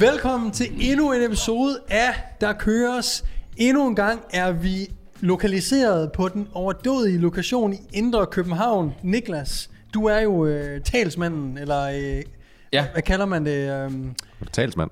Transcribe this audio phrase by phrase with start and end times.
[0.00, 3.24] Velkommen til endnu en episode af Der Køres.
[3.56, 4.90] Endnu en gang er vi
[5.20, 8.94] lokaliseret på den overdådige lokation i Indre København.
[9.02, 12.22] Niklas, du er jo øh, talsmanden, eller øh,
[12.72, 12.86] Ja.
[12.92, 13.84] hvad kalder man det?
[13.84, 13.90] Øh,
[14.52, 14.90] Talsmand.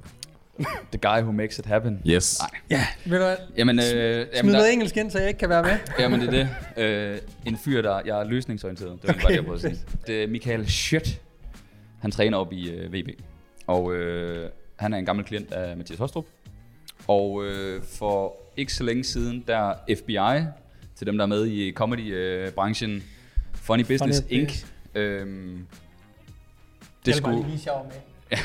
[0.93, 2.02] The guy who makes it happen.
[2.07, 2.39] Yes.
[2.41, 2.61] Nej.
[2.71, 3.36] ja, ved du hvad?
[3.57, 5.77] Jamen, øh, Smid jamen, noget der, engelsk ind, så jeg ikke kan være med.
[5.99, 6.82] jamen, det er det.
[6.85, 8.93] Øh, en fyr, der jeg er løsningsorienteret.
[9.02, 9.22] Det var okay.
[9.22, 9.86] bare det, jeg prøvede at sige.
[10.07, 11.21] Det er Michael Schødt.
[12.00, 13.08] Han træner op i øh, VB.
[13.66, 16.25] Og øh, han er en gammel klient af Mathias Hostrup.
[17.09, 20.47] Og øh, for ikke så længe siden, der FBI,
[20.97, 23.03] til dem, der er med i comedy-branchen,
[23.55, 24.64] Funny Business Funny Inc.,
[24.95, 25.67] øh, det
[27.07, 27.37] Det skulle...
[27.39, 27.87] skulle, lige sjov
[28.31, 28.39] med.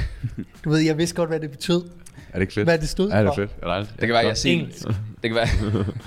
[0.64, 1.82] Du ved, jeg vidste godt, hvad det betød.
[2.30, 2.66] Er det ikke fedt?
[2.66, 3.36] Hvad det stod Ja, det er for.
[3.36, 3.52] fedt.
[3.62, 4.60] Er det, det kan være, jeg siger.
[4.60, 4.88] Engelsk.
[5.24, 5.48] Det kan være.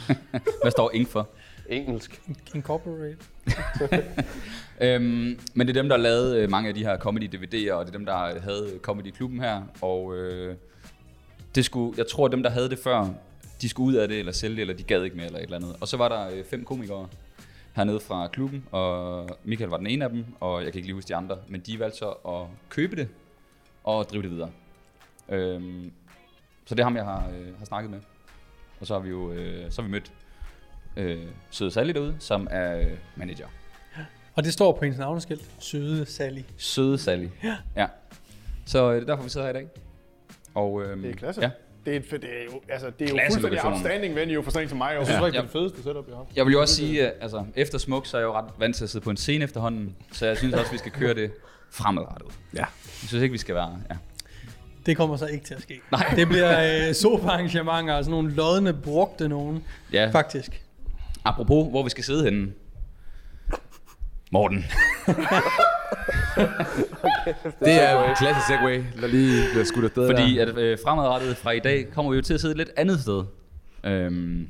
[0.63, 1.09] Hvad står Inc.
[1.09, 1.29] for?
[1.69, 2.21] Engelsk.
[2.55, 3.17] Incorporate.
[4.83, 7.95] Øhm, men det er dem, der lavede øh, mange af de her comedy-DVD'er, og det
[7.95, 9.63] er dem, der havde comedy-klubben her.
[9.81, 10.57] Og øh,
[11.55, 13.09] det skulle, jeg tror, dem, der havde det før,
[13.63, 15.45] de skulle ud af det, eller sælge det, eller de gad ikke mere, eller et
[15.45, 15.77] eller andet.
[15.81, 17.09] Og så var der øh, fem komikere
[17.73, 20.95] hernede fra klubben, og Michael var den ene af dem, og jeg kan ikke lige
[20.95, 23.09] huske de andre, men de valgte så at købe det,
[23.85, 24.51] og drive det videre.
[25.29, 25.93] Øhm,
[26.65, 28.01] så det er ham, jeg har, øh, har snakket med.
[28.81, 30.13] Og så har vi jo øh, så har vi mødt
[30.97, 33.47] øh, Søde Sally derude, som er øh, manager.
[34.35, 35.43] Og det står på hendes navneskilt.
[35.59, 36.41] Søde Sally.
[36.57, 37.27] Søde Sally.
[37.45, 37.57] Ja.
[37.77, 37.87] ja.
[38.67, 39.67] Så øh, det er derfor, vi sidder her i dag.
[40.55, 41.41] Og, øhm, Det er klasse.
[41.43, 41.51] Ja.
[41.87, 43.73] Det er, et, det er jo, altså, det er jo Klasse fuldstændig lokation.
[43.73, 44.95] outstanding venue for sådan en som mig.
[44.99, 45.27] Jeg synes Ja.
[45.27, 46.37] ikke, det er det fedeste setup, jeg har haft.
[46.37, 48.77] Jeg vil jo også sige, at altså, efter Smuk, så er jeg jo ret vant
[48.77, 49.97] til at sidde på en scene efterhånden.
[50.13, 51.31] Så jeg synes også, vi skal køre det
[51.71, 52.29] fremadrettet.
[52.55, 52.59] Ja.
[52.59, 53.79] Jeg synes ikke, vi skal være...
[53.91, 53.97] Ja.
[54.87, 55.81] Det kommer så ikke til at ske.
[55.93, 56.13] Nej.
[56.17, 59.65] Det bliver øh, sofa-arrangementer og sådan nogle lodne, brugte nogen.
[59.93, 60.11] ja.
[60.13, 60.63] Faktisk.
[61.25, 62.53] Apropos, hvor vi skal sidde henne.
[64.33, 64.65] Morten.
[67.61, 70.43] Det er jo en klassisk segway, der lige bliver skudt afsted Fordi der.
[70.47, 73.01] at øh, fremadrettet fra i dag kommer vi jo til at sidde et lidt andet
[73.01, 73.25] sted.
[73.85, 74.49] Øhm,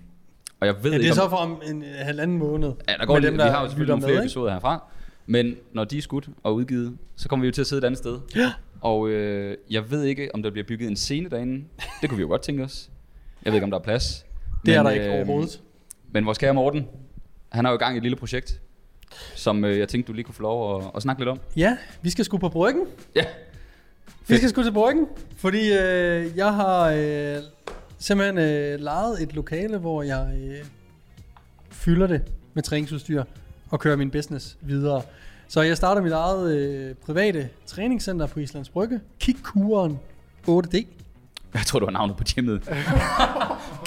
[0.61, 2.73] og jeg ved Ja, det ikke, er så om, for om en øh, halvanden måned.
[2.89, 4.27] Ja, der går dem, der vi har jo selvfølgelig nogle flere med, ikke?
[4.27, 4.83] episoder herfra.
[5.27, 7.85] Men når de er skudt og udgivet, så kommer vi jo til at sidde et
[7.87, 8.19] andet sted.
[8.37, 8.53] Ja.
[8.81, 11.65] Og øh, jeg ved ikke, om der bliver bygget en scene derinde.
[12.01, 12.91] Det kunne vi jo godt tænke os.
[13.45, 14.27] Jeg ved ikke, om der er plads.
[14.67, 15.61] Det er Men, der ikke øh, overhovedet.
[16.13, 16.87] Men vores kære Morten,
[17.53, 18.61] han har jo i gang i et lille projekt,
[19.35, 21.39] som øh, jeg tænkte, du lige kunne få lov at, at snakke lidt om.
[21.57, 22.87] Ja, vi skal sgu på bryggen.
[23.15, 23.25] Ja.
[24.29, 25.07] Vi skal sgu til bryggen,
[25.37, 27.37] fordi øh, jeg har øh,
[27.99, 30.65] simpelthen øh, lejet et lokale, hvor jeg øh,
[31.71, 32.23] fylder det
[32.55, 33.25] med træningsudstyr
[33.71, 35.03] og kører min business videre.
[35.49, 39.99] Så jeg starter mit eget øh, private træningscenter på Islands Brygge, Kikkuren
[40.49, 40.87] 8D.
[41.55, 42.63] Jeg tror, du har navnet på gymmet.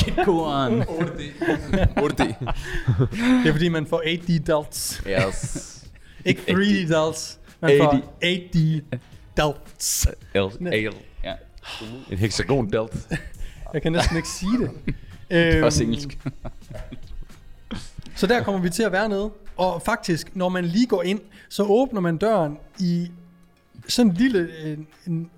[0.05, 0.81] Kitkuren.
[0.81, 2.23] 8D.
[3.43, 5.01] Det er fordi, man får 8D delts.
[5.07, 5.83] Yes.
[6.25, 7.39] Ikke 3D delts.
[7.61, 7.83] Man 8D.
[7.83, 8.57] får 8D
[9.37, 10.07] delts.
[10.33, 10.93] El, el.
[11.23, 11.33] Ja,
[12.11, 13.07] En hexagon delt.
[13.73, 14.71] Jeg kan næsten ikke sige det.
[15.29, 16.17] det er også Øhm, engelsk.
[18.15, 19.31] Så der kommer vi til at være nede.
[19.57, 23.11] Og faktisk, når man lige går ind, så åbner man døren i
[23.87, 25.29] sådan en lille en, en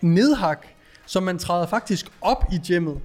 [0.00, 0.66] nedhak,
[1.06, 3.00] så man træder faktisk op i gymmet.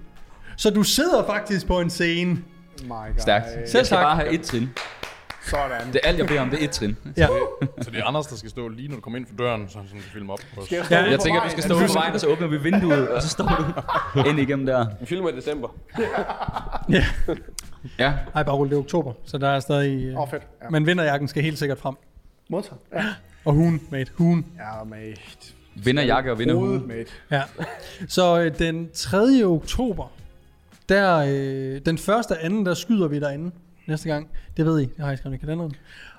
[0.58, 2.30] Så du sidder faktisk på en scene.
[2.84, 3.14] My God.
[3.18, 3.46] Stærkt.
[3.46, 4.04] Selv Jeg skal tak.
[4.04, 4.70] bare have et trin.
[5.50, 5.88] Sådan.
[5.88, 6.98] Det er alt, jeg beder om, det er et trin.
[7.18, 7.28] Ja.
[7.82, 9.78] Så det er Anders, der skal stå lige når du kommer ind for døren, så
[9.78, 10.40] han sådan kan filme op.
[10.66, 12.58] Skal jeg, Ja, Jeg på tænker, du skal stå på vejen, og så åbner vi
[12.58, 13.74] vinduet, og så står
[14.16, 14.86] du ind igennem der.
[15.00, 15.70] Vi filmer i december.
[16.90, 17.06] ja.
[18.00, 20.14] Ja, Ej, bare rolig, det er oktober, så der er stadig...
[20.16, 20.44] Åh, oh, fedt.
[20.64, 20.70] Ja.
[20.70, 21.96] Men vinterjakken skal helt sikkert frem.
[22.50, 22.78] Modtaget.
[22.94, 23.06] Ja.
[23.46, 24.46] Og hun, mate, hun.
[24.58, 25.20] Ja, mate.
[25.76, 26.80] vinderjakke og vinderhue.
[26.80, 27.12] Mate.
[27.32, 27.42] Ja.
[28.08, 29.18] Så øh, den 3.
[29.46, 30.12] oktober,
[30.90, 33.52] der, øh, den første og anden, der skyder vi derinde
[33.88, 34.30] næste gang.
[34.58, 35.74] Det ved I, det har jeg skrevet i kalenderen.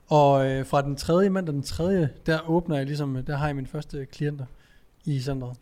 [0.08, 1.30] Og øh, fra den 3.
[1.30, 2.08] mandag den 3.
[2.26, 4.44] der åbner jeg ligesom, der har jeg mine første klienter
[5.04, 5.56] i centret.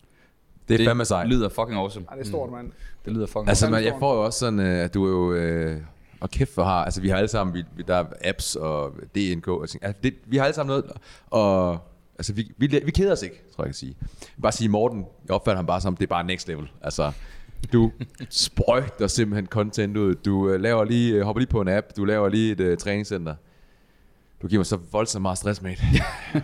[0.68, 1.28] Det er fandme sejt.
[1.28, 2.06] lyder fucking awesome.
[2.10, 2.70] Ja, det er stort, mand.
[3.04, 5.32] Det lyder fucking Altså, man, jeg får jo også sådan, øh, at du er jo...
[5.34, 5.80] Øh,
[6.20, 8.92] og kæft for har, altså vi har alle sammen, vi, vi- der er apps og
[9.14, 9.84] DNK og ting.
[9.84, 10.84] Altså, det, vi har alle sammen noget,
[11.30, 11.78] og
[12.18, 13.96] altså vi, vi, vi keder os ikke, tror jeg, jeg kan sige.
[14.00, 16.70] Jeg vil bare sige, Morten, jeg opfatter ham bare som, det er bare next level.
[16.82, 17.12] Altså,
[17.72, 17.92] du
[18.30, 20.14] sprøjter simpelthen content ud.
[20.14, 22.78] Du øh, laver lige, øh, hopper lige på en app, du laver lige et øh,
[22.78, 23.34] træningscenter.
[24.42, 25.82] Du giver mig så voldsomt meget stress, mate.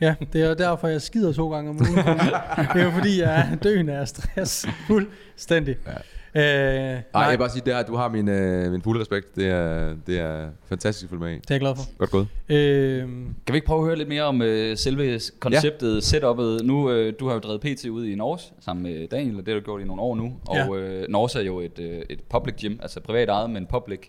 [0.00, 1.96] Ja, det er derfor, jeg skider to gange om ugen.
[2.74, 4.66] det er jo fordi, jeg er døende af stress.
[4.86, 5.76] Fuldstændig.
[5.86, 5.92] Ja.
[6.34, 9.00] Øh, Nej, nej, jeg vil bare sige, det er, du har min, øh, min fulde
[9.00, 9.36] respekt.
[9.36, 11.34] Det er, det er fantastisk at følge med i.
[11.34, 11.98] det er jeg glad for.
[11.98, 12.28] Godt gået.
[12.48, 12.98] Øh,
[13.46, 16.00] Kan vi ikke prøve at høre lidt mere om øh, selve konceptet, ja.
[16.00, 16.64] setupet?
[16.64, 19.54] Nu, øh, du har jo drevet PT ud i Norge sammen med Daniel, og det
[19.54, 20.32] har du gjort i nogle år nu.
[20.54, 20.68] Ja.
[20.68, 24.00] Og øh, Norge er jo et, øh, et public gym, altså privat ejet, men public,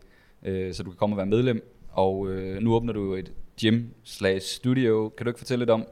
[0.45, 1.69] øh, så du kan komme og være medlem.
[1.91, 3.31] Og øh, nu åbner du jo et
[3.61, 5.09] gym slash studio.
[5.17, 5.85] Kan du ikke fortælle lidt om,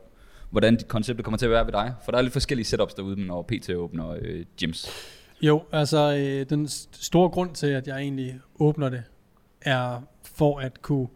[0.49, 1.93] hvordan dit koncept kommer til at være ved dig?
[2.05, 4.89] For der er lidt forskellige setups derude, når PT åbner øh, gyms.
[5.41, 9.03] Jo, altså øh, den store grund til, at jeg egentlig åbner det,
[9.61, 11.07] er for at kunne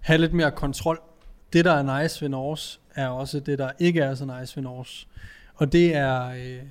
[0.00, 1.00] have lidt mere kontrol.
[1.52, 4.62] Det, der er nice ved Norge, er også det, der ikke er så nice ved
[4.62, 5.06] Norge.
[5.54, 6.62] Og det er, øh,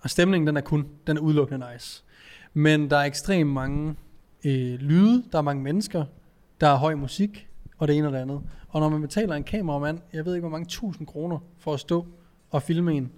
[0.00, 2.04] og stemningen den er kun, den er udelukkende nice.
[2.52, 3.96] Men der er ekstremt mange
[4.44, 6.04] øh, lyde, der er mange mennesker,
[6.60, 7.48] der er høj musik,
[7.78, 8.42] og det ene og det andet.
[8.68, 11.80] Og når man betaler en kameramand, jeg ved ikke hvor mange tusind kroner for at
[11.80, 12.06] stå
[12.50, 13.12] og filme en,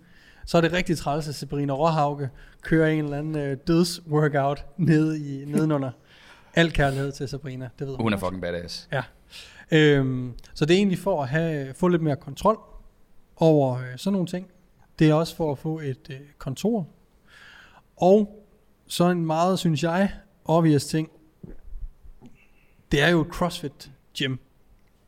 [0.46, 2.30] så er det rigtig træls, at Sabrina Råhauke
[2.62, 5.90] kører en eller anden øh, dødsworkout nede i, nedenunder.
[6.54, 8.88] Al kærlighed til Sabrina, det ved Hun er fucking badass.
[9.70, 12.58] Øhm, så det er egentlig for at have, få lidt mere kontrol
[13.36, 14.46] over øh, sådan nogle ting.
[14.98, 16.88] Det er også for at få et øh, kontor.
[17.96, 18.44] Og
[18.86, 20.12] så en meget, synes jeg,
[20.44, 21.10] obvious ting.
[22.92, 24.36] Det er jo et CrossFit gym,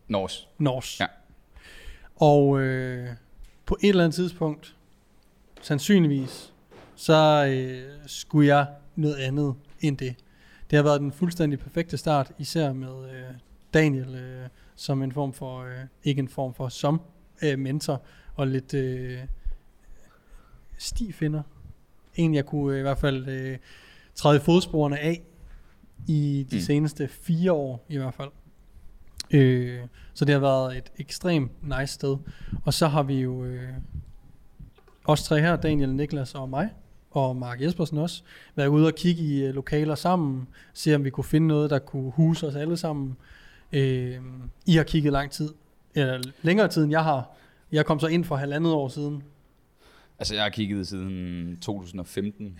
[0.09, 0.49] Nors.
[0.59, 1.01] Nors.
[1.01, 1.07] Ja.
[2.17, 3.09] Og øh,
[3.67, 4.76] på et eller andet tidspunkt,
[5.67, 6.53] sandsynligvis,
[6.97, 8.67] så øh, skulle jeg
[8.97, 10.15] noget andet end det.
[10.71, 13.25] Det har været den fuldstændig perfekte start, især med øh,
[13.75, 15.73] Daniel øh, som en form for, øh,
[16.05, 17.01] ikke en form for, som
[17.43, 18.03] øh, mentor,
[18.35, 19.19] og lidt øh,
[20.79, 21.43] stifinder.
[22.15, 23.59] En, jeg kunne øh, i hvert fald øh,
[24.15, 25.23] træde fodsporene af
[26.07, 26.63] i de mm.
[26.63, 28.31] seneste fire år i hvert fald.
[29.31, 29.81] Øh,
[30.15, 32.17] så det har været et ekstremt nice sted.
[32.65, 33.69] Og så har vi jo øh,
[35.07, 36.71] os tre her, Daniel, Niklas og mig,
[37.11, 38.23] og Mark Jespersen også,
[38.55, 41.79] været ude og kigge i øh, lokaler sammen, se om vi kunne finde noget, der
[41.79, 43.17] kunne huse os alle sammen.
[43.73, 44.17] Øh,
[44.67, 45.55] I har kigget lang tid,
[45.95, 47.37] eller længere tid end jeg har.
[47.73, 49.23] Jeg kom så ind for halvandet år siden.
[50.19, 52.59] Altså, jeg har kigget siden 2015.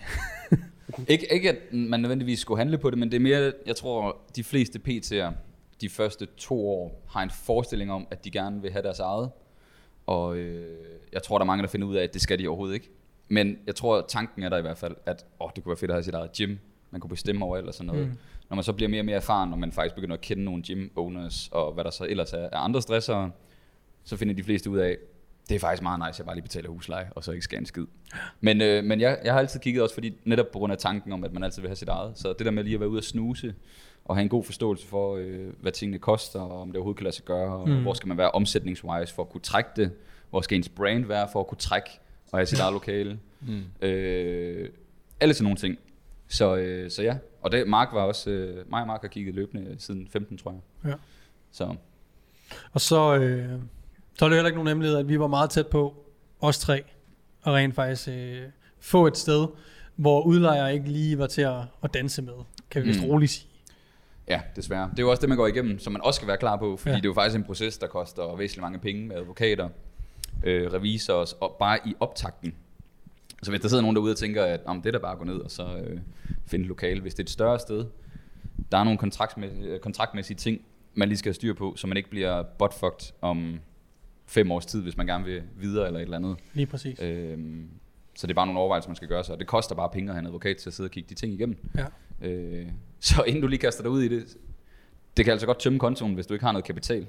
[1.07, 4.17] ikke, ikke, at man nødvendigvis skulle handle på det, men det er mere, jeg tror,
[4.35, 5.33] de fleste PT'er
[5.81, 9.29] de første to år har en forestilling om, at de gerne vil have deres eget.
[10.07, 10.77] Og øh,
[11.13, 12.89] jeg tror, der er mange, der finder ud af, at det skal de overhovedet ikke.
[13.27, 15.91] Men jeg tror, tanken er der i hvert fald, at åh, det kunne være fedt
[15.91, 16.55] at have sit eget gym.
[16.91, 18.05] Man kunne bestemme over eller sådan noget.
[18.05, 18.11] Mm.
[18.11, 18.17] Mm.
[18.49, 20.63] Når man så bliver mere og mere erfaren, og man faktisk begynder at kende nogle
[20.67, 23.31] gym owners, og hvad der så ellers er af andre stressere,
[24.03, 24.97] så finder de fleste ud af,
[25.49, 27.59] det er faktisk meget nice, at jeg bare lige betaler husleje, og så ikke skal
[27.59, 27.85] en skid.
[28.41, 31.11] Men, øh, men jeg, jeg har altid kigget også, fordi netop på grund af tanken
[31.11, 32.17] om, at man altid vil have sit eget.
[32.17, 33.55] Så det der med lige at være ude og snuse,
[34.07, 37.03] og have en god forståelse for, øh, hvad tingene koster, og om det overhovedet kan
[37.03, 37.75] lade sig gøre, og mm.
[37.75, 37.81] Mm.
[37.81, 39.91] hvor skal man være omsætningswise for at kunne trække det,
[40.29, 41.89] hvor skal ens brand være for at kunne trække
[42.31, 43.19] og have sit eget lokale.
[43.41, 43.87] Mm.
[43.87, 44.69] Øh,
[45.19, 45.77] alle sådan nogle ting.
[46.27, 49.35] Så, øh, så ja, og det, Mark var også, øh, mig og Mark har kigget
[49.35, 50.91] løbende siden 15, tror jeg.
[50.91, 50.95] Ja.
[51.51, 51.75] Så
[52.73, 53.49] Og så, øh,
[54.19, 56.05] så er det heller ikke nogen hemmelighed, at vi var meget tæt på,
[56.41, 56.83] os tre,
[57.41, 58.41] og rent faktisk øh,
[58.79, 59.47] få et sted,
[59.95, 62.33] hvor udlejere ikke lige var til at, at danse med,
[62.69, 63.05] kan vi vist Mm.
[63.09, 63.47] roligt sige.
[64.29, 64.89] Ja, desværre.
[64.91, 66.77] Det er jo også det, man går igennem, som man også skal være klar på,
[66.77, 66.95] fordi Ja.
[66.95, 69.69] det er jo faktisk en proces, der koster væsentligt mange penge med advokater,
[70.43, 72.55] øh, revisorer, og bare i optakten.
[73.43, 75.17] Så hvis der sidder nogen derude og tænker, at om det er da bare at
[75.17, 75.99] gå ned og så øh,
[76.45, 77.85] finde et lokale, hvis det er et større sted,
[78.71, 80.61] der er nogle kontraktmæssige, øh, kontraktmæssige ting,
[80.93, 83.59] man lige skal have styr på, så man ikke bliver buttfucked om
[84.25, 86.37] fem års tid, hvis man gerne vil videre eller et eller andet.
[86.53, 86.99] Lige præcis.
[87.01, 87.69] Øhm,
[88.15, 89.33] så det er bare nogle overvejelser, man skal gøre sig.
[89.33, 91.13] Og det koster bare penge at have en advokat til at sidde og kigge de
[91.15, 91.57] ting igennem.
[91.77, 91.85] Ja.
[92.21, 92.65] Øh,
[92.99, 94.37] så inden du lige kaster dig ud i det,
[95.17, 97.07] det kan altså godt tømme kontoen, hvis du ikke har noget kapital.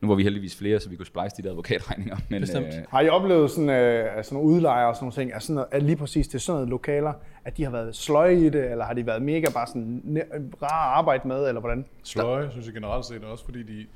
[0.00, 2.16] Nu var vi heldigvis flere, så vi kunne splice de der advokatregninger.
[2.28, 2.66] Men, Bestemt.
[2.66, 5.54] Øh, Har I oplevet sådan, øh, sådan nogle udlejere og sådan nogle ting, at, sådan
[5.54, 7.12] noget, at lige præcis det er sådan noget lokaler,
[7.44, 10.62] at de har været sløje i det, eller har de været mega bare sådan ne-
[10.62, 11.84] rare at arbejde med, eller hvordan?
[12.02, 13.86] Sløje, synes jeg generelt set også, fordi de...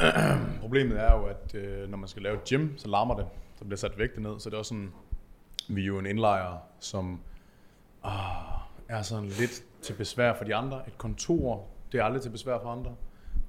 [0.60, 3.26] Problemet er jo, at øh, når man skal lave et gym, så larmer det.
[3.58, 4.32] Så bliver sat vægte ned.
[4.38, 4.92] Så det er også sådan,
[5.68, 7.20] vi er jo en indlejer, som
[8.04, 8.10] ah,
[8.98, 10.82] er sådan lidt til besvær for de andre.
[10.88, 12.94] Et kontor, det er aldrig til besvær for andre.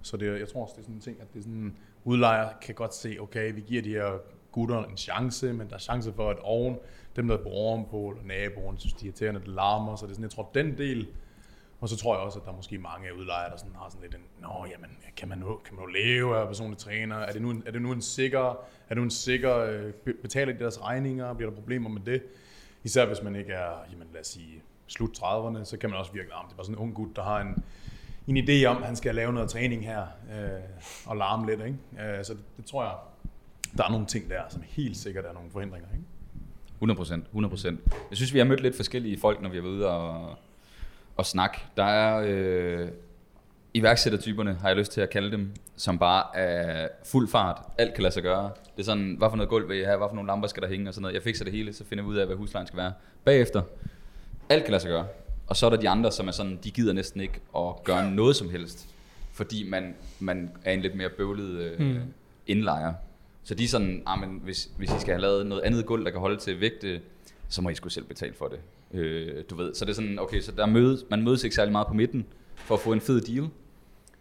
[0.01, 2.49] Så det, jeg tror også, det er sådan en ting, at det er sådan, udlejer
[2.61, 4.19] kan godt se, okay, vi giver de her
[4.51, 6.77] gutter en chance, men der er chance for, at oven,
[7.15, 10.13] dem der bor ovenpå, eller naboen, synes de er irriterende, det larmer, så det er
[10.13, 11.07] sådan, jeg tror, den del,
[11.81, 14.01] og så tror jeg også, at der er måske mange udlejere, der sådan har sådan
[14.01, 17.15] lidt en, nå, jamen, kan man nu, kan man nu leve af personlig træner?
[17.15, 18.49] Er det nu en, er det nu en sikker,
[18.89, 21.33] er det nu en sikker, øh, betaler de deres regninger?
[21.33, 22.23] Bliver der problemer med det?
[22.83, 26.11] Især hvis man ikke er, jamen lad os sige, slut 30'erne, så kan man også
[26.11, 27.63] virke, at det var sådan en ung gut, der har en,
[28.27, 30.49] en idé om, at han skal lave noget træning her, øh,
[31.05, 32.17] og larme lidt, ikke?
[32.17, 32.93] Øh, så det, det, tror jeg,
[33.77, 36.05] der er nogle ting der, som helt sikkert er nogle forhindringer, ikke?
[36.73, 37.79] 100 procent, 100 procent.
[38.09, 40.35] Jeg synes, vi har mødt lidt forskellige folk, når vi har været ude og,
[41.17, 41.57] og snakke.
[41.77, 42.89] Der er øh,
[43.73, 47.61] iværksættertyperne, har jeg lyst til at kalde dem, som bare er fuld fart.
[47.77, 48.51] Alt kan lade sig gøre.
[48.75, 50.63] Det er sådan, hvad for noget gulv vil jeg have, hvad for nogle lamper skal
[50.63, 51.13] der hænge og sådan noget.
[51.15, 52.93] Jeg fikser det hele, så finder jeg ud af, hvad huslejen skal være.
[53.25, 53.61] Bagefter,
[54.49, 55.05] alt kan lade sig gøre.
[55.47, 58.11] Og så er der de andre, som er sådan, de gider næsten ikke at gøre
[58.11, 58.87] noget som helst.
[59.31, 61.99] Fordi man, man er en lidt mere bøvlet øh, Mm.
[62.47, 62.93] indlejer.
[63.43, 66.05] Så de er sådan, ah, men hvis, hvis I skal have lavet noget andet gulv,
[66.05, 67.01] der kan holde til vægte,
[67.49, 68.59] så må I sgu selv betale for det.
[68.99, 71.71] Øh, du ved, så det er sådan, okay, så der mødes, man mødes ikke særlig
[71.71, 73.47] meget på midten for at få en fed deal.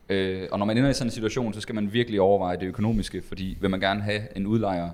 [0.09, 2.67] Øh, og når man ender i sådan en situation, så skal man virkelig overveje det
[2.67, 4.91] økonomiske, fordi vil man gerne have en udlejer,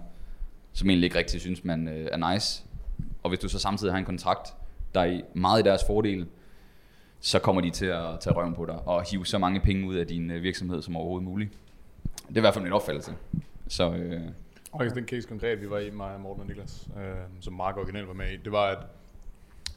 [0.73, 2.63] som egentlig ikke rigtig synes, man øh, er nice,
[3.23, 4.49] og hvis du så samtidig har en kontrakt,
[4.95, 6.26] dig meget i deres fordel,
[7.21, 9.95] så kommer de til at tage røven på dig og hive så mange penge ud
[9.95, 11.50] af din øh, virksomhed som overhovedet muligt.
[12.28, 13.14] Det er i hvert fald min opfattelse.
[13.68, 14.21] Så øh,
[14.73, 17.76] Og faktisk den case konkret, vi var i, mig, Morten og Niklas, øh, som Mark
[17.76, 18.78] originalt var med i, det var, at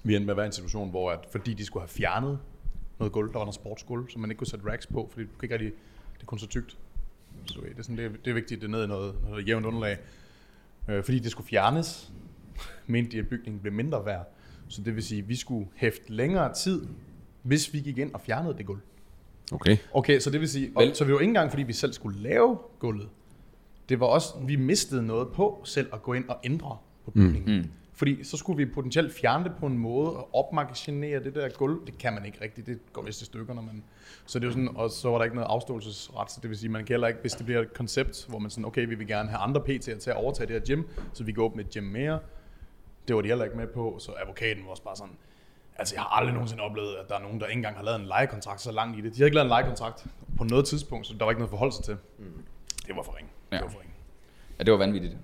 [0.04, 2.40] vi endte med at være i en situation, hvor at, fordi de skulle have fjernet
[3.00, 5.38] noget gulv, der var noget sportsgulv, som man ikke kunne sætte racks på, fordi du
[5.40, 5.72] kan ikke rigtig,
[6.14, 6.78] det er kun så tykt.
[7.46, 9.16] Så det, er sådan, det, er, det er vigtigt, at det er ned i noget,
[9.30, 9.98] noget jævnt underlag.
[10.88, 12.12] Øh, fordi det skulle fjernes,
[12.88, 14.28] mente de, at bygningen blev mindre værd.
[14.72, 16.88] Så det vil sige, at vi skulle hæfte længere tid,
[17.42, 18.80] hvis vi gik ind og fjernede det gulv.
[19.52, 19.78] Okay.
[19.94, 21.94] Okay, så det vil sige, og, Vel- så vi var ikke engang, fordi vi selv
[21.94, 23.10] skulle lave gulvet.
[23.90, 27.58] Det var også, vi mistede noget på selv at gå ind og ændre på bygningen.
[27.58, 27.70] Mm.
[27.94, 31.86] Fordi så skulle vi potentielt fjerne det på en måde og opmagasinere det der gulv.
[31.86, 33.84] Det kan man ikke rigtigt, det går vist i stykker, når man...
[34.26, 36.58] Så det er jo sådan, og så var der ikke noget afståelsesret, så det vil
[36.58, 38.96] sige, man kan heller ikke, hvis det bliver et koncept, hvor man sådan, okay, vi
[38.96, 41.62] vil gerne have andre PT'er til at overtage det her gym, så vi kan åbne
[41.62, 42.20] et gym mere.
[43.08, 45.14] Det var de heller ikke med på, så advokaten var også bare sådan,
[45.76, 48.00] Altså, jeg har aldrig nogensinde oplevet, at der er nogen, der ikke engang har lavet
[48.00, 49.14] en lejekontrakt så langt i det.
[49.16, 50.06] De har ikke lavet en lejekontrakt
[50.38, 51.98] på noget tidspunkt, så der var ikke noget sig til.
[52.20, 52.26] Mm.
[52.88, 53.32] Det var for ringe.
[53.52, 53.56] Ja.
[53.58, 53.94] Det var for ringe.
[54.60, 55.18] ja, det var vanvittigt.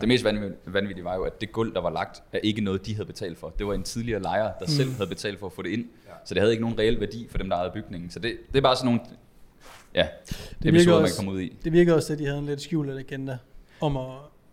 [0.00, 0.24] Det mest
[0.66, 3.38] vanvittige, var jo, at det gulv, der var lagt, er ikke noget, de havde betalt
[3.38, 3.48] for.
[3.48, 5.88] Det var en tidligere lejer, der selv havde betalt for at få det ind.
[6.24, 8.10] Så det havde ikke nogen reel værdi for dem, der ejede bygningen.
[8.10, 9.00] Så det, det er bare sådan nogle
[9.94, 11.56] ja, det virker episoder, man også- kan komme ud i.
[11.64, 13.38] Det virker også, at de havde en lidt skjult agenda
[13.80, 14.06] om at,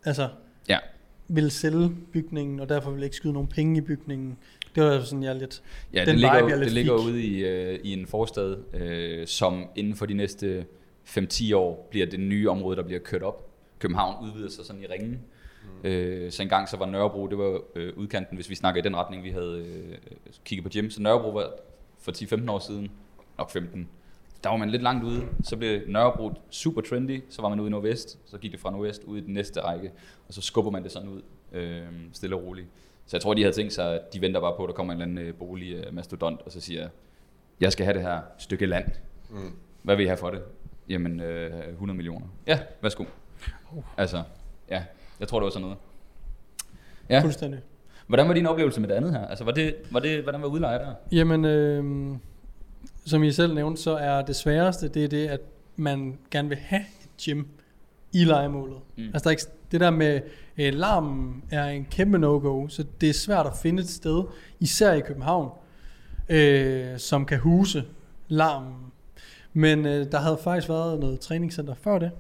[0.05, 0.29] altså,
[0.69, 0.77] Ja.
[1.27, 4.37] Ville sælge bygningen, og derfor ville ikke skyde nogen penge i bygningen.
[4.75, 5.61] Det var sådan, jeg lidt...
[5.93, 7.07] Ja, Den det ligger, vibe, jeg det ligger fik.
[7.07, 10.65] ude i, øh, i en forstad, øh, som inden for de næste
[11.05, 13.49] 5-10 år bliver det nye område, der bliver kørt op.
[13.79, 15.19] København udvider sig sådan i ringen.
[15.83, 15.89] Mm.
[15.89, 18.95] Øh, så engang så var Nørrebro, det var øh, udkanten, hvis vi snakker i den
[18.95, 19.97] retning, vi havde øh,
[20.45, 20.89] kigget på gym.
[20.89, 21.51] Så Nørrebro var
[21.99, 22.91] for 10-15 år siden,
[23.37, 23.87] nok 15,
[24.43, 25.25] der var man lidt langt ude.
[25.43, 28.71] Så blev Nørrebro super trendy, så var man ude i Nordvest, så gik det fra
[28.71, 29.91] Nordvest ud i den næste række,
[30.27, 32.67] og så skubber man det sådan ud, øh, stille og roligt.
[33.05, 34.93] Så jeg tror, de havde tænkt sig, at de venter bare på, at der kommer
[34.93, 36.89] en eller anden øh, bolig øh, mastodont, og så siger,
[37.61, 38.85] jeg skal have det her stykke land.
[39.29, 39.51] Mm.
[39.83, 40.41] Hvad vil I have for det?
[40.89, 42.25] Jamen, øh, 100 millioner.
[42.47, 43.03] Ja, værsgo.
[43.97, 44.23] Altså,
[44.69, 44.83] ja,
[45.19, 45.77] jeg tror, det var sådan noget.
[47.09, 47.59] Ja, Fuldstændig.
[48.07, 49.27] hvordan var din oplevelse med det andet her?
[49.27, 50.93] Altså, var det, var det, hvordan var udlejer der?
[51.11, 52.17] Jamen, øh,
[53.07, 55.41] som I selv nævnte, så er det sværeste, det er det, at
[55.75, 57.43] man gerne vil have et gym
[58.13, 58.77] i legemålet.
[58.97, 59.03] Mm.
[59.03, 60.21] Altså, der er ikke, det der med
[60.57, 64.23] øh, larmen er en kæmpe no-go, så det er svært at finde et sted,
[64.59, 65.49] især i København,
[66.29, 67.83] øh, som kan huse
[68.27, 68.75] larmen.
[69.53, 72.11] Men øh, der havde faktisk været noget træningscenter før det,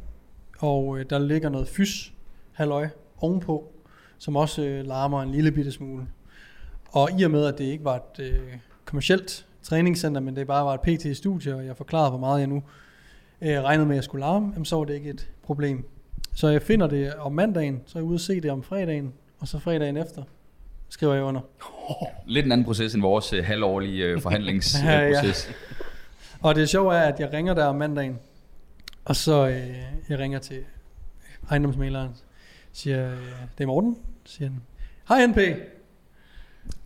[0.59, 2.13] og øh, der ligger noget fys
[2.51, 3.71] halløj ovenpå,
[4.17, 6.07] som også øh, larmer en lille bitte smule.
[6.89, 10.65] Og i og med, at det ikke var et øh, kommercielt træningscenter, men det bare
[10.65, 12.63] var et PT-studie, og jeg forklarede, hvor meget jeg nu
[13.41, 15.85] øh, regnede med, at jeg skulle larme, jamen, så var det ikke et problem.
[16.33, 19.13] Så jeg finder det om mandagen, så er jeg ude og se det om fredagen,
[19.39, 20.23] og så fredagen efter
[20.89, 21.41] skriver jeg under.
[22.25, 24.19] Lidt en anden proces end vores øh, halvårlige øh, Ja, ja.
[24.19, 25.49] forhandlingsproces.
[26.41, 28.19] Og det sjove er, at jeg ringer der om mandagen,
[29.05, 29.77] og så øh,
[30.09, 30.63] jeg ringer til
[31.49, 32.11] ejendomsmaleren,
[32.71, 33.17] siger, øh,
[33.57, 34.61] det er Morten, siger han,
[35.07, 35.37] hej NP.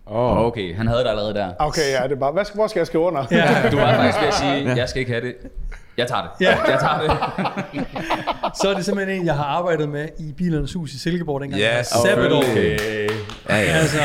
[0.08, 0.46] Åh, oh.
[0.46, 1.54] Okay, han havde det allerede der.
[1.60, 3.26] Okay, ja, det er bare, hvad skal, hvor skal jeg skrive under?
[3.32, 3.70] Ja.
[3.72, 5.36] Du var faktisk ved at sige, jeg skal ikke have det.
[5.98, 6.46] Jeg tager det.
[6.46, 6.58] Ja.
[6.72, 7.86] Jeg tager det.
[8.62, 11.62] Så er det simpelthen en, jeg har arbejdet med i Bilernes Hus i Silkeborg, dengang
[11.62, 12.42] Ja, var sabbatår.
[12.42, 13.10] selvfølgelig.
[13.50, 13.62] Ja, ja.
[13.62, 13.98] Altså,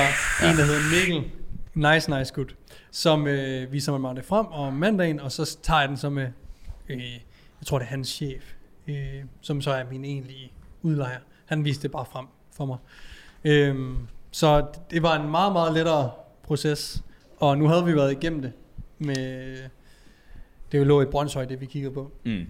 [0.43, 1.31] en der hedder Mikkel.
[1.75, 2.47] Nice, nice, good.
[2.91, 6.26] Som øh, viser mig det frem om mandagen, og så tager jeg den så med,
[6.88, 6.99] øh,
[7.61, 8.43] jeg tror det er hans chef,
[8.88, 8.97] øh,
[9.41, 11.19] som så er min egentlige udlejer.
[11.47, 12.26] Han viste det bare frem
[12.57, 12.76] for mig.
[13.45, 13.97] Øhm,
[14.37, 16.11] så det var en meget, meget lettere
[16.43, 17.02] proces,
[17.37, 18.52] og nu havde vi været igennem det
[18.99, 19.57] med,
[20.73, 22.11] det lå i Brøndshøj, det vi kiggede på.
[22.25, 22.47] Mm.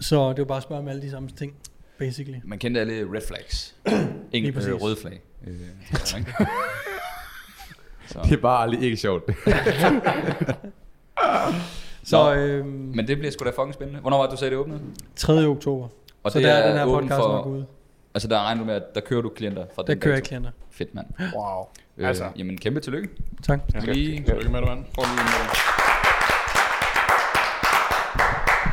[0.00, 1.54] Så det var bare at spørge om alle de samme ting,
[1.98, 2.38] basically.
[2.44, 3.74] Man kendte alle red flags.
[4.32, 5.20] Ingen øh, røde flag.
[5.46, 5.54] Øh?
[8.08, 8.18] Så.
[8.24, 9.24] Det er bare aldrig ikke sjovt.
[12.04, 14.00] Så Nå, øhm, Men det bliver sgu da fucking spændende.
[14.00, 14.80] Hvornår var det, du sagde, det åbnede?
[15.16, 15.44] 3.
[15.46, 15.88] oktober.
[16.22, 17.66] Og så det der er er den her podcast for- nok ude.
[18.14, 20.22] Altså der regner du med, at der kører du klienter fra Der den kører jeg
[20.24, 20.50] klienter.
[20.82, 21.06] Fedt, mand.
[21.34, 21.66] Wow.
[21.98, 22.24] Øh, Altså.
[22.36, 23.08] Jamen, kæmpe tillykke.
[23.42, 23.60] Tak.
[23.74, 23.80] Ja.
[23.80, 24.78] Lige, Tillykke med det, mand.
[24.78, 25.02] lige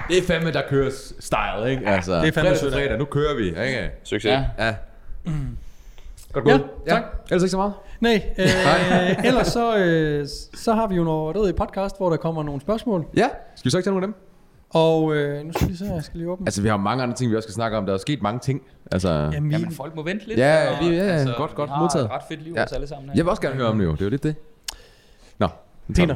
[0.09, 1.87] Det er fandme, der kører style, ikke?
[1.87, 3.89] Altså, det er fandme fredag fredag, nu kører vi, ikke?
[4.03, 4.31] Succes.
[4.31, 4.45] ja.
[4.57, 4.75] Ja.
[6.33, 6.65] Godt gået.
[6.87, 7.03] Ja, tak.
[7.29, 7.73] Ellers ikke så meget.
[7.99, 12.43] Nej, øh, ellers så, øh, så har vi jo noget i podcast, hvor der kommer
[12.43, 13.05] nogle spørgsmål.
[13.15, 14.28] Ja, skal vi så ikke tage nogle af dem?
[14.69, 16.47] Og øh, nu skal vi se, jeg skal lige åbne.
[16.47, 17.85] Altså, vi har mange andre ting, vi også skal snakke om.
[17.85, 18.61] Der er sket mange ting.
[18.91, 20.39] Altså, Jamen, Jamen, folk må vente lidt.
[20.39, 22.05] Ja, og, vi- ja, ja, godt, godt vi har modtaget.
[22.05, 22.59] et ret fedt liv Ja.
[22.59, 22.65] ja.
[22.65, 23.15] os alle sammen her.
[23.15, 23.91] jeg vil også gerne høre om det jo.
[23.91, 24.35] Det er jo lidt det.
[25.39, 25.47] Nå.
[25.95, 26.15] Peter,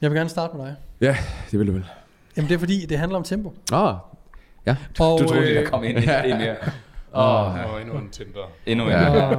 [0.00, 0.74] jeg vil gerne starte med dig.
[1.00, 1.16] Ja,
[1.50, 1.86] det vil du vel.
[2.36, 3.54] Jamen det er fordi, det handler om tempo.
[3.72, 3.94] Åh, oh,
[4.66, 4.76] ja.
[5.00, 6.56] Og, Du troede, øh, der kom ind en, en mere.
[7.14, 8.50] Åh, oh, endnu en Tinder.
[8.66, 8.90] Endnu en.
[8.90, 9.12] Ja.
[9.30, 9.36] Ja.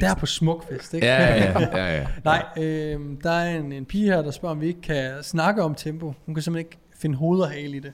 [0.00, 1.06] der på Smukfest, ikke?
[1.06, 2.06] Ja, ja, ja, ja.
[2.24, 5.62] Nej, øh, der er en, en pige her, der spørger, om vi ikke kan snakke
[5.62, 6.14] om tempo.
[6.26, 7.92] Hun kan simpelthen ikke finde hoved og hale i det.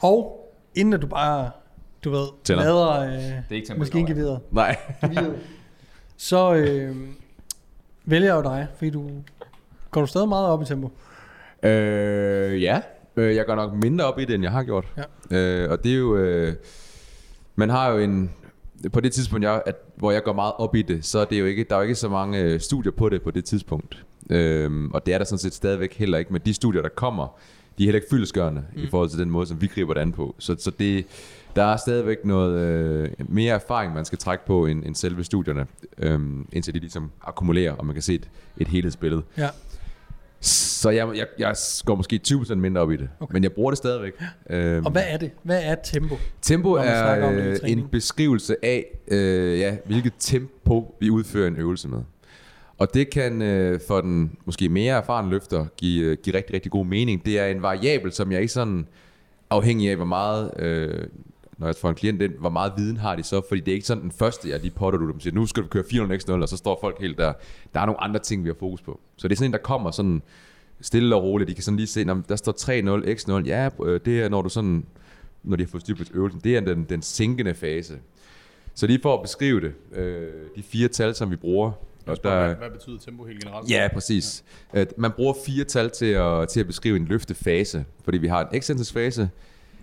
[0.00, 1.50] Og inden at du bare,
[2.04, 2.62] du ved, Tænder.
[2.64, 4.76] lader øh, er ikke tempo, maskingeviret, Nej.
[6.16, 6.96] så øh,
[8.04, 9.10] vælger jeg jo dig, fordi du
[9.90, 10.90] går du stadig meget op i tempo.
[11.62, 12.80] Øh, ja.
[13.16, 14.84] Øh, jeg går nok mindre op i det, end jeg har gjort.
[15.30, 15.36] Ja.
[15.36, 16.16] Øh, og det er jo...
[16.16, 16.54] Øh,
[17.56, 18.30] man har jo en...
[18.92, 21.40] På det tidspunkt, jeg, at, hvor jeg går meget op i det, så er det
[21.40, 24.04] jo ikke, der er jo ikke så mange øh, studier på det på det tidspunkt.
[24.30, 26.32] Øhm, og det er der sådan set stadigvæk heller ikke.
[26.32, 27.38] Men de studier, der kommer,
[27.78, 28.82] de er heller ikke fyldesgørende mm.
[28.82, 30.34] i forhold til den måde, som vi griber det an på.
[30.38, 31.06] Så, så det,
[31.56, 35.66] der er stadigvæk noget øh, mere erfaring, man skal trække på end, end selve studierne,
[35.98, 39.22] øhm, indtil de ligesom akkumulerer, og man kan se et, et helhedsbillede.
[39.38, 39.48] Ja.
[40.40, 43.32] Så jeg, jeg, jeg går måske 20% mindre op i det, Okay.
[43.32, 44.12] men jeg bruger det stadigvæk.
[44.50, 45.30] Øhm, Og hvad er det?
[45.42, 46.16] Hvad er tempo?
[46.42, 51.88] tempo er det øh, en beskrivelse af, øh, ja, hvilket tempo vi udfører en øvelse
[51.88, 51.98] med.
[52.82, 56.72] Og det kan øh, for den måske mere erfarne løfter give, øh, give rigtig, rigtig
[56.72, 57.24] god mening.
[57.26, 58.86] Det er en variabel, som jeg ikke sådan
[59.50, 61.06] afhængig af, hvor meget, øh,
[61.58, 63.74] når jeg får en klient ind, hvor meget viden har de så, fordi det er
[63.74, 66.20] ikke sådan den første, jeg lige potter du dem siger, nu skal du køre 400
[66.20, 67.32] x 0 og så står folk helt der.
[67.74, 69.00] Der er nogle andre ting, vi har fokus på.
[69.16, 70.22] Så det er sådan en, der kommer sådan
[70.80, 71.48] stille og roligt.
[71.48, 74.28] De kan sådan lige se, "Nå, der står 3-0, x 0 Ja, øh, det er
[74.28, 74.84] når du sådan,
[75.42, 77.98] når de har fået styr på øvelsen, det er den, den sænkende fase.
[78.74, 81.72] Så lige for at beskrive det, øh, de fire tal, som vi bruger,
[82.06, 83.70] og Hvad, der, hvad betyder tempo helt generelt?
[83.70, 84.44] Ja, præcis.
[84.74, 84.84] Ja.
[84.96, 88.56] Man bruger fire tal til at, til at beskrive en løftefase, fordi vi har en
[88.56, 89.30] excentrisk fase.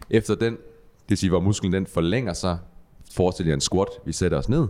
[0.10, 2.58] Efter den, det vil sige, hvor musklen den forlænger sig,
[3.12, 4.68] forestiller jeg en squat, vi sætter os ned.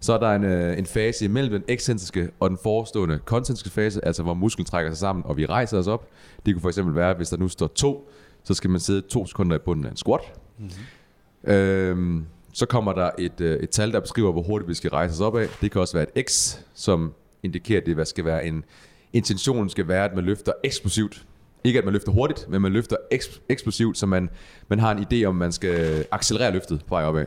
[0.00, 4.04] Så er der en, øh, en fase imellem den ekscentriske og den forestående koncentriske fase,
[4.04, 6.08] altså hvor musklen trækker sig sammen, og vi rejser os op.
[6.46, 8.10] Det kunne for eksempel være, hvis der nu står to,
[8.44, 10.20] så skal man sidde to sekunder i bunden af en squat.
[10.58, 11.52] Mm-hmm.
[11.52, 15.12] Øhm, så kommer der et, øh, et tal, der beskriver, hvor hurtigt vi skal rejse
[15.12, 15.46] os op af.
[15.60, 18.64] Det kan også være et X, som indikerer, at det hvad skal være en
[19.12, 21.26] intentionen skal være, at man løfter eksplosivt.
[21.64, 24.30] Ikke at man løfter hurtigt, men man løfter eks- eksplosivt, så man,
[24.68, 27.26] man har en idé om, man skal accelerere løftet på vej opad.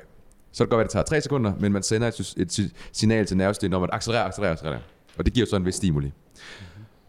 [0.51, 2.73] Så det kan godt være, at det tager 3 sekunder, men man sender et, et
[2.91, 4.81] signal til nervesystemet om at accelerere, accelerere, accelerere.
[5.17, 6.11] Og det giver så en vis stimuli.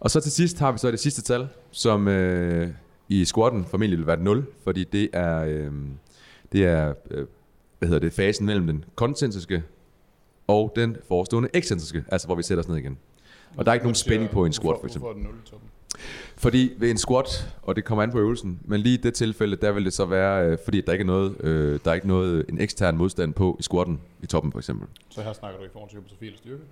[0.00, 2.68] Og så til sidst har vi så det sidste tal, som øh,
[3.08, 5.72] i squatten formentlig vil være 0, fordi det er, øh,
[6.52, 7.26] det er øh,
[7.80, 9.62] hvad hedder det, fasen mellem den koncentriske
[10.46, 12.98] og den forestående ekscentriske, altså hvor vi sætter os ned igen.
[13.56, 15.12] Og der er ikke nogen spænding på en squat, for eksempel.
[15.12, 15.68] Hvorfor det 0 i toppen?
[16.36, 19.56] Fordi ved en squat, og det kommer an på øvelsen, men lige i det tilfælde,
[19.56, 22.08] der vil det så være, øh, fordi der ikke er noget, øh, der er ikke
[22.08, 24.88] noget, en ekstern modstand på i squatten, i toppen for eksempel.
[25.10, 26.62] Så her snakker du i forhold til hypotrofi eller styrke?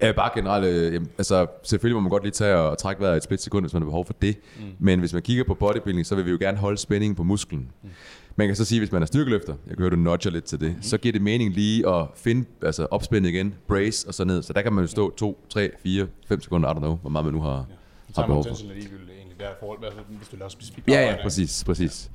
[0.00, 3.16] Ja, bare generelt, øh, altså selvfølgelig må man godt lige tage og, og trække vejret
[3.16, 4.36] et split sekund, hvis man har behov for det.
[4.56, 4.64] Mm.
[4.78, 7.68] Men hvis man kigger på bodybuilding, så vil vi jo gerne holde spændingen på musklen.
[7.82, 7.88] Mm.
[8.36, 10.60] Man kan så sige, hvis man er styrkeløfter, jeg kan høre, du nudger lidt til
[10.60, 10.82] det, mm.
[10.82, 14.42] så giver det mening lige at finde, altså opspænde igen, brace og så ned.
[14.42, 17.10] Så der kan man jo stå 2, 3, 4, 5 sekunder, I don't know, hvor
[17.10, 17.66] meget man nu har,
[18.08, 18.50] Så har er behov for.
[18.50, 19.78] potentielt ligegyldigt egentlig der forhold,
[20.18, 22.10] hvis du laver specifikt Ja, ja, præcis, præcis.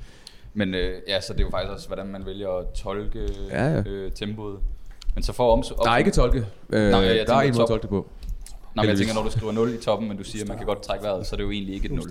[0.53, 3.67] Men øh, ja, så det er jo faktisk også, hvordan man vælger at tolke Ja,
[3.73, 3.83] ja.
[3.85, 4.59] Øh, tempoet.
[5.15, 6.37] Men så for at oms- Der er ikke tolke.
[6.69, 6.91] Øh, jeg
[7.27, 8.07] der er en måde at tolke det på.
[8.75, 10.57] Nej, men jeg tænker, når du skriver 0 i toppen, men du siger, at man
[10.57, 12.03] kan godt trække vejret, så er det jo egentlig ikke et 0.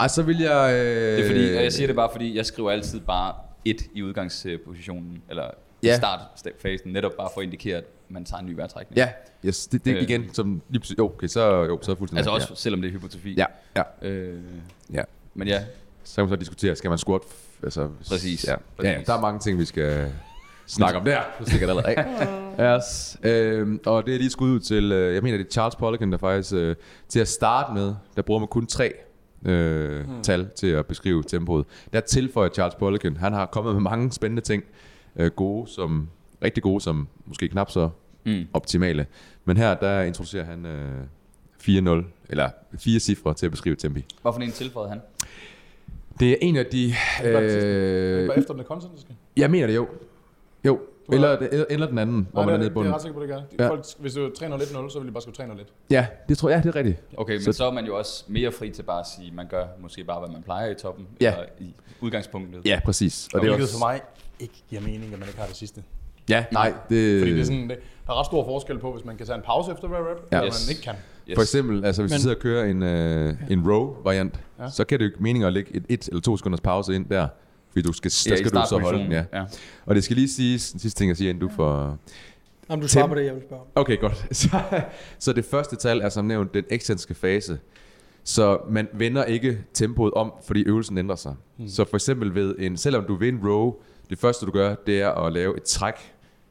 [0.00, 0.72] Ej, så vil jeg...
[0.74, 3.76] Øh, Det er fordi, og jeg siger det bare, fordi jeg skriver altid bare 1
[3.94, 5.44] i udgangspositionen, eller
[5.82, 5.96] i Ja.
[5.96, 8.96] startfasen, netop bare for at indikere, at man tager en ny vejrtrækning.
[8.96, 9.08] Ja,
[9.44, 10.02] yes, det, det Øh.
[10.02, 12.88] igen, som lige præcis, jo, okay, så, jo, så er fuldstændig Altså også selvom det
[12.88, 13.34] er hypotrofi.
[13.34, 13.44] Ja,
[13.76, 14.38] ja, Øh,
[14.92, 15.02] ja.
[15.34, 15.62] men ja,
[16.04, 17.20] Så kan man så diskutere, skal man squat?
[17.62, 18.44] Altså, Præcis.
[18.46, 18.56] Ja, ja,
[18.88, 19.06] ja, Præcis.
[19.06, 20.12] der er mange ting, vi skal
[20.66, 21.20] snakke om der.
[21.40, 21.96] Så stikker det allerede
[22.58, 22.76] af.
[22.78, 23.16] Yes.
[23.22, 26.12] Øhm, og det er lige skud ud til, øh, jeg mener, det er Charles Poliquin,
[26.12, 26.76] der faktisk, øh,
[27.08, 28.92] til at starte med, der bruger man kun tre
[29.44, 30.22] øh, hmm.
[30.22, 31.66] tal til at beskrive tempoet.
[31.92, 34.64] Der tilføjer Charles Poliquin, han har kommet med mange spændende ting,
[35.16, 36.08] øh, gode som,
[36.44, 37.90] rigtig gode, som måske knap så
[38.24, 38.46] mm.
[38.52, 39.06] optimale.
[39.44, 41.02] Men her, der introducerer han øh,
[41.60, 44.04] 4-0, eller fire cifre til at beskrive tempi.
[44.22, 45.00] hvorfor en tilføjede han?
[46.20, 46.94] Det er en af de...
[47.22, 47.64] var det?
[47.64, 49.16] Øh, Bare efter den koncentriske?
[49.36, 49.88] jeg mener det jo.
[50.64, 50.80] Jo,
[51.12, 52.72] eller, eller, eller den anden, hvor Nej, man er det, nede i det er jeg
[52.74, 52.94] bunden.
[52.94, 53.40] ret sikker på, det gør.
[53.58, 53.64] Ja.
[53.64, 53.68] Ja.
[53.70, 55.64] Folk, hvis det var 3-0-1-0, så ville de bare skrive 3-0-1.
[55.90, 57.00] Ja, det tror jeg, det er rigtigt.
[57.16, 59.32] Okay, men Så- så, så er man jo også mere fri til bare at sige,
[59.34, 61.32] man gør måske bare, hvad man plejer i toppen, Ja.
[61.32, 62.66] eller i udgangspunktet.
[62.66, 63.28] Ja, præcis.
[63.34, 64.00] Og Og det er også, for mig
[64.40, 65.82] ikke giver mening, at man ikke har det sidste.
[66.28, 67.20] Ja, nej, det...
[67.20, 69.36] Fordi det er sådan, det, der er ret stor forskel på, hvis man kan tage
[69.36, 70.36] en pause efter hver rep, Ja.
[70.36, 70.66] eller Yes.
[70.68, 70.94] man ikke kan.
[71.28, 71.34] Yes.
[71.36, 74.64] For eksempel, altså hvis Men- du sidder og kører en, øh, en row-variant, Ja.
[74.64, 74.70] ja.
[74.70, 77.06] så kan det jo ikke mening at lægge et, et eller to sekunders pause ind
[77.08, 77.28] der,
[77.74, 79.12] fordi du skal, der ja, skal du så holde den.
[79.12, 79.24] Ja.
[79.32, 79.44] ja.
[79.86, 81.98] Og det skal lige siges, den sidste ting jeg siger, inden du får...
[82.68, 83.68] Om du svarer på det, jeg vil spørge om.
[83.74, 84.26] Okay, godt.
[84.36, 84.60] Så,
[85.18, 87.58] så det første tal er som nævnt den eksentriske fase.
[88.24, 91.34] Så man vender ikke tempoet om, fordi øvelsen ændrer sig.
[91.58, 91.68] Mm.
[91.68, 93.74] Så for eksempel ved en, selvom du vil en row,
[94.10, 95.94] det første du gør, det er at lave et træk.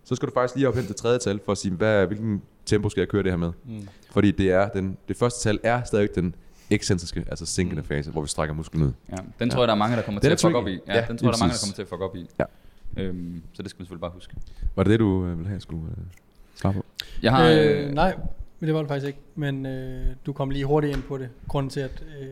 [0.03, 2.41] Så skal du faktisk lige op hen til tredje tal for at sige, hvad, hvilken
[2.65, 3.51] tempo skal jeg køre det her med.
[3.65, 3.87] Mm.
[4.11, 6.35] Fordi det, er den, det første tal er stadig den
[6.69, 8.91] ekscentriske, altså sænkende fase, hvor vi strækker musklen ud.
[9.11, 10.79] Ja, den tror jeg, der er mange, der kommer Den til at fuck op i.
[10.87, 12.27] Ja, Ja, den tror jeg, der er mange, der kommer til at fuck op i.
[12.39, 12.45] Ja.
[12.97, 14.35] Øhm, så det skal vi selvfølgelig bare huske.
[14.75, 16.03] Var det det, du øh, ville have, jeg skulle øh,
[16.55, 16.85] svare på?
[17.21, 17.43] Jeg har...
[17.49, 18.15] Øh, nej,
[18.59, 19.19] men det var det faktisk ikke.
[19.35, 21.29] Men øh, du kom lige hurtigt ind på det.
[21.47, 22.27] Grunden til at, øh,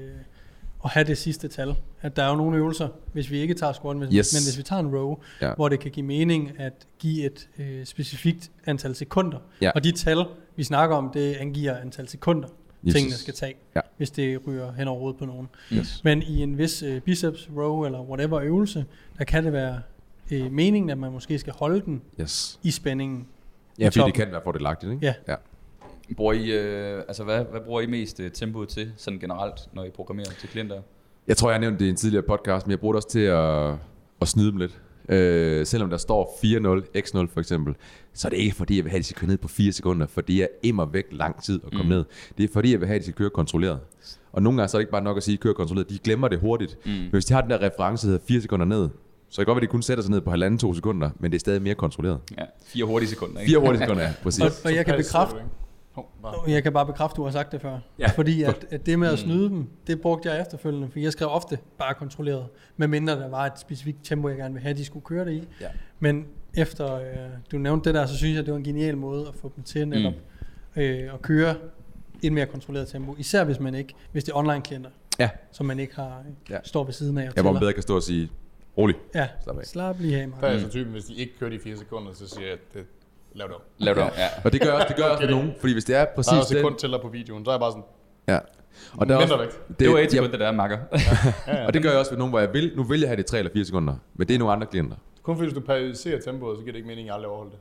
[0.83, 1.75] at have det sidste tal.
[2.01, 4.33] At der er jo nogle øvelser, hvis vi ikke tager squat, men, Yes.
[4.33, 5.53] men hvis vi tager en row, Ja.
[5.53, 9.37] hvor det kan give mening at give et øh, specifikt antal sekunder.
[9.61, 9.71] Ja.
[9.75, 12.47] Og de tal, vi snakker om, det angiver antal sekunder,
[12.87, 12.93] Yes.
[12.95, 13.81] tingene skal tage, Ja.
[13.97, 15.49] hvis det ryger hen over hovedet på nogen.
[15.73, 16.01] Yes.
[16.03, 18.85] Men i en vis øh, biceps row eller whatever øvelse,
[19.17, 19.81] der kan det være
[20.31, 22.59] øh, meningen, at man måske skal holde den Yes.
[22.63, 23.27] i spændingen.
[23.79, 25.05] Ja, fordi det kan være fordelagtigt, ikke?
[25.05, 25.13] Ja.
[25.27, 25.35] ja.
[26.15, 29.83] Bruger I, øh, altså hvad, hvad bruger I mest øh, tempoet til, sådan generelt, når
[29.83, 30.81] I programmerer til klienter?
[31.27, 33.19] Jeg tror, jeg nævnte det i en tidligere podcast, men jeg bruger det også til
[33.19, 33.73] at,
[34.21, 34.81] at snyde dem lidt.
[35.11, 37.75] Øh, selvom der står 4-0, x0 for eksempel,
[38.13, 39.71] så er det ikke fordi, jeg vil have, at de skal køre ned på 4
[39.71, 41.89] sekunder, for det er immer væk lang tid at komme mm.
[41.89, 42.05] ned.
[42.37, 43.79] Det er fordi, jeg vil have, at de skal køre kontrolleret.
[44.31, 45.89] Og nogle gange så er det ikke bare nok at sige, kør kontrolleret.
[45.89, 46.77] De glemmer det hurtigt.
[46.85, 46.91] Mm.
[46.91, 48.89] Men hvis de har den der reference, der hedder 4 sekunder ned,
[49.29, 51.09] så kan det godt være, at de kun sætter sig ned på halvanden to sekunder,
[51.19, 52.19] men det er stadig mere kontrolleret.
[52.37, 53.49] Ja, fire hurtige sekunder, ikke?
[53.49, 54.43] 4 hurtige sekunder, ja, præcis.
[54.43, 55.35] Og, og jeg kan bekræfte,
[55.95, 56.33] bare.
[56.35, 57.79] Og Jeg kan bare bekræfte, at du har sagt det før.
[57.99, 58.07] Ja.
[58.07, 61.27] Fordi at, at det med at snyde dem, det brugte jeg efterfølgende, for jeg skrev
[61.31, 62.45] ofte bare kontrolleret,
[62.77, 65.47] medmindre der var et specifikt tempo, jeg gerne ville have, de skulle køre det i.
[65.61, 65.67] Ja.
[65.99, 66.25] Men
[66.57, 67.05] efter øh,
[67.51, 69.63] du nævnte det der, så synes jeg, det var en genial måde at få dem
[69.63, 70.13] til netop
[70.75, 70.81] mm.
[70.81, 71.55] øh, at køre
[72.23, 73.15] et mere kontrolleret tempo.
[73.17, 75.29] Især hvis man ikke, hvis det er online klienter, Ja.
[75.51, 76.57] som man ikke har, Ja.
[76.63, 78.29] står ved siden af og Ja, hvor man bedre kan stå og sige,
[78.77, 78.95] rolig.
[79.15, 79.65] Ja, Slap af.
[79.65, 80.51] slap lige af, Der er Mark.
[80.51, 82.85] jeg så typen, hvis de ikke kører de 4 sekunder, så siger jeg, at det,
[83.33, 83.61] lav det om.
[83.77, 84.27] Lav det om, ja.
[84.43, 86.43] Og det gør det gør også med nogen, fordi hvis det er præcis Der er
[86.43, 87.83] sekund tæller på videoen, så er jeg bare sådan,
[88.27, 88.39] Ja.
[88.97, 89.37] Og der er også.
[89.67, 90.77] Det, det var et jeg- sekund, det der, makker.
[91.47, 91.65] Ja, ja.
[91.67, 93.25] Og det gør jeg også ved nogen, hvor jeg vil, nu vil jeg have det
[93.25, 94.95] 3 eller 4 sekunder, men det er nogle andre klienter.
[95.23, 97.51] Kun fordi hvis du periodiserer tempoet, så giver det ikke mening, at jeg aldrig overholder
[97.51, 97.59] det.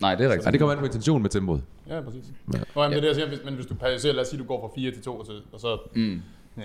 [0.00, 0.46] Nej, det er rigtigt.
[0.46, 1.62] Ja, det kommer an på intentionen med tempoet.
[1.88, 2.24] Ja, præcis.
[2.54, 2.58] Ja.
[2.74, 4.40] Nå, jamen, det er det, jeg siger, hvis, men hvis du periodiserer, lad os sige,
[4.40, 5.78] du går fra 4 til 2, og, så, og så...
[5.94, 6.22] Mm.
[6.56, 6.62] Ja,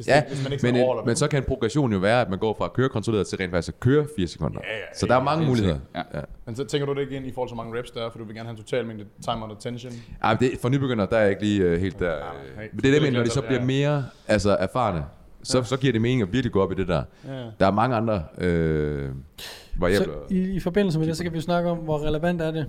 [0.00, 1.18] hvis, Ja, det, hvis man ikke men, men, overholder men det.
[1.18, 3.50] så kan en progression jo være, at man går fra at køre kontrolleret til rent
[3.50, 4.60] faktisk at køre 4 sekunder.
[4.64, 5.78] Ja, ja, så der er mange muligheder.
[5.94, 6.02] Ja.
[6.14, 6.20] Ja.
[6.46, 8.10] Men så tænker du det ikke ind i forhold til, hvor mange reps der er,
[8.10, 9.92] for du vil gerne have en total mængde time under tension.
[10.22, 12.10] Men det, for nybegynder, der er jeg ikke lige uh, helt der.
[12.10, 12.16] Ja,
[12.62, 12.68] hey.
[12.72, 13.46] men det er det, men når de så Ja.
[13.46, 15.04] bliver mere altså, erfarne,
[15.42, 15.64] så, ja.
[15.64, 17.02] så giver det mening at virkelig gå op i det der.
[17.28, 17.32] Ja.
[17.60, 19.08] Der er mange andre øh,
[19.76, 20.14] variabler.
[20.28, 22.50] Så i, i forbindelse med det, så kan vi jo snakke om, hvor relevant er
[22.50, 22.66] det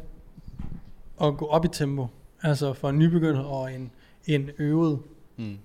[1.23, 2.07] at gå op i tempo.
[2.43, 3.91] Altså for en nybegynder og en,
[4.25, 4.99] en øvet.
[5.37, 5.57] Mm.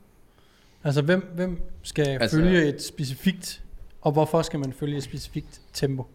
[0.84, 3.62] Altså hvem, hvem skal Altså- følge et specifikt,
[4.00, 6.06] og hvorfor skal man følge et specifikt tempo?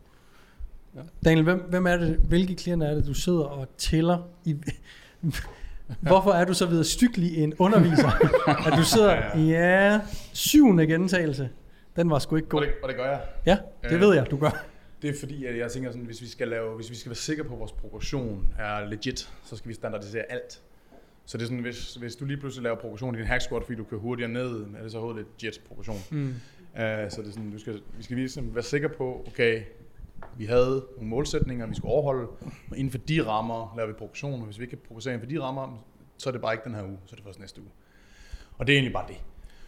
[0.95, 0.99] Ja.
[1.25, 4.55] Daniel, hvem, hvem er det, hvilke klienter er det, du sidder og tæller i...
[6.01, 8.09] Hvorfor er du så videre styggelig en underviser,
[8.67, 10.01] at du sidder, ja,
[10.33, 11.49] syvende gentagelse,
[11.95, 12.59] den var sgu ikke god.
[12.61, 13.21] Og, det, og det gør jeg.
[13.45, 14.65] Ja, det Øh, ved jeg, du gør.
[15.01, 17.15] Det er fordi, at jeg tænker sådan, hvis vi skal lave, hvis vi skal være
[17.15, 20.61] sikre på, at vores progression er legit, så skal vi standardisere alt.
[21.25, 23.63] Så det er sådan, hvis, hvis du lige pludselig laver progression i din hack squat,
[23.63, 25.97] fordi du kører hurtigere ned, er det så overhovedet legit progression.
[26.11, 26.27] Mm.
[26.73, 26.81] Uh, så
[27.21, 29.63] det er sådan, du skal, vi skal ligesom være sikre på, okay,
[30.37, 32.27] vi havde nogle målsætninger, vi skulle overholde,
[32.71, 35.27] og inden for de rammer laver vi progression, og hvis vi ikke kan progressere inden
[35.27, 35.83] for de rammer,
[36.17, 37.69] så er det bare ikke den her uge, så er det først næste uge.
[38.57, 39.17] Og det er egentlig bare det.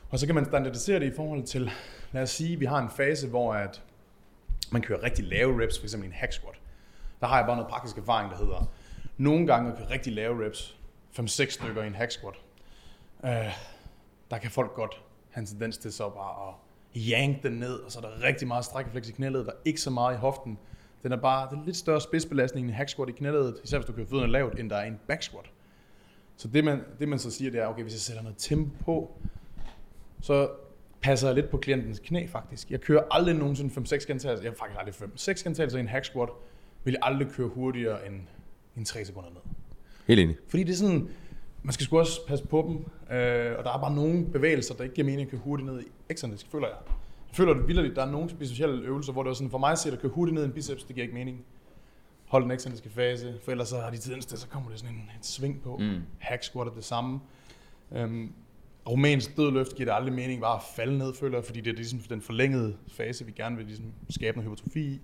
[0.10, 1.72] Og så kan man standardisere det i forhold til,
[2.12, 3.84] lad os sige, vi har en fase, hvor at
[4.72, 6.56] man kører rigtig lave reps, eksempel i en hack squat.
[7.22, 8.72] Der har jeg bare noget praktisk erfaring, der hedder,
[9.18, 10.78] nogle gange at køre rigtig lave reps,
[11.20, 12.36] 5-6 stykker i en hack squat,
[13.26, 13.32] øh,
[14.32, 16.56] der kan folk godt have en tendens til så bare at
[16.98, 19.82] yank den ned, og så er der rigtig meget strækkeflex i knæledet, der er ikke
[19.82, 20.58] så meget i hoften.
[21.04, 23.78] Den er bare, det er lidt større spidsbelastning i en hack squat i knæledet, især
[23.78, 25.52] hvis du kører fødderne lavt, end der er i en back squat.
[26.38, 28.84] Så det man, det man så siger, det er, okay, hvis jeg sætter noget tempo
[28.86, 29.18] på,
[30.22, 30.50] så
[31.02, 32.72] passer jeg lidt på klientens knæ faktisk.
[32.72, 36.06] Jeg kører aldrig nogensinde 5-6 gentagelser, jeg har faktisk aldrig 5-6 gentagelser i en hack
[36.06, 36.30] squat,
[36.84, 38.22] vil jeg aldrig køre hurtigere end,
[38.78, 39.43] end 3 sekunder ned.
[40.08, 40.36] Helt enig.
[40.48, 41.10] Fordi det er sådan,
[41.64, 42.76] man skal sgu også passe på dem,
[43.18, 45.82] øh, og der er bare nogle bevægelser, der ikke giver mening at køre hurtigt ned
[45.82, 46.78] i excentrisk, føler jeg.
[47.30, 49.72] Jeg føler det vildt, der er nogle specielle øvelser, hvor det er sådan, for mig
[49.72, 51.46] at se, at køre hurtigt ned i en biceps, det giver ikke mening.
[52.26, 54.96] Hold den excentriske fase, for ellers så har de tendens til, så kommer det sådan
[54.96, 55.78] en, et sving på.
[55.78, 56.02] Mm.
[56.20, 57.20] Hack squat er det samme.
[57.92, 58.32] Øhm,
[58.90, 61.76] romansk dødløft giver det aldrig mening bare at falde ned, føler jeg, fordi det er
[61.76, 65.02] ligesom den forlængede fase, vi gerne vil ligesom skabe noget hypertrofi i.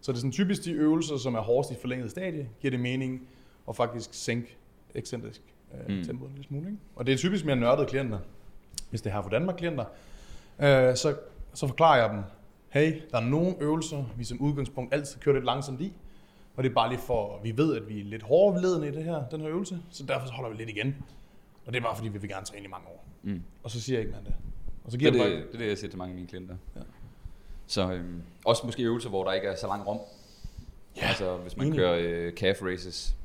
[0.00, 2.80] Så det er sådan typisk de øvelser, som er hårdest i forlænget stadie, giver det
[2.80, 3.28] mening
[3.68, 4.56] at faktisk sænke
[4.94, 5.42] ekscentrisk
[5.74, 6.04] øh, Mm.
[6.04, 6.66] tempoet en lille smule.
[6.66, 6.78] Ikke?
[6.96, 8.18] Og det er typisk mere nørdede klienter,
[8.90, 9.84] hvis det er her for Danmark klienter,
[10.58, 11.16] øh, så,
[11.54, 12.22] så forklarer jeg dem,
[12.68, 15.92] hey, der er nogle øvelser, vi som udgangspunkt altid kører lidt langsomt i,
[16.56, 19.04] og det er bare lige for, vi ved, at vi er lidt hårdledende i det
[19.04, 20.96] her, den her øvelse, så derfor så holder vi lidt igen.
[21.66, 23.04] Og det er bare fordi, vi vil gerne træne i mange år.
[23.22, 23.42] Mm.
[23.62, 24.34] Og så siger jeg ikke man det.
[24.84, 26.10] Og så Det giver er jeg det, bare, det, er det, jeg siger til mange
[26.10, 26.56] af mine klienter.
[26.76, 26.80] Ja.
[27.66, 29.98] Så øhm, også måske øvelser, hvor der ikke er så lang rom.
[30.96, 31.78] Ja, altså hvis man enig.
[31.78, 33.16] kører øh, calf races.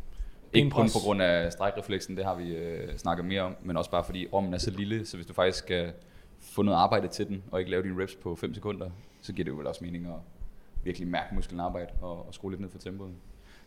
[0.54, 3.92] Ikke kun på grund af strækrefleksen, det har vi øh, snakket mere om, men også
[3.92, 5.94] bare fordi rommen er så lille, så hvis du faktisk skal
[6.40, 8.90] få noget arbejde til den, og ikke lave dine reps på 5 sekunder,
[9.22, 10.14] så giver det jo vel også mening at
[10.84, 13.12] virkelig mærke musklen arbejde og, og skrue lidt ned for tempoet.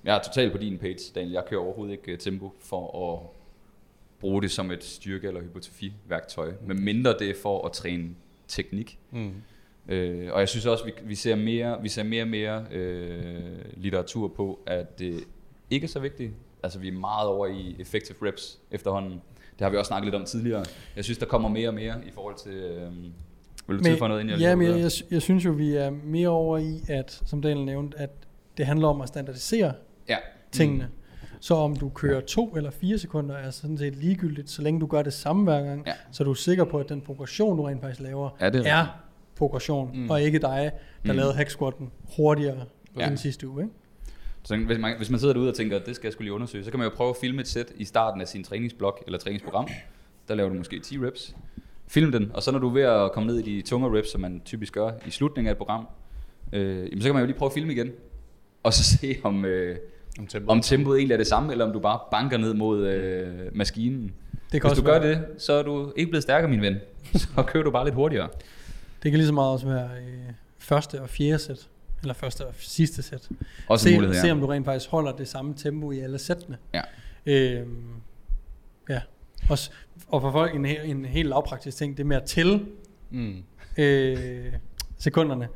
[0.05, 1.33] Jeg er totalt på din page, Daniel.
[1.33, 3.21] Jeg kører overhovedet ikke øh, tempo for at
[4.21, 8.09] bruge det som et styrke- eller hypotrofi-værktøj, men mindre det er for at træne
[8.49, 8.99] teknik.
[9.11, 9.33] mm.
[9.89, 13.65] Øh, og jeg synes også, vi, vi ser mere, vi ser mere og mere øh,
[13.75, 15.25] litteratur på, at det
[15.71, 16.33] ikke er så vigtigt.
[16.63, 19.13] Altså vi er meget over i effective reps efterhånden.
[19.59, 20.65] Det har vi også snakket lidt om tidligere.
[20.97, 22.53] Jeg synes, der kommer mere og mere i forhold til...
[22.53, 22.93] Øh,
[23.69, 24.31] vil du tilføje noget ind?
[24.31, 27.65] ja, men jeg, jeg, jeg synes jo, vi er mere over i, at, som Daniel
[27.67, 28.11] nævnte, at
[28.59, 29.73] det handler om at standardisere
[30.09, 30.17] Ja.
[30.53, 30.89] tingene.
[31.41, 34.87] Så om du kører to eller fire sekunder er sådan set ligegyldigt, så længe du
[34.87, 35.93] gør det samme hver gang, Ja.
[36.13, 38.75] så er du sikker på, at den progression, du rent faktisk laver, Ja, det er
[38.75, 38.87] er
[39.37, 40.11] progression, mm.
[40.11, 40.71] og ikke dig, der
[41.05, 41.11] Mm.
[41.11, 41.17] mm.
[41.17, 42.65] lavede hack squatten hurtigere
[42.99, 43.09] ja.
[43.09, 43.63] den sidste uge.
[43.63, 43.75] Ikke?
[44.45, 46.35] Så hvis man, hvis man sidder derude og tænker, at det skal jeg skulle lige
[46.35, 49.03] undersøge, så kan man jo prøve at filme et sæt i starten af sin træningsblok
[49.07, 49.69] eller træningsprogram.
[50.29, 51.35] Der laver du måske 10 reps.
[51.89, 54.11] Film den, og så når du er ved at komme ned i de tungere reps,
[54.13, 55.89] som man typisk gør i slutningen af et program,
[56.53, 57.91] øh, jamen så kan man jo lige prøve at filme igen.
[58.63, 59.77] Og så se, om, øh,
[60.19, 60.51] Om tempoet.
[60.51, 64.03] om tempoet egentlig er det samme, eller om du bare banker ned mod øh, maskinen.
[64.03, 64.13] Det
[64.51, 66.77] Hvis kan, også du gør være, det, så er du ikke blevet stærkere, min ven.
[67.15, 68.29] Så kører du bare lidt hurtigere.
[69.03, 71.69] det kan lige så meget også være øh, første og fjerde sæt,
[72.03, 73.29] eller første og sidste sæt.
[73.69, 74.33] Også se, mulighed, se ja.
[74.33, 76.59] om du rent faktisk holder det samme tempo i alle sættene.
[76.75, 76.81] Ja.
[77.27, 77.95] Øhm,
[78.89, 79.01] ja.
[79.51, 79.71] Også,
[80.09, 82.67] og for folk en, en helt lavpraktisk ting, det med at tælle
[83.13, 83.43] Mm.
[83.79, 84.53] øh,
[84.99, 85.49] sekunderne,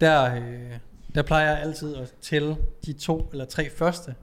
[0.00, 0.78] der, øh,
[1.14, 4.14] der plejer jeg altid at tælle de to eller tre første,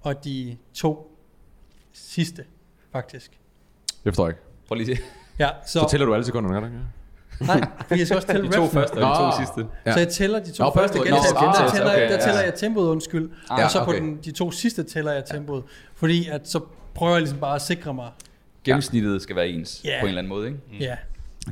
[0.00, 1.18] og de to
[1.92, 2.44] sidste,
[2.92, 3.30] faktisk.
[3.86, 4.42] Det forstår jeg ikke.
[4.68, 5.04] Prøv lige at se.
[5.38, 6.86] Ja, Så, så, tæller du alle sekunderne, kan du ikke?
[7.40, 9.66] Nej, for jeg skal også tælle De to første og de to sidste.
[9.86, 9.92] Ja.
[9.92, 12.40] Så jeg tæller de to Nå, Nå, første gentagelser, Nå, der, tæller, okay, der tæller
[12.40, 12.44] ja.
[12.46, 13.92] jeg tempoet, undskyld, Ah, og så okay.
[13.92, 15.62] på den, de to sidste tæller jeg tempoet,
[15.94, 16.60] fordi at så
[16.94, 18.08] prøver jeg ligesom bare at sikre mig,
[18.64, 19.96] Gennemsnittet skal være ens Ja.
[20.00, 20.58] på en eller anden måde, ikke?
[20.80, 20.96] ja,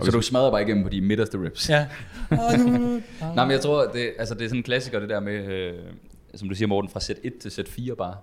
[0.04, 1.68] Så du smadrer bare igennem på de midterste reps.
[1.70, 1.86] ja.
[3.36, 5.72] Nej, men jeg tror, det, altså, det er sådan en klassiker, det der med, øh,
[6.34, 8.14] som du siger, Morten, fra sæt 1 til sæt 4 bare,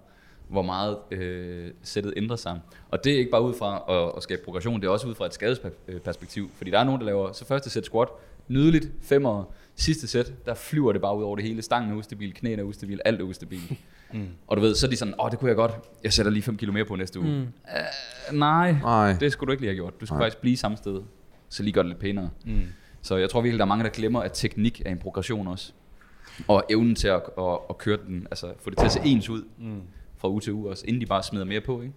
[0.49, 2.59] hvor meget øh, sættet ændrer sig.
[2.89, 5.15] Og det er ikke bare ud fra at, at skabe progression, det er også ud
[5.15, 6.49] fra et skadesperspektiv.
[6.55, 8.07] Fordi der er nogen, der laver, så første sæt squat,
[8.47, 9.43] nydeligt, femmer,
[9.75, 11.61] sidste sæt, der flyver det bare ud over det hele.
[11.61, 13.77] Stangen er ustabil, knæene er ustabil, alt er ustabil.
[14.13, 14.27] Mm.
[14.47, 15.71] Og du ved, så er de sådan, åh, det kunne jeg godt,
[16.03, 17.29] jeg sætter lige 5 kilo mere på næste uge.
[17.29, 17.41] Mm.
[17.41, 19.13] Uh, nej, Nej.
[19.19, 20.01] det skulle du ikke lige have gjort.
[20.01, 20.25] Du skulle Nej.
[20.25, 21.01] faktisk blive samme sted,
[21.49, 22.29] så lige gøre det lidt pænere.
[22.45, 22.61] Mm.
[23.01, 25.71] Så jeg tror virkelig, der er mange, der glemmer, at teknik er en progression også.
[26.47, 29.29] Og evnen til at, at, at køre den, altså få det til at se ens
[29.29, 29.81] ud Mm.
[30.19, 31.93] Fra uge til uge også, inden de bare smider mere på, ikke?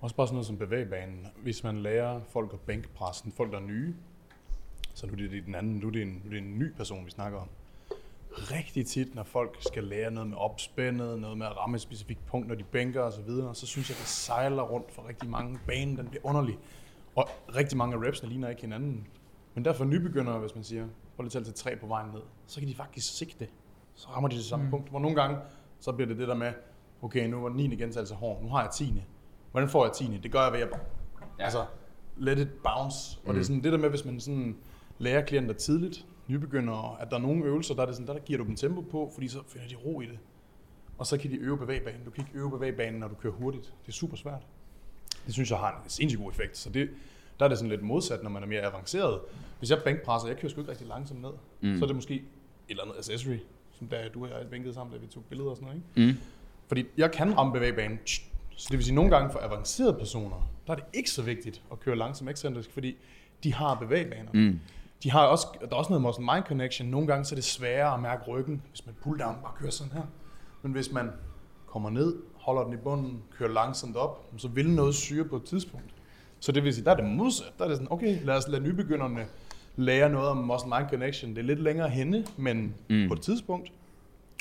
[0.00, 1.26] Også bare sådan noget som bevægbanen.
[1.42, 3.94] Hvis man lærer folk at bænkpresse, folk der er nye,
[4.94, 6.72] så nu er det den anden, nu er det en, nu er det en ny
[6.72, 7.48] person, vi snakker om.
[8.30, 12.26] Rigtig tit, når folk skal lære noget med opspændet, noget med at ramme et specifikt
[12.26, 15.30] punkt, når de bænker og så videre, så synes jeg, det sejler rundt for rigtig
[15.30, 15.58] mange.
[15.66, 16.58] Banen, den bliver underlig.
[17.14, 19.06] Og rigtig mange af repsene ligner ikke hinanden.
[19.54, 22.60] Men derfor nybegyndere, hvis man siger, prøv lige at til tre på vejen ned, så
[22.60, 23.48] kan de faktisk sigte.
[23.94, 24.70] Så rammer de det samme mm.
[24.70, 24.90] punkt.
[24.90, 25.38] Hvor nogle gange,
[25.80, 26.52] så bliver det det der med,
[27.02, 27.76] okay, nu var 9.
[27.76, 29.02] gentagelse hård, nu har jeg 10.
[29.50, 30.20] Hvordan får jeg 10.
[30.22, 30.68] Det gør jeg ved at
[31.38, 31.44] Ja.
[31.44, 31.64] Altså,
[32.16, 33.18] let it bounce.
[33.26, 34.56] Og det er sådan det der med, hvis man sådan
[34.98, 38.20] lærer klienter tidligt, nybegyndere, at der er nogle øvelser, der, er det sådan, der, der
[38.20, 40.18] giver du dem tempo på, fordi så finder de ro i det.
[40.98, 42.04] Og så kan de øve bevægbanen.
[42.04, 43.64] Du kan ikke øve bevægbanen, når du kører hurtigt.
[43.82, 44.46] Det er super svært.
[45.26, 46.56] Det synes jeg har en sindssygt god effekt.
[46.56, 46.90] Så det,
[47.38, 49.20] der er det sådan lidt modsat, når man er mere avanceret.
[49.58, 51.30] Hvis jeg bænkpresser, jeg kører sgu ikke rigtig langsomt ned,
[51.60, 51.68] Mm.
[51.68, 51.78] mm.
[51.78, 52.22] så er det måske et
[52.68, 53.38] eller andet accessory,
[53.72, 56.06] som da du og jeg bænkede sammen, da vi tog billeder og sådan noget.
[56.06, 56.12] Ikke?
[56.12, 56.18] Mm.
[56.68, 57.98] Fordi jeg kan ramme bevægbanen.
[58.56, 61.22] Så det vil sige, at nogle gange for avancerede personer, der er det ikke så
[61.22, 62.96] vigtigt at køre langsomt ekscentrisk, fordi
[63.44, 64.30] de har bevægbaner.
[64.34, 64.60] Mm.
[65.02, 66.88] De har også, der er også noget muscle mind connection.
[66.88, 69.70] Nogle gange så er det sværere at mærke ryggen, hvis man pull down bare kører
[69.70, 70.02] sådan her.
[70.62, 71.10] Men hvis man
[71.66, 75.44] kommer ned, holder den i bunden, kører langsomt op, så vil noget syre på et
[75.44, 75.86] tidspunkt.
[76.40, 77.52] Så det vil sige, der er det modsat.
[77.58, 79.26] Der er det sådan, okay, lad os lade nybegynderne
[79.76, 81.30] lære noget om muscle mind connection.
[81.30, 83.08] Det er lidt længere henne, men Mm.
[83.08, 83.72] på et tidspunkt.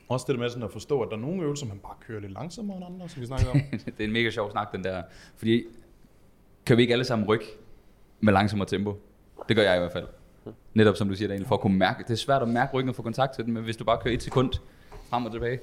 [0.10, 2.20] Også det der med sådan at forstå, at der er nogle øvelser, man bare kører
[2.20, 3.62] lidt langsommere end andre, som vi snakker om.
[3.86, 5.04] det er en mega sjov snak, den der.
[5.38, 5.64] Fordi,
[6.66, 7.46] kan vi ikke alle sammen rykke
[8.20, 9.02] med langsommere tempo?
[9.48, 10.08] Det gør jeg i hvert fald.
[10.74, 12.04] Netop som du siger, Daniel, for at kunne mærke.
[12.04, 14.00] Det er svært at mærke ryggen og få kontakt til den, men hvis du bare
[14.04, 14.54] kører et sekund
[15.10, 15.60] frem og tilbage.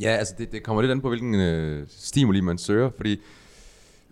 [0.00, 3.20] Ja, altså det, det kommer lidt an på, hvilken øh, stimuli man søger, fordi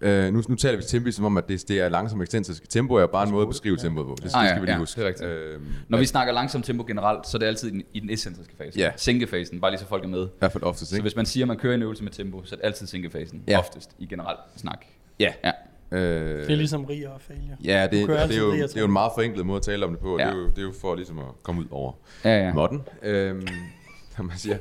[0.02, 2.68] øh, nu, nu taler vi tempo som om, at det, det er langsomt ekstensisk.
[2.70, 4.14] Tempo er bare en måde at beskrive tempoet på.
[4.16, 4.98] Det, det Ah, ja, skal vi lige ja, huske.
[5.00, 5.28] det er rigtigt.
[5.30, 8.10] Øh, Når vi snakker langsomt tempo generelt, så er det altid i den, i den
[8.10, 8.78] excentriske fase.
[8.80, 8.90] Ja.
[8.96, 10.26] Sænkefasen, bare lige så folk er med.
[10.26, 11.02] I hvert fald oftest, Så ikke?
[11.02, 13.42] hvis man siger, at man kører en øvelse med tempo, så er det altid sænkefasen.
[13.48, 13.58] Ja.
[13.58, 14.78] Oftest i generelt snak.
[15.20, 15.32] Ja.
[15.44, 15.50] Ja.
[15.92, 17.56] Øh, Det er ligesom rig og failure.
[17.64, 19.84] Ja, det, og det, er jo, det, er jo en meget forenklet måde at tale
[19.86, 20.26] om det på, og Ja.
[20.26, 21.92] det, er jo, det er jo for ligesom at komme ud over
[22.24, 22.52] Ja, ja.
[22.54, 22.82] modden,
[24.16, 24.56] som man siger.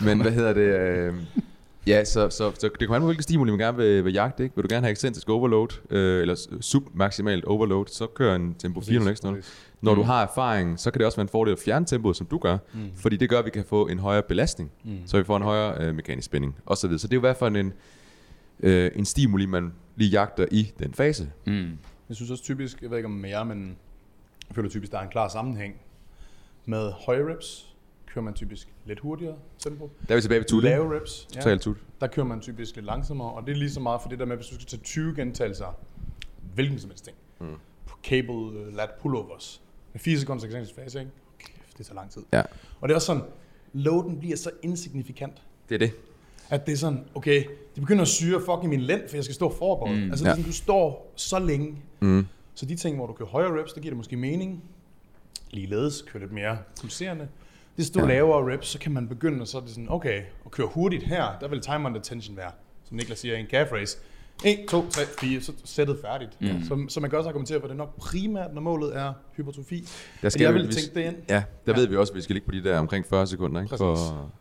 [0.00, 0.62] Men hvad hedder det?
[0.62, 1.20] Øhm,
[1.86, 4.42] ja, så, så, så det kommer an på, hvilke stimuli man gerne vil, vil jagte.
[4.44, 4.56] Ikke?
[4.56, 9.16] Vil du gerne have excentrisk overload, øh, eller submaksimalt overload, så kører en tempo 400
[9.16, 9.22] x
[9.80, 12.26] Når du har erfaring, så kan det også være en fordel at fjerne tempoet, som
[12.26, 12.90] du gør, mm.
[12.96, 14.98] fordi det gør, at vi kan få en højere belastning, mm.
[15.06, 16.76] så vi får en højere øh, mekanisk spænding, osv.
[16.76, 16.98] Så, videre.
[16.98, 17.72] så det er jo i hvert fald en,
[18.60, 21.30] øh, en stimuli, man lige jagter i den fase.
[21.46, 21.78] Mm.
[22.08, 23.76] Jeg synes også typisk, jeg ved ikke om med jer, men
[24.48, 25.74] jeg føler typisk, der er en klar sammenhæng.
[26.66, 27.73] Med høje reps
[28.14, 29.90] kører man typisk lidt hurtigere tempo.
[30.08, 30.68] Der er vi tilbage ved tutte.
[30.68, 31.76] Lave reps, ja, Totalt tut.
[32.00, 33.32] der kører man typisk lidt langsommere.
[33.32, 35.14] Og det er lige så meget for det der med, hvis du skal tage 20
[35.16, 35.76] gentagelser,
[36.54, 37.16] hvilken som helst ting.
[37.40, 37.46] Mm.
[37.86, 39.60] På cable uh, lat pullovers.
[39.92, 41.10] Med 4 sekunder excentrisk fase, ikke?
[41.38, 42.22] Kæft, det tager lang tid.
[42.32, 42.42] Ja,
[42.80, 43.22] Og det er også sådan,
[43.72, 45.42] loaden bliver så insignifikant.
[45.68, 45.92] det er det.
[46.50, 47.44] At det er sådan, okay,
[47.76, 49.98] de begynder at syre fucking min lænd, for jeg skal stå forberedt.
[50.04, 50.10] Mm.
[50.10, 50.34] Altså, det Ja.
[50.34, 51.76] sådan, du står så længe.
[52.00, 52.26] Mm.
[52.54, 54.64] Så de ting, hvor du kører højere reps, der giver det måske mening.
[55.50, 57.28] Ligeledes kører lidt mere pulserende.
[57.74, 58.06] Hvis du Ja.
[58.06, 58.12] ja.
[58.14, 61.02] lavere reps, så kan man begynde, og så er det sådan, okay, at køre hurtigt
[61.02, 62.50] her, der vil time under tension være,
[62.84, 63.98] som Niklas siger i en calf race.
[64.44, 66.40] 1, 2, 3, 4, så er sættet færdigt.
[66.40, 66.48] Mm.
[66.62, 69.12] Så, så man kan også argumentere for, at det er nok primært, når målet er
[69.36, 69.88] hypertrofi.
[70.22, 71.16] Der skal jeg vil vi- tænke det ind.
[71.28, 71.78] Ja, der Ja.
[71.80, 73.76] ved vi også, at vi skal ligge på de der omkring 40 sekunder, ikke?
[73.76, 73.96] For,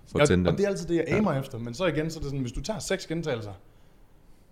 [0.08, 1.40] for at tænde og, det er altid det, jeg aimer ja.
[1.40, 1.58] efter.
[1.60, 3.52] Men så igen, så er det sådan, hvis du tager seks gentagelser,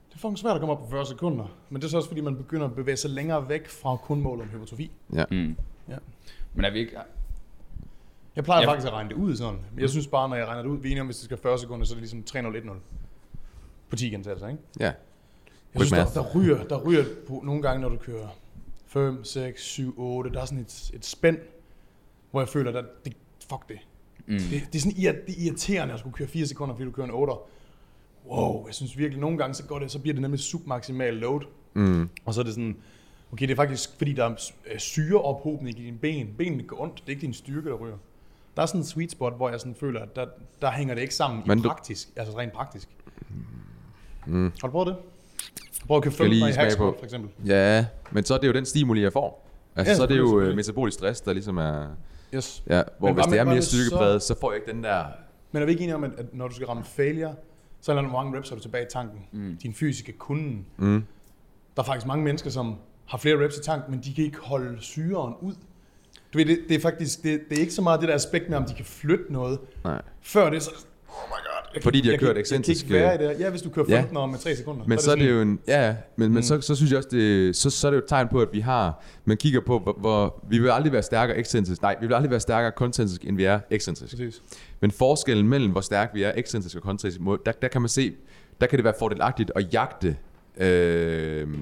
[0.09, 1.45] det er fucking svært at komme op på 40 sekunder.
[1.69, 4.21] Men det er så også, fordi man begynder at bevæge sig længere væk fra kun
[4.21, 4.91] målet om hypertrofi.
[5.13, 5.25] Ja.
[5.31, 5.55] Mm.
[5.89, 5.95] Ja.
[6.55, 6.97] Men er vi ikke...
[8.35, 8.69] Jeg plejer Ja.
[8.69, 9.59] faktisk at regne det ud sådan.
[9.73, 11.25] Men jeg synes bare, når jeg regner det ud, vi er enige om, hvis det
[11.25, 12.79] skal 40 sekunder, så er det ligesom 3-0-1-0.
[13.89, 14.59] På 10 gentagelser, ikke?
[14.79, 14.85] Ja.
[14.85, 14.93] Jeg
[15.73, 16.33] Quick synes, der, math.
[16.33, 18.27] der, ryger, der ryger på nogle gange, når du kører
[18.85, 20.31] 5, 6, 7, 8.
[20.31, 21.37] Der er sådan et, et spænd,
[22.31, 23.13] hvor jeg føler, at det,
[23.49, 23.77] fuck det.
[24.27, 24.37] Mm.
[24.37, 27.07] Det, det er sådan det er irriterende at skulle køre 4 sekunder, fordi du kører
[27.07, 27.33] en 8.
[28.27, 31.41] Wow, jeg synes virkelig, nogle gange så, går det, så bliver det nemlig submaximal load.
[31.73, 32.09] Mm.
[32.25, 32.77] Og så er det sådan,
[33.31, 36.33] okay, det er faktisk, fordi der er syreophobning i dine ben.
[36.37, 37.97] Benene går ondt, det er ikke din styrke, der ryger.
[38.55, 40.25] Der er sådan en sweet spot, hvor jeg sådan føler, at der,
[40.61, 42.87] der hænger det ikke sammen Men i du- praktisk, altså rent praktisk.
[44.27, 44.43] Mm.
[44.61, 44.95] Har du prøvet det?
[45.87, 46.95] Prøv at købe Skal jeg 15 lige i smage hack på?
[46.99, 47.29] for eksempel.
[47.45, 49.47] Ja, men så er det jo den stimuli, jeg får.
[49.75, 51.87] Altså, Ja, så er det jo øh, metabolisk stress, der ligesom er...
[52.35, 52.63] Yes.
[52.69, 54.83] Ja, hvor Men hvis det er mere det så- styrkepræget, så får jeg ikke den
[54.83, 55.05] der...
[55.51, 57.35] Men er vi ikke enige om, at, når du skal ramme failure,
[57.81, 59.19] så er der mange reps har du tilbage i tanken.
[59.31, 59.57] Mm.
[59.63, 60.65] Din fysiske kunden.
[60.77, 61.03] Mm.
[61.75, 64.37] Der er faktisk mange mennesker, som har flere reps i tanken, men de kan ikke
[64.39, 65.53] holde syren ud.
[66.33, 68.49] Du ved, det, det er faktisk, det, det er ikke så meget det der aspekt
[68.49, 69.59] med, om de kan flytte noget.
[69.83, 70.01] Nej.
[70.21, 71.71] Før det, så det sådan, oh my god.
[71.75, 73.39] Jeg Fordi de har jeg kørt kan, Jeg kan ikke være i det.
[73.39, 73.99] Ja, hvis du kører ja.
[73.99, 74.85] 15 år med 3 sekunder.
[74.87, 76.41] Men så er det jo en, ja, ja, men, men Mm.
[76.41, 78.47] så, så synes jeg også, det, så, så er det jo et tegn på, at
[78.51, 82.07] vi har, man kigger på, hvor, hvor vi vil aldrig være stærkere excentrisk, nej, vi
[82.07, 84.11] vil aldrig være stærkere koncentrisk, end vi er excentrisk.
[84.17, 84.41] Præcis.
[84.79, 88.13] Men forskellen mellem, hvor stærk vi er excentrisk og koncentrisk, der, der kan man se,
[88.61, 90.15] der kan det være fordelagtigt at jagte,
[90.57, 91.59] øh, nej,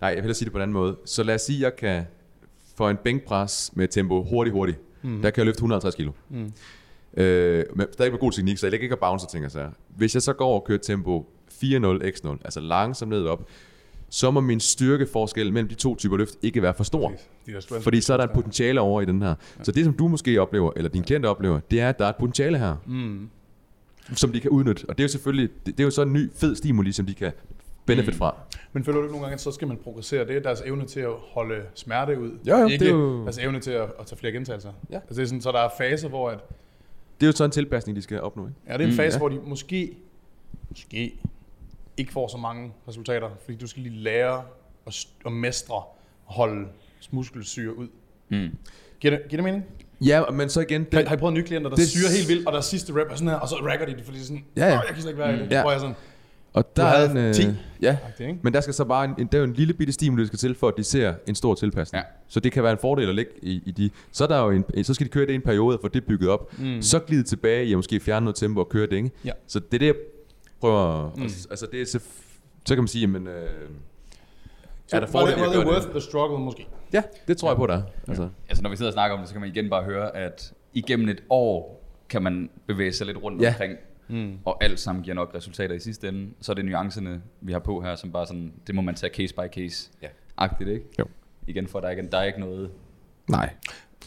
[0.00, 0.96] jeg vil hellere sige det på en anden måde.
[1.04, 2.02] Så lad os sige, at jeg kan
[2.76, 4.78] få en bænkpres med tempo hurtigt, hurtigt.
[5.02, 5.22] Mm.
[5.22, 6.12] Der kan jeg løfte 150 kilo.
[6.30, 6.52] Mm.
[7.22, 9.70] Øh, men stadig med god teknik, så jeg lægger ikke at bounce, tænker jeg.
[9.96, 11.54] Hvis jeg så går og kører tempo 4-0
[12.04, 13.48] x0, altså langsomt ned op,
[14.08, 17.12] så må min styrkeforskel mellem de to typer løft ikke være for stor.
[17.54, 17.84] Præcis.
[17.84, 19.34] Fordi så er der et potentiale over i den her.
[19.62, 22.08] Så det, som du måske oplever, eller din klient oplever, det er, at der er
[22.08, 23.28] et potentiale her, Mm.
[24.14, 24.84] som de kan udnytte.
[24.88, 27.06] Og det er jo selvfølgelig, det, det er jo så en ny fed stimuli, som
[27.06, 27.32] de kan
[27.86, 28.34] benefit fra.
[28.72, 30.26] Men føler du ikke nogle gange, at så skal man progressere?
[30.26, 32.30] Det er deres evne til at holde smerte ud.
[32.48, 34.72] Jo, jo, ikke det er jo- deres evne til at, at tage flere gentagelser.
[34.90, 34.94] Ja.
[34.96, 36.38] Altså det er sådan, så der er faser, hvor at,
[37.20, 38.46] Det er jo så en tilpasning, de skal opnå.
[38.46, 38.58] Ikke?
[38.68, 39.18] ja, det er en Mm, fase, ja.
[39.18, 39.96] hvor de måske,
[40.68, 41.14] måske
[41.96, 44.42] ikke får så mange resultater, fordi du skal lige lære
[44.86, 46.66] at, st- at mestre og holde
[47.10, 47.88] muskelsyre ud.
[48.28, 48.48] Mm.
[49.00, 49.64] Giver det, giver det mening?
[50.00, 50.86] Ja, men så igen...
[50.92, 52.92] Har, Det, har I prøvet nye klienter, der det- syrer helt vildt, og der sidste
[52.92, 54.68] rep er sådan her, og så racker de det, fordi det er sådan, Ja, ja.
[54.78, 55.50] "Åh, jeg kan slet ikke være i det.
[55.50, 55.62] Ja.
[55.62, 55.94] Hvor jeg sådan,
[56.52, 57.42] og der Du er en, øh, 10.
[57.82, 58.38] Ja, ikke?
[58.42, 60.26] men der skal så bare en, en, der er jo en lille bitte stimuli, der
[60.26, 62.00] skal til, for at de ser en stor tilpasning.
[62.00, 62.04] Ja.
[62.28, 63.90] Så det kan være en fordel at ligge i, i de.
[64.12, 66.02] Så, er der jo en, så skal de køre det i en periode, for det
[66.02, 66.58] er bygget op.
[66.58, 66.82] Mm.
[66.82, 69.10] Så glide tilbage i at måske fjerne noget tempo og køre det, ikke?
[69.24, 69.30] Ja.
[69.46, 69.94] Så det er det, jeg
[70.60, 71.12] prøver...
[71.16, 71.22] Mm.
[71.22, 72.00] Altså, det er så,
[72.66, 73.26] så kan man sige, jamen...
[73.26, 73.32] Øh,
[74.86, 76.66] Så er der var fordel det, var det gøre worth the struggle måske?
[76.92, 77.82] Ja, det tror jeg på, der er.
[78.08, 80.16] Altså, Altså når vi sidder og snakker om det, så kan man igen bare høre,
[80.16, 83.46] at igennem et år kan man bevæge sig lidt rundt Ja.
[83.46, 83.52] ja.
[83.54, 83.76] omkring,
[84.12, 84.38] mm.
[84.44, 86.30] og alt sammen giver nok resultater i sidste ende.
[86.40, 89.14] Så er det nuancerne, vi har på her, som bare sådan, det må man tage
[89.14, 89.90] case by case.
[90.02, 90.08] Ja.
[90.36, 90.86] Agtigt, ikke?
[90.98, 91.04] Jo.
[91.46, 92.70] Igen for, der er ikke, der er ikke noget...
[93.28, 93.54] nej.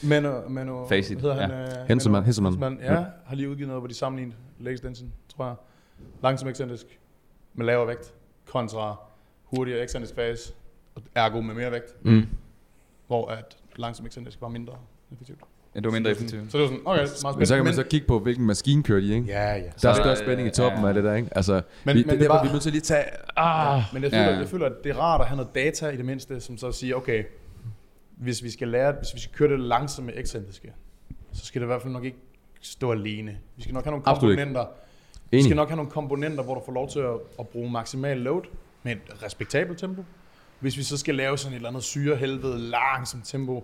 [0.03, 1.49] Manu, Manu Facit, hedder han?
[1.49, 1.81] ja.
[1.81, 2.79] øh, Henselmann, Manu Henselmann.
[2.81, 3.05] Ja, Ja.
[3.25, 5.55] har lige udgivet noget, hvor de sammenligner leg extension, tror jeg.
[6.23, 6.99] Langsom ekscentrisk
[7.53, 8.13] med lavere vægt
[8.45, 8.95] kontra
[9.43, 10.53] hurtigere ekscentrisk fase,
[10.95, 12.27] og ergo med mere vægt, Mm.
[13.07, 14.73] hvor at langsom ekscentrisk var mindre
[15.11, 15.39] effektivt.
[15.75, 16.51] Ja, det var mindre effektivt.
[16.51, 17.37] Så det var sådan, okay, meget spændende.
[17.39, 19.27] Men så kan man så kigge på, hvilken maskine kører de, ikke?
[19.27, 19.61] Ja, ja.
[19.81, 20.87] Der er større spænding i toppen ja.
[20.87, 21.29] af det der, ikke?
[21.31, 21.61] Altså, Men-
[21.95, 23.03] vi, men det, det derfor, var- vi er nødt til lige at tage...
[23.37, 24.31] Ah, Men jeg føler, Ja.
[24.31, 24.37] ja.
[24.39, 26.71] jeg føler, at det er rart at have noget data i det mindste, som så
[26.71, 27.23] siger, okay,
[28.17, 30.73] hvis vi skal lære, hvis vi skal køre det langsomme ekscentriske,
[31.33, 32.17] så skal det i hvert fald nok ikke
[32.61, 33.37] stå alene.
[33.55, 34.65] Vi skal nok have nogle komponenter.
[35.31, 38.17] Vi skal nok have nogle komponenter, hvor du får lov til at, at bruge maksimal
[38.17, 38.41] load
[38.83, 40.03] med et respektabelt tempo.
[40.59, 43.63] Hvis vi så skal lave sådan et eller andet syrehelvede langsomt tempo,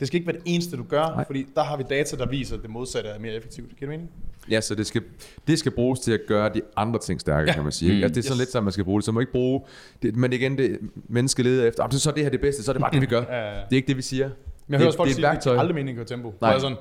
[0.00, 1.24] det skal ikke være det eneste, du gør, Nej.
[1.26, 3.68] Fordi der har vi data, der viser, at det modsatte er mere effektivt.
[3.68, 4.10] Giver det mening?
[4.50, 5.02] Ja, så det skal,
[5.46, 7.54] det skal bruges til at gøre de andre ting stærke, ja.
[7.54, 7.92] Kan man sige.
[7.96, 8.02] Mm.
[8.02, 8.38] Altså, det er sådan Yes.
[8.38, 9.04] lidt sådan, man skal bruge det.
[9.04, 9.60] Så man må ikke bruge...
[10.02, 10.78] Det, men igen, det
[11.08, 13.00] menneske leder efter, "Ah, så er det her det bedste, så er det bare det,
[13.00, 13.22] vi gør.
[13.22, 13.50] Ja, ja.
[13.54, 14.26] Det er ikke det, vi siger.
[14.28, 14.34] Men
[14.72, 16.34] jeg hører også folk det er sige, at det er aldrig meningen at køre tempo.
[16.40, 16.50] Nej.
[16.50, 16.58] Nej.
[16.60, 16.76] Sådan,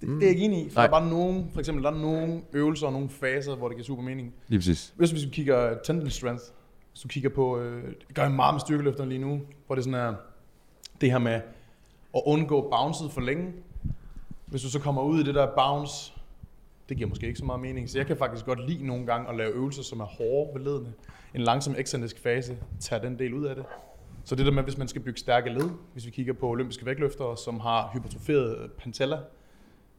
[0.00, 0.86] det, det, er jeg ikke enig i, for Nej.
[0.86, 3.76] der er bare nogle, for eksempel, der er nogle øvelser og nogle faser, hvor det
[3.76, 4.34] giver super mening.
[4.48, 4.92] Lige præcis.
[4.96, 6.44] Hvis, hvis vi kigger tendon strength,
[6.92, 9.84] hvis du kigger på, øh, det gør jeg meget med styrkeløfterne lige nu, hvor det
[9.84, 10.14] sådan er,
[11.00, 11.40] det her med
[12.14, 13.52] at undgå bouncet for længe.
[14.46, 16.12] Hvis du så kommer ud i det der bounce,
[16.88, 17.90] det giver måske ikke så meget mening.
[17.90, 20.64] Så jeg kan faktisk godt lide nogle gange at lave øvelser, som er hårde ved
[20.64, 20.92] ledene.
[21.34, 23.64] En langsom ekscentrisk fase tager den del ud af det.
[24.24, 26.86] Så det der med, hvis man skal bygge stærke led, hvis vi kigger på olympiske
[26.86, 29.18] vægtløftere, som har hypertroferet pantella,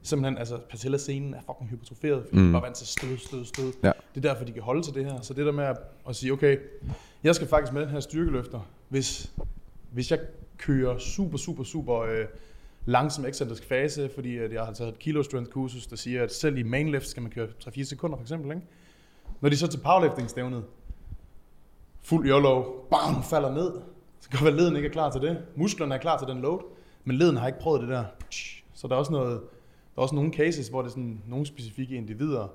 [0.02, 2.46] simpelthen, altså patellascenen er fucking hypertroferet, fordi mm.
[2.46, 3.72] de bare vant til stød, stød, stød.
[3.82, 3.92] Ja.
[4.14, 5.20] Det er derfor, de kan holde til det her.
[5.20, 5.76] Så det der med at,
[6.08, 6.56] at sige, okay,
[7.24, 9.32] jeg skal faktisk med den her styrkeløfter, hvis,
[9.90, 10.18] hvis jeg
[10.66, 12.24] kører super, super, super øh,
[12.86, 16.34] langsom ekscentrisk fase, fordi at jeg har taget et kilo strength kursus, der siger, at
[16.34, 18.50] selv i mainlift skal man køre 3-4 sekunder for eksempel.
[18.50, 18.66] Ikke?
[19.40, 20.64] Når de så til powerlifting stævnet,
[22.02, 23.72] fuld YOLO, bam, falder ned,
[24.20, 25.38] så kan være, at leden ikke er klar til det.
[25.56, 26.60] Musklerne er klar til den load,
[27.04, 28.04] men leden har ikke prøvet det der.
[28.74, 29.40] Så der er også noget,
[29.94, 32.48] der er også nogle cases, hvor det er sådan, nogle specifikke individer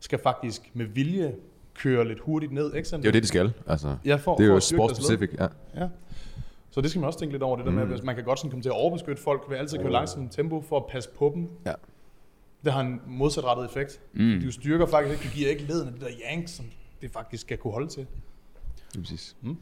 [0.00, 1.34] skal faktisk med vilje
[1.74, 3.02] køre lidt hurtigt ned ekscentrisk.
[3.02, 3.52] Det er jo det, de skal.
[3.66, 4.60] Altså, Ja, for, det er for jo led.
[4.60, 5.30] sportsspecifik.
[5.38, 5.46] Ja.
[5.76, 5.88] Ja.
[6.70, 7.92] Så det skal man også tænke lidt over, det der med, Mm.
[7.92, 10.32] at man kan godt sådan komme til at overbeskytte folk ved altid at køre langsomt
[10.32, 11.48] tempo for at passe på dem.
[11.66, 11.72] Ja.
[12.64, 14.00] Det har en modsatrettet effekt.
[14.12, 14.40] Mm.
[14.44, 16.64] Du styrker faktisk ikke, du giver ikke ledene det der yank, som
[17.02, 18.06] det faktisk skal kunne holde til.
[18.94, 19.36] Lige præcis.
[19.42, 19.56] Mm.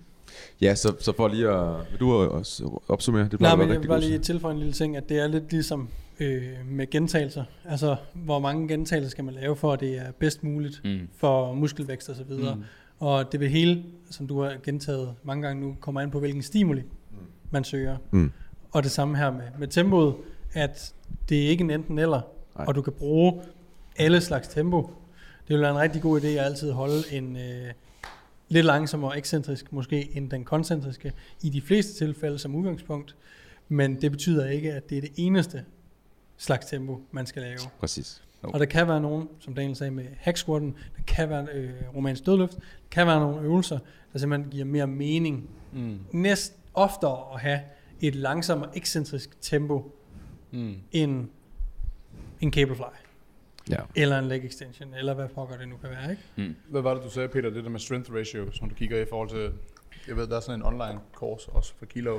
[0.61, 1.77] Ja, så, så for lige at...
[1.91, 3.29] Vil du også opsummere?
[3.29, 5.53] Det Nej, men jeg vil bare lige tilføje en lille ting, at det er lidt
[5.53, 5.89] ligesom
[6.21, 7.45] øh, med gentagelser.
[7.65, 11.09] Altså, hvor mange gentagelser skal man lave, for at det er bedst muligt Mm.
[11.17, 12.55] for muskelvækst og så videre.
[12.55, 12.63] Mm.
[13.01, 16.43] Og det vil hele, som du har gentaget mange gange nu, kommer an på, hvilken
[16.43, 16.83] stimuli
[17.51, 17.97] man søger.
[18.11, 18.33] Mm.
[18.71, 20.15] Og det samme her med, med tempoet,
[20.53, 20.95] at
[21.29, 22.21] det er ikke en enten eller,
[22.57, 22.67] Nej.
[22.67, 23.43] og du kan bruge
[23.97, 24.91] alle slags tempo.
[25.49, 27.73] Det vil være en rigtig god idé at altid holde en øh,
[28.49, 33.17] lidt langsommere ekscentrisk måske end den koncentriske i de fleste tilfælde som udgangspunkt.
[33.69, 35.65] Men det betyder ikke, at det er det eneste
[36.37, 37.59] slags tempo, man skal lave.
[37.81, 38.23] Præcis.
[38.45, 38.49] Jo.
[38.49, 41.71] Og der kan være nogen, som Daniel sagde med hack squatten, der kan være øh,
[41.97, 43.79] romansk dødløft, der kan være nogle øvelser,
[44.13, 45.51] der simpelthen giver mere mening.
[45.73, 45.99] Mm.
[46.13, 47.61] Næst oftere at have
[48.01, 49.95] et langsommere ekscentrisk tempo
[50.51, 50.75] Mm.
[50.93, 51.29] end
[52.41, 52.83] en cablefly,
[53.71, 53.77] Ja.
[53.97, 56.23] eller en leg extension, eller hvad pokker det nu kan være, ikke?
[56.37, 56.55] Mm.
[56.71, 59.05] Hvad var det, du sagde, Peter, det der med strength ratio, som du kigger i
[59.11, 59.53] forhold til,
[60.09, 62.19] jeg ved, der er sådan en online course også for kilo.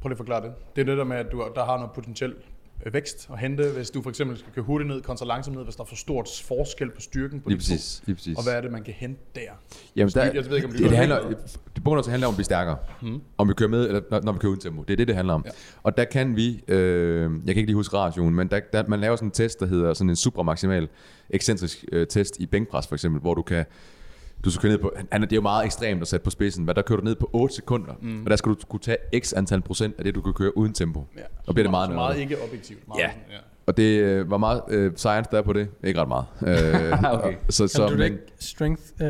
[0.00, 0.52] Prøv lige at forklare det.
[0.76, 2.34] Det er det der med, at du, der har noget potentiel
[2.86, 5.64] øh, vækst at hente, hvis du for eksempel skal køre hurtigt ned, kontra langsomt ned,
[5.64, 8.02] hvis der er for stort forskel på styrken på Lige præcis.
[8.06, 8.36] Lige præcis.
[8.36, 9.40] Og hvad er det, man kan hente der?
[9.96, 11.34] Jamen, der, Jeg ved ikke, om det det, det, handler,
[11.90, 11.96] noget.
[11.96, 12.76] det begynder til at handle om at blive stærkere.
[13.02, 13.20] Hmm.
[13.38, 14.82] Om vi kører med, eller når, når vi kører uden tempo.
[14.82, 15.42] Det er det, det handler om.
[15.46, 15.50] Ja.
[15.82, 19.00] Og der kan vi, øh, jeg kan ikke lige huske ratioen, men der, der, man
[19.00, 20.88] laver sådan en test, der hedder sådan en supramaximal
[21.30, 23.64] ekscentrisk øh, test i bænkpres for eksempel, hvor du kan
[24.44, 26.74] du skal køre ned på, det er jo meget ekstremt at sætte på spidsen, men
[26.76, 28.24] der kører du ned på 8 sekunder, mm.
[28.24, 30.72] og der skal du kunne tage x antal procent af det, du kan køre uden
[30.72, 31.06] tempo.
[31.16, 31.22] Ja.
[31.46, 32.20] Og bliver det meget meget nørdet.
[32.20, 32.88] ikke objektivt.
[32.88, 33.06] Meget, Ja.
[33.06, 33.38] ja.
[33.66, 36.24] Og det øh, var meget øh, science der er på det, ikke ret meget.
[36.46, 37.34] Øh, Okay.
[37.50, 39.06] så, Kan så, du det men, ikke strength uh,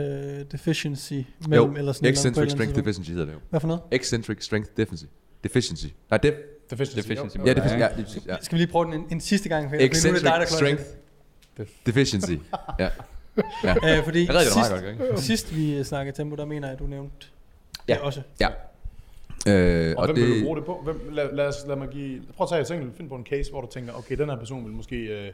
[0.52, 1.12] deficiency
[1.48, 3.38] mellem, jo, eller sådan eccentric eller strength deficiency hedder det jo.
[3.50, 3.82] Hvad for noget?
[3.90, 5.04] Eccentric strength deficiency.
[5.44, 5.86] Deficiency.
[6.10, 6.34] Nej, def,
[6.70, 7.08] Deficiency.
[7.08, 7.36] Deficiency.
[7.38, 8.16] Jo, ja, deficiency.
[8.26, 8.36] Ja, ja.
[8.40, 9.70] Skal vi lige prøve den en, en sidste gang?
[9.70, 9.78] Peter?
[9.78, 10.84] Fordi nu er det Eccentric dig, der strength
[11.86, 12.32] deficiency.
[12.78, 12.88] Ja.
[13.64, 13.74] ja.
[13.74, 13.98] det.
[13.98, 15.22] Øh, fordi Jeg redder det meget sidst, godt, ikke?
[15.22, 17.26] sidst vi øh, snakkede tempo, der mener jeg, at du nævnte
[17.88, 17.94] Ja.
[17.94, 18.22] det også.
[18.40, 18.48] Ja.
[19.48, 20.80] Øh, Og, og hvem vil du det, bruge det på?
[20.84, 23.24] Hvem, lad, lad, os, lad mig give, prøv at tage et enkelt, find på en
[23.24, 25.30] case, hvor du tænker, okay, den her person vil måske, øh,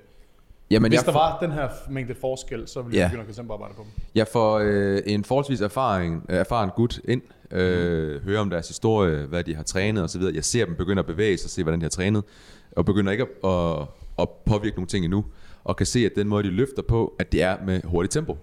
[0.71, 3.09] jamen, hvis jeg, der var den her forskel, forskel, så ville jeg Ja.
[3.09, 3.91] begynde at køre tempoarbejde på dem.
[4.15, 9.45] jeg får øh, en forholdsvis erfaring, erfaren gut ind, øh, hører om deres historie, hvad
[9.45, 10.23] de har trænet osv.
[10.35, 12.25] Jeg ser dem begynde at bevæge sig, se hvordan de har trænet,
[12.77, 13.87] og begynder ikke at, at,
[14.19, 15.25] at påvirke nogle ting endnu,
[15.65, 18.37] og kan se, at den måde, de løfter på, at det er med hurtigt tempo.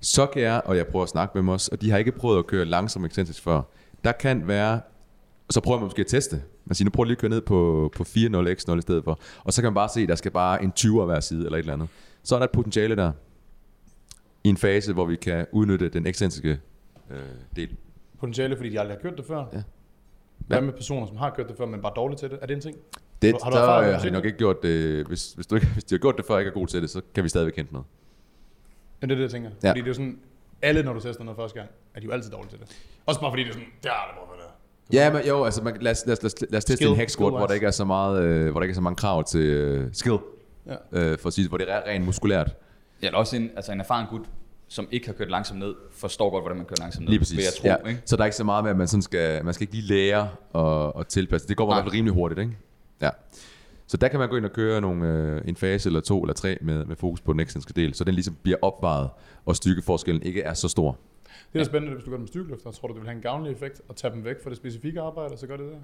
[0.00, 2.12] Så kan jeg, og jeg prøver at snakke med dem også, og de har ikke
[2.12, 3.62] prøvet at køre langsom ekscentrisk før.
[4.04, 4.80] Der kan være,
[5.50, 7.40] så prøver man måske at teste, Man siger, nu prøver du lige at køre ned
[7.40, 9.18] på, på 4-0 x 0 i stedet for.
[9.44, 11.44] Og så kan man bare se, at der skal bare en 20 af hver side,
[11.44, 11.88] eller et eller andet.
[12.22, 13.12] Så er der et potentiale der,
[14.44, 16.60] i en fase, hvor vi kan udnytte den eksentriske
[17.10, 17.18] øh,
[17.56, 17.76] del.
[18.18, 19.44] Potentiale, fordi de aldrig har kørt det før.
[19.52, 19.62] Ja.
[20.38, 22.38] Hvad med personer, som har kørt det før, men bare dårlige til det?
[22.42, 22.76] Er det en ting?
[23.22, 25.66] Det, Har du med øh, har de nok ikke gjort det, hvis, hvis, du ikke,
[25.66, 27.28] hvis de har gjort det før og ikke er god til det, så kan vi
[27.28, 27.86] stadigvæk hente noget.
[29.00, 29.50] Men det er det, jeg tænker.
[29.50, 29.66] Ja.
[29.68, 29.70] Ja.
[29.70, 30.18] Fordi det er sådan,
[30.64, 32.76] alle når du tester noget første gang, er de jo altid dårlige til det.
[33.06, 34.48] Også bare fordi det er sådan, det har det bare været
[34.90, 34.98] der.
[34.98, 36.90] Ja, men jo, altså man, lad, os, lad, os, lad, os, lad os teste Skill,
[36.90, 38.80] en hex squat, hvor der ikke er så meget, øh, hvor der ikke er så
[38.80, 40.18] mange krav til øh, skill,
[40.66, 40.74] Ja.
[40.92, 42.56] øh, for at sige, det, hvor det er rent muskulært.
[43.02, 44.20] Ja, eller også en, altså en erfaren gut,
[44.68, 47.10] som ikke har kørt langsomt ned, forstår godt, hvordan man kører langsomt ned.
[47.10, 47.36] Lige præcis.
[47.36, 47.88] Vil jeg tro, ja.
[47.90, 48.02] ikke?
[48.06, 49.86] Så der er ikke så meget med, at man, sådan skal, man skal ikke lige
[49.86, 51.48] lære og, og tilpasse.
[51.48, 51.76] Det går i Nej.
[51.76, 52.52] hvert fald rimelig hurtigt, ikke?
[53.00, 53.10] Ja.
[53.94, 56.34] Så der kan man gå ind og køre nogle, øh, en fase eller to eller
[56.34, 59.10] tre med, med fokus på den ekstenske del, så den ligesom bliver opvejet,
[59.46, 60.98] og styrkeforskellen ikke er så stor.
[61.52, 62.70] Det er da spændende, hvis du gør det med styrkeløfter.
[62.70, 65.00] Tror du, det vil have en gavnlig effekt at tage dem væk fra det specifikke
[65.00, 65.78] arbejde, og så gør det der?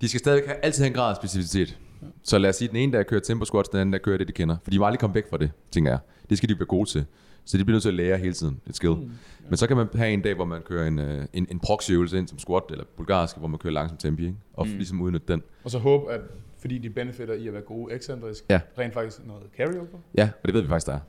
[0.00, 1.78] De skal stadig have, altid have en grad af specificitet.
[2.22, 4.18] Så lad os sige, at den ene der kører tempo squats, den anden der kører
[4.18, 4.56] det, de kender.
[4.64, 5.98] For de må aldrig komme væk fra det, tænker jeg.
[6.30, 7.04] Det skal de være gode til.
[7.44, 8.94] Så de bliver nødt til at lære hele tiden, et skill.
[8.94, 9.10] Mm.
[9.48, 12.18] Men så kan man have en dag, hvor man kører en, øh, en, en proxy-øvelse
[12.18, 14.36] ind som squat, eller bulgarsk, hvor man kører langsomt tempi, ikke?
[14.54, 14.76] og mm.
[14.76, 15.42] ligesom udnytte den.
[15.64, 16.20] Og så håbe, at
[16.64, 18.60] fordi de benefitter i at være gode ekscentrisk, Ja.
[18.78, 19.86] rent faktisk noget carryover.
[20.18, 21.00] Ja, og det ved vi faktisk, der er.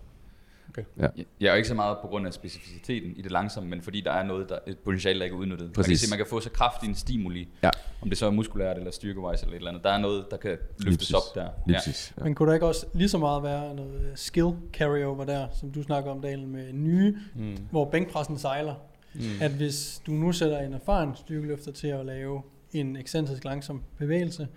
[1.39, 4.01] Jeg er jo ikke så meget på grund af specificiteten i det langsomme, men fordi
[4.01, 5.66] der er noget, der, et potentiale, der ikke er udnyttet.
[5.68, 5.99] Man kan, Præcis.
[6.01, 7.70] se, man kan få så kraftig en stimuli, Ja.
[8.01, 9.84] om det så er muskulært eller styrkevejs eller et eller andet.
[9.84, 11.14] Der er noget, der kan løftes præcis.
[11.14, 11.49] op der.
[11.68, 12.14] Lige præcis.
[12.18, 12.24] Ja.
[12.24, 15.84] Men kunne der ikke også lige så meget være noget skill carryover der, som du
[15.84, 17.58] snakker om, Daniel, med nye, mm.
[17.72, 18.76] hvor bænkpressen sejler?
[19.14, 19.22] Mm.
[19.41, 22.41] At hvis du nu sætter en erfaren styrkeløfter til at lave
[22.74, 24.47] en ekscentrisk langsom bevægelse,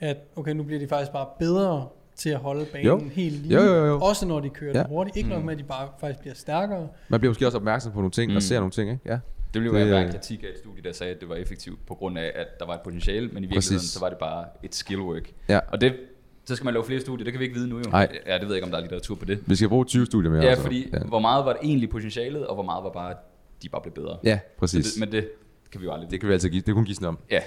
[0.00, 2.98] at okay, nu bliver de faktisk bare bedre til at holde banen Jo.
[3.12, 3.54] helt lige.
[3.54, 4.00] Jo, jo, jo.
[4.00, 4.86] Også når de kører Ja.
[4.86, 5.16] hurtigt.
[5.16, 6.88] Ikke nok med, at de bare faktisk bliver stærkere.
[7.08, 8.36] Man bliver måske også opmærksom på nogle ting, mm.
[8.36, 8.40] og Mm.
[8.40, 9.02] ser nogle ting, ikke?
[9.06, 9.18] Ja.
[9.54, 11.86] Det ville jo være en kritik af et studie, der sagde, at det var effektivt
[11.86, 13.90] på grund af, at der var et potentiale, men i virkeligheden Præcis.
[13.90, 15.30] så var det bare et skill work.
[15.48, 15.60] Ja.
[15.68, 15.94] Og det,
[16.44, 17.84] så skal man lave flere studier, det kan vi ikke vide nu jo.
[17.90, 18.08] Nej.
[18.26, 19.38] Ja, det ved jeg ikke, om der er litteratur på det.
[19.46, 20.42] Vi skal bruge 20 studier mere.
[20.42, 20.62] Ja, altså.
[20.62, 23.14] fordi Ja, hvor meget var det egentlig potentialet, og hvor meget var bare,
[23.62, 24.18] de bare blev bedre.
[24.24, 24.92] ja Så præcis.
[24.92, 25.28] det, men det
[25.72, 26.62] kan vi jo aldrig Det kan vi altid give.
[26.66, 27.18] Det kunne give om.
[27.30, 27.40] Ja,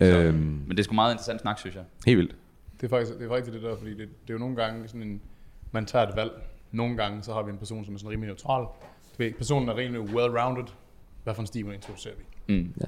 [0.00, 1.84] Øhm, men det er sgu meget interessant snak, synes jeg.
[2.06, 2.36] helt vildt.
[2.80, 4.88] Det er faktisk det, er faktisk det der, fordi det, det er jo nogle gange
[4.88, 5.20] sådan en,
[5.72, 6.32] man tager et valg.
[6.72, 8.66] Nogle gange, så har vi en person, som er sådan rimelig neutral.
[9.18, 10.72] Ved, personen er rimelig well-rounded.
[11.24, 12.54] Hvad for en stil introducerer vi?
[12.54, 12.74] Mm.
[12.80, 12.86] Ja.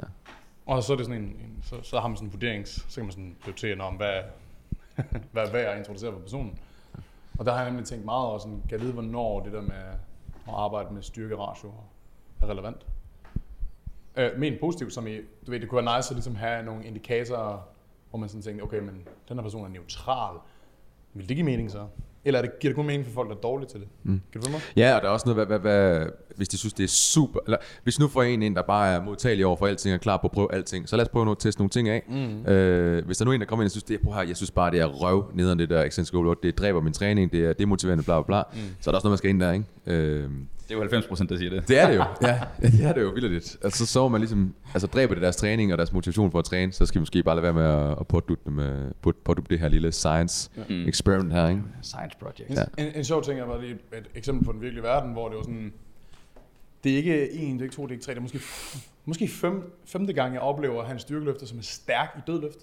[0.67, 2.95] Og så er det sådan en, en så, så har man sådan en vurderings, så
[2.95, 4.23] kan man sådan prioritere, om hvad,
[5.33, 6.59] hvad er værd at introducere for personen.
[7.39, 9.61] Og der har jeg nemlig tænkt meget over, sådan, kan jeg vide, hvornår det der
[9.61, 9.77] med
[10.49, 11.73] at arbejde med styrkeratio
[12.41, 12.87] er relevant.
[14.17, 16.85] Øh, men positivt, som i, du ved, det kunne være nice at ligesom have nogle
[16.85, 17.69] indikatorer,
[18.11, 18.95] hvor man sådan tænker, okay, men
[19.29, 20.37] den her person er neutral.
[21.15, 21.87] Vil det give mening så?
[22.25, 23.89] Eller er det, giver det kun mening for folk, der er dårlige til det?
[24.03, 24.21] Mm.
[24.33, 24.61] Kan du følge mig?
[24.77, 26.07] Ja, og der er også noget, hvad, hvad, hvad,
[26.37, 27.41] hvis de synes, det er super...
[27.47, 30.17] Eller, hvis nu får en ind, der bare er modtagelig over for alting og klar
[30.17, 32.03] på at prøve alting, så lad os prøve at teste nogle ting af.
[32.09, 32.47] Mm.
[32.47, 34.37] Øh, hvis der nu er en, der kommer ind og synes, det er, her, jeg
[34.37, 37.53] synes bare, det er røv nede det der overload, det dræber min træning, det er
[37.53, 38.61] demotiverende, bla bla bla, mm.
[38.81, 39.67] så er der også noget, man skal ind der, ikke?
[39.87, 40.31] Øh,
[40.71, 41.69] Det er jo 90 procent, der siger det.
[41.69, 43.57] det er det jo, ja, det er det jo vildt.
[43.65, 46.73] Altså, så man ligesom, altså dræber det deres træning og deres motivation for at træne,
[46.73, 49.49] så skal vi måske bare lade være med at, at pådutte dem, øh, put- pådutte
[49.51, 50.89] det her lille science Mm.
[50.89, 51.63] experiment her, ikke?
[51.83, 52.51] Science project.
[52.51, 52.65] En, Ja.
[52.79, 52.85] ja.
[52.87, 55.37] en, en sjov ting er bare lige et eksempel på den virkelige verden, hvor det
[55.37, 55.73] var sådan,
[56.85, 58.41] det er ikke en, det er ikke to, det er ikke tre, det er måske,
[59.05, 62.59] måske fem, femte gang, jeg oplever en styrkeløfter, som er stærk i dødløft,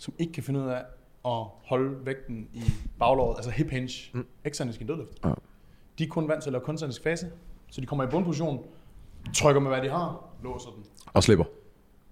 [0.00, 0.82] som ikke kan finde ud af
[1.24, 2.62] at holde vægten i
[2.98, 4.26] baglåret, altså hip hinge, mm.
[4.44, 5.18] eksentrisk i dødløft.
[5.24, 5.30] Ja.
[6.00, 7.30] De er kun vant til at lave koncentrisk fase,
[7.70, 8.66] så de kommer i bundposition,
[9.34, 10.84] trykker med hvad de har, låser den.
[11.06, 11.44] Og slipper.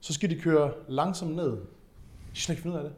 [0.01, 1.51] Så skal de køre langsomt ned.
[2.34, 2.95] De slet ikke finde ud af det.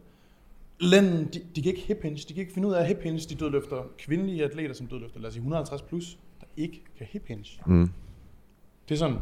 [0.81, 2.17] Lænden, de, de kan ikke hip hinge.
[2.29, 3.83] De kan ikke finde ud af hip hinge, de dødløfter.
[3.99, 7.61] Kvindelige atleter, som dødløfter, lad os sige 150 plus, der ikke kan hip hinge.
[7.67, 7.91] Mm.
[8.89, 9.17] Det er sådan,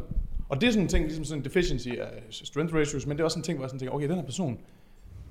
[0.49, 3.21] og det er sådan en ting, ligesom sådan en deficiency af strength ratios, men det
[3.21, 4.59] er også en ting, hvor jeg sådan tænker, okay, den her person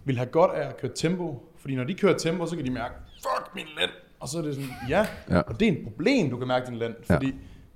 [0.04, 2.70] vil have godt af at køre tempo, fordi når de kører tempo, så kan de
[2.70, 3.90] mærke, fuck min lænd.
[4.20, 5.36] Og så er det sådan, ja, Ja.
[5.36, 5.40] ja.
[5.40, 7.14] og det er en problem, du kan mærke din lænd, Ja.
[7.14, 7.26] fordi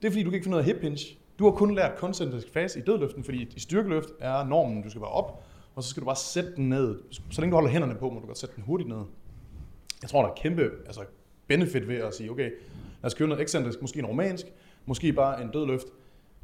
[0.03, 0.99] det er fordi, du kan ikke finde af hip hinge.
[1.39, 5.01] Du har kun lært koncentrisk fase i dødløften, fordi i styrkeløft er normen, du skal
[5.01, 6.99] bare op, og så skal du bare sætte den ned.
[7.31, 9.03] Så længe du holder hænderne på, må du godt sætte den hurtigt ned.
[10.03, 11.01] Jeg tror, der er kæmpe altså
[11.47, 12.51] benefit ved at sige, okay, lad
[13.03, 14.47] os købe noget ekscentrisk, måske en romansk,
[14.87, 15.87] måske bare en dødløft,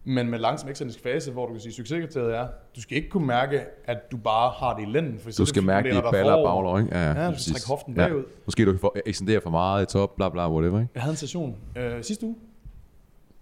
[0.05, 3.27] men med langsom ekscentrisk fase, hvor du kan sige, succeskriteriet er, du skal ikke kunne
[3.27, 5.19] mærke, at du bare har det i lænden.
[5.19, 6.99] For Du skal mærke de baller og baglår, ikke?
[6.99, 8.25] Ja, Ja, du skal trække hoften bagud.
[8.45, 10.91] Måske du får ekstendere for meget i top, bla bla, whatever, ikke?
[10.95, 12.37] Jeg havde en session øh, sidste uge,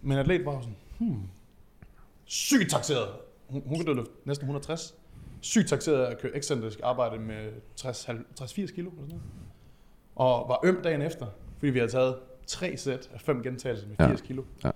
[0.03, 1.23] men en atlet var sådan, hmm,
[2.25, 3.09] sygt taxeret.
[3.49, 4.95] Hun, hun kan dødløfte næsten 160.
[5.41, 7.49] Sygt taxeret at køre ekscentrisk arbejde med
[7.81, 7.87] 60-80
[8.75, 8.91] kilo.
[8.91, 9.23] Eller sådan noget.
[10.17, 11.27] Og var øm dagen efter,
[11.59, 12.15] fordi vi havde taget
[12.47, 14.09] tre sæt af fem gentagelser med Ja.
[14.09, 14.43] 80 kilo.
[14.65, 14.71] Ja.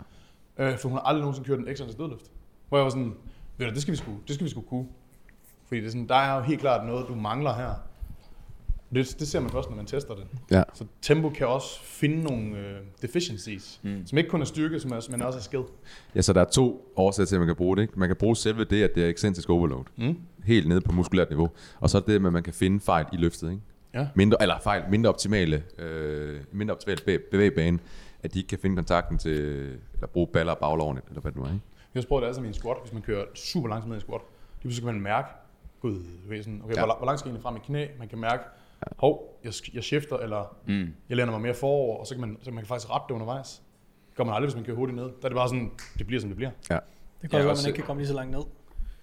[0.59, 2.31] Øh, for hun har aldrig nogensinde kørt en ekscentrisk dødløft.
[2.69, 3.15] Hvor jeg var sådan,
[3.59, 4.87] ved du, det skal vi sgu, det skal vi sgu kunne.
[5.67, 7.75] Fordi det er sådan, der er jo helt klart noget, du mangler her.
[8.95, 10.27] Det, det ser man først, når man tester det.
[10.51, 10.63] Ja.
[10.75, 14.07] Så tempo kan også finde nogle øh, deficiencies, mm.
[14.07, 15.63] som ikke kun er styrke, som er, men også er skill.
[16.15, 17.83] Ja, så der er to årsager til, at man kan bruge det.
[17.83, 17.99] Ikke?
[18.01, 19.85] Man kan bruge selve det, at det er excentrisk overload.
[19.97, 20.17] Mm.
[20.45, 21.51] Helt nede på muskulært niveau.
[21.81, 23.51] Og så er det, at man kan finde fejl i løftet.
[23.51, 23.63] Ikke?
[23.95, 24.09] Ja.
[24.15, 27.79] Mindre, eller fejl, mindre optimale, øh, mindre optimale bevæ- bevægebane,
[28.23, 29.39] at de ikke kan finde kontakten til,
[29.95, 31.49] eller bruge baller og baglårene, eller hvad det nu er.
[31.53, 31.61] Ikke?
[31.95, 34.01] Jeg har prøvet det altså i en squat, hvis man kører super langsomt ned i
[34.01, 34.21] squat.
[34.21, 35.29] Lige pludselig kan man mærke,
[35.81, 35.95] gud,
[36.43, 36.81] sådan, okay, Ja.
[36.81, 36.87] ja.
[36.87, 37.87] hvor, hvor langt skal jeg egentlig frem i knæ?
[37.99, 38.43] Man kan mærke,
[38.97, 40.89] hov, jeg, jeg skifter, eller Mm.
[41.09, 43.15] jeg læner mig mere forover, og så kan man, så man kan faktisk rette det
[43.15, 43.63] undervejs.
[44.09, 45.05] Det gør man aldrig, hvis man kører hurtigt ned.
[45.05, 46.51] Der er det bare sådan, det bliver, som det bliver.
[46.61, 46.79] Det kan
[47.33, 48.41] Ja, også være, at man ikke kan komme lige så langt ned.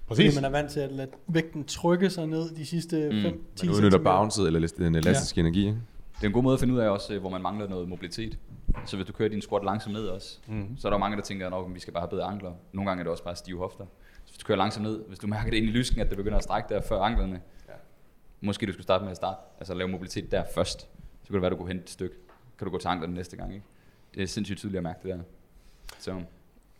[0.07, 0.33] Præcis.
[0.33, 3.33] Fordi man er vant til at lade vægten trykke sig ned de sidste 5-10 Man
[3.57, 3.69] cm.
[3.69, 5.47] udnytter bouncet eller den elastiske ja.
[5.47, 5.59] energi.
[5.67, 5.77] Ikke?
[6.15, 7.89] Det er en god måde at finde ud af også, øh, hvor man mangler noget
[7.89, 8.37] mobilitet.
[8.85, 10.77] Så hvis du kører din squat langsomt ned også, mm.
[10.77, 12.53] så er der jo mange, der tænker, at vi skal bare have bedre ankler.
[12.73, 13.85] Nogle gange er det også bare stive hofter.
[14.25, 16.17] Så hvis du kører langsomt ned, hvis du mærker det ind i lysken, at det
[16.17, 17.73] begynder at strække der før anklerne, ja.
[18.41, 20.79] måske du skulle starte med at starte, altså lave mobilitet der først.
[20.81, 20.87] Så
[21.27, 22.15] kan det være, du kunne hente et stykke.
[22.57, 23.65] Kan du gå til anklerne næste gang, ikke?
[24.15, 25.23] Det er sindssygt tydeligt at mærke det der.
[25.99, 26.21] Så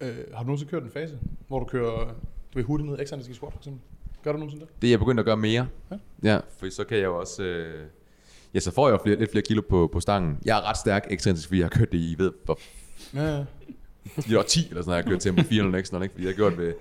[0.01, 2.05] Øh, har du nogensinde kørt en fase, hvor du kører
[2.53, 3.81] du ved, hurtigt ned, ekscentrisk i squat for eksempel?
[4.23, 4.81] Gør du nogensinde det?
[4.81, 5.67] Det er jeg begyndt at gøre mere.
[5.91, 5.97] Ja.
[6.23, 7.43] Ja, for så kan jeg jo også...
[7.43, 7.87] Øh,
[8.57, 10.37] ja, så får jeg jo flere, lidt flere kilo på, på stangen.
[10.45, 12.59] Jeg er ret stærk ekstrinsisk, fordi jeg har kørt det i, ved, for
[13.15, 13.43] Ja, ja.
[14.29, 16.13] de år 10 eller sådan noget, jeg har kørt tempo 400 ekstra, ikke?
[16.13, 16.73] Fordi jeg har gjort ved...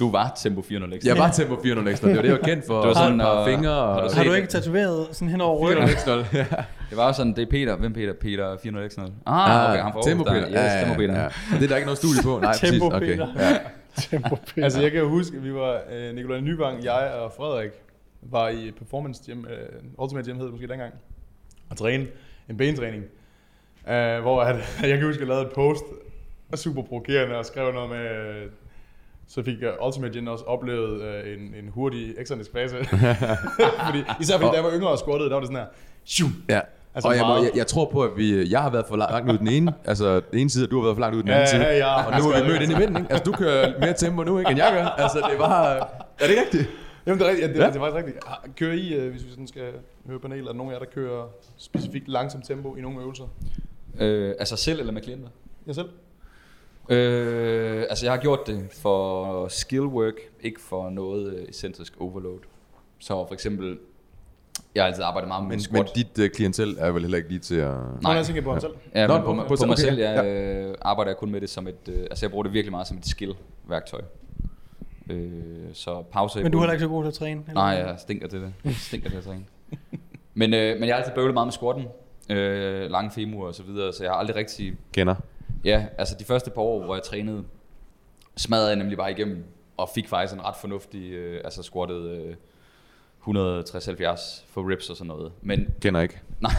[0.00, 1.08] du var tempo 400 ekstra.
[1.14, 2.80] Jeg var tempo 400 ekstra, det var det, jeg var kendt for.
[2.80, 4.10] Det var sådan, og- fingre har og...
[4.10, 5.88] du Har du ikke tatoveret sådan hen over ryggen?
[5.88, 6.64] 400 ekstra, ja.
[6.90, 7.76] Det var sådan, det er Peter.
[7.76, 8.12] Hvem Peter?
[8.20, 9.02] Peter 400 ekstra.
[9.26, 10.48] Ah, okay, han får tempo Peter.
[10.48, 11.14] Yes, tempo Peter.
[11.14, 11.28] Ja, ja.
[11.58, 12.38] Det er der ikke noget studie på.
[12.42, 12.70] Nej, præcis.
[12.70, 13.06] Tempo Okay.
[13.06, 13.28] Peter.
[13.38, 13.58] Ja.
[14.10, 14.64] Tempo Peter.
[14.64, 17.70] Altså jeg kan jo huske, at vi var, øh, Nikolaj Nyvang, jeg og Frederik,
[18.22, 19.56] var i Performance Gym, øh,
[19.98, 20.92] Ultimate Gym hed det måske dengang,
[21.74, 22.06] og træne
[22.50, 23.04] en benetræning.
[23.88, 24.56] Øh, hvor at,
[24.90, 25.84] jeg kan huske, at jeg lavede et post,
[26.54, 28.50] super provokerende, og skrev noget med, øh,
[29.28, 32.76] så fik uh, Ultimate Gym også oplevet uh, en, en hurtig eksternisk fase.
[33.86, 35.66] fordi, især fordi, da jeg var yngre og squattede, der var det sådan her,
[36.04, 36.60] shoo, Ja.
[36.96, 39.32] Altså og jeg, må, jeg, jeg, tror på, at vi, jeg har været for langt
[39.32, 41.30] ud den ene, altså den ene side, og du har været for langt ud den
[41.30, 41.62] anden Ja, side.
[41.62, 42.06] ja, ja.
[42.06, 43.12] Og nu er vi mødt ind i midten, ikke?
[43.12, 44.84] Altså du kører mere tempo nu, ikke, end jeg gør.
[44.84, 45.64] Altså det var...
[45.68, 45.86] Er
[46.20, 46.68] det ikke rigtigt?
[47.06, 47.48] Jamen, det er, rigtigt.
[47.48, 47.66] Ja, det, Ja.
[47.66, 48.24] det er faktisk rigtigt.
[48.24, 49.72] Har- Kører I, øh, hvis vi sådan skal
[50.06, 53.24] høre panel, er der nogen af jer, der kører specifikt langsomt tempo i nogle øvelser?
[54.00, 55.28] Øh, altså selv eller med klienter?
[55.66, 55.88] Jeg selv?
[56.88, 62.38] Øh, altså jeg har gjort det for skill work, ikke for noget øh, excentrisk overload.
[62.98, 63.78] Så for eksempel,
[64.74, 65.96] jeg har altid arbejdet meget med Men, men, men squat.
[66.16, 67.76] dit uh, klientel er vel heller ikke lige til at...
[68.02, 68.12] Nej.
[68.12, 68.72] jeg tænker på ham selv.
[68.94, 70.72] Ja, Nå, på, på- på, på- mig okay, selv, jeg ja.
[70.82, 72.96] arbejder jeg kun med det som et, øh, altså jeg bruger det virkelig meget som
[72.98, 74.00] et skill-værktøj.
[75.10, 75.30] Øh,
[75.72, 77.40] så pauser i Men du er heller ikke så god til at træne?
[77.48, 78.54] eller Nej, jeg stinker til det.
[78.64, 79.44] Jeg stinker til at træne.
[80.34, 81.86] men, øh, men jeg har altid bøvlet meget med squatten.
[82.30, 84.74] Øh, lange femur og så videre, så jeg har aldrig rigtig...
[84.92, 85.14] Kender.
[85.64, 87.44] Ja, altså de første par år, hvor jeg trænede,
[88.36, 89.44] smadrede jeg nemlig bare igennem,
[89.76, 92.34] og fik faktisk en ret fornuftig, øh, altså squattet øh,
[93.28, 95.32] 160-70 for reps og sådan noget.
[95.42, 96.20] Men Kender ikke.
[96.40, 96.52] Nej,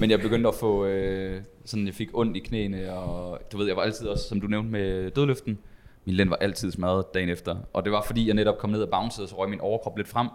[0.00, 3.66] men jeg begyndte at få, øh, sådan jeg fik ondt i knæene, og du ved,
[3.66, 5.58] jeg var altid også, som du nævnte med dødløften,
[6.06, 7.56] min lænd var altid smadret dagen efter.
[7.72, 9.96] Og det var fordi, jeg netop kom ned og bouncede, og så røg min overkrop
[9.96, 10.28] lidt frem.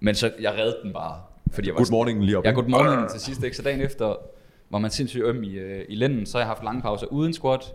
[0.00, 1.20] Men så, jeg reddede den bare.
[1.52, 2.44] Fordi jeg var Good morning lige op.
[2.44, 3.56] Ja, good morning til sidst, ikke?
[3.56, 4.16] Så dagen efter
[4.70, 7.32] var man sindssygt øm i, øh, i lænden, så har jeg haft lange pauser uden
[7.32, 7.74] squat.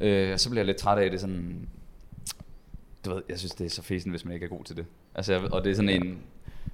[0.00, 1.68] Øh, og så bliver jeg lidt træt af det sådan...
[3.04, 4.84] Du ved, jeg synes, det er så fæsent, hvis man ikke er god til det.
[5.14, 6.18] Altså, jeg, og det er sådan en,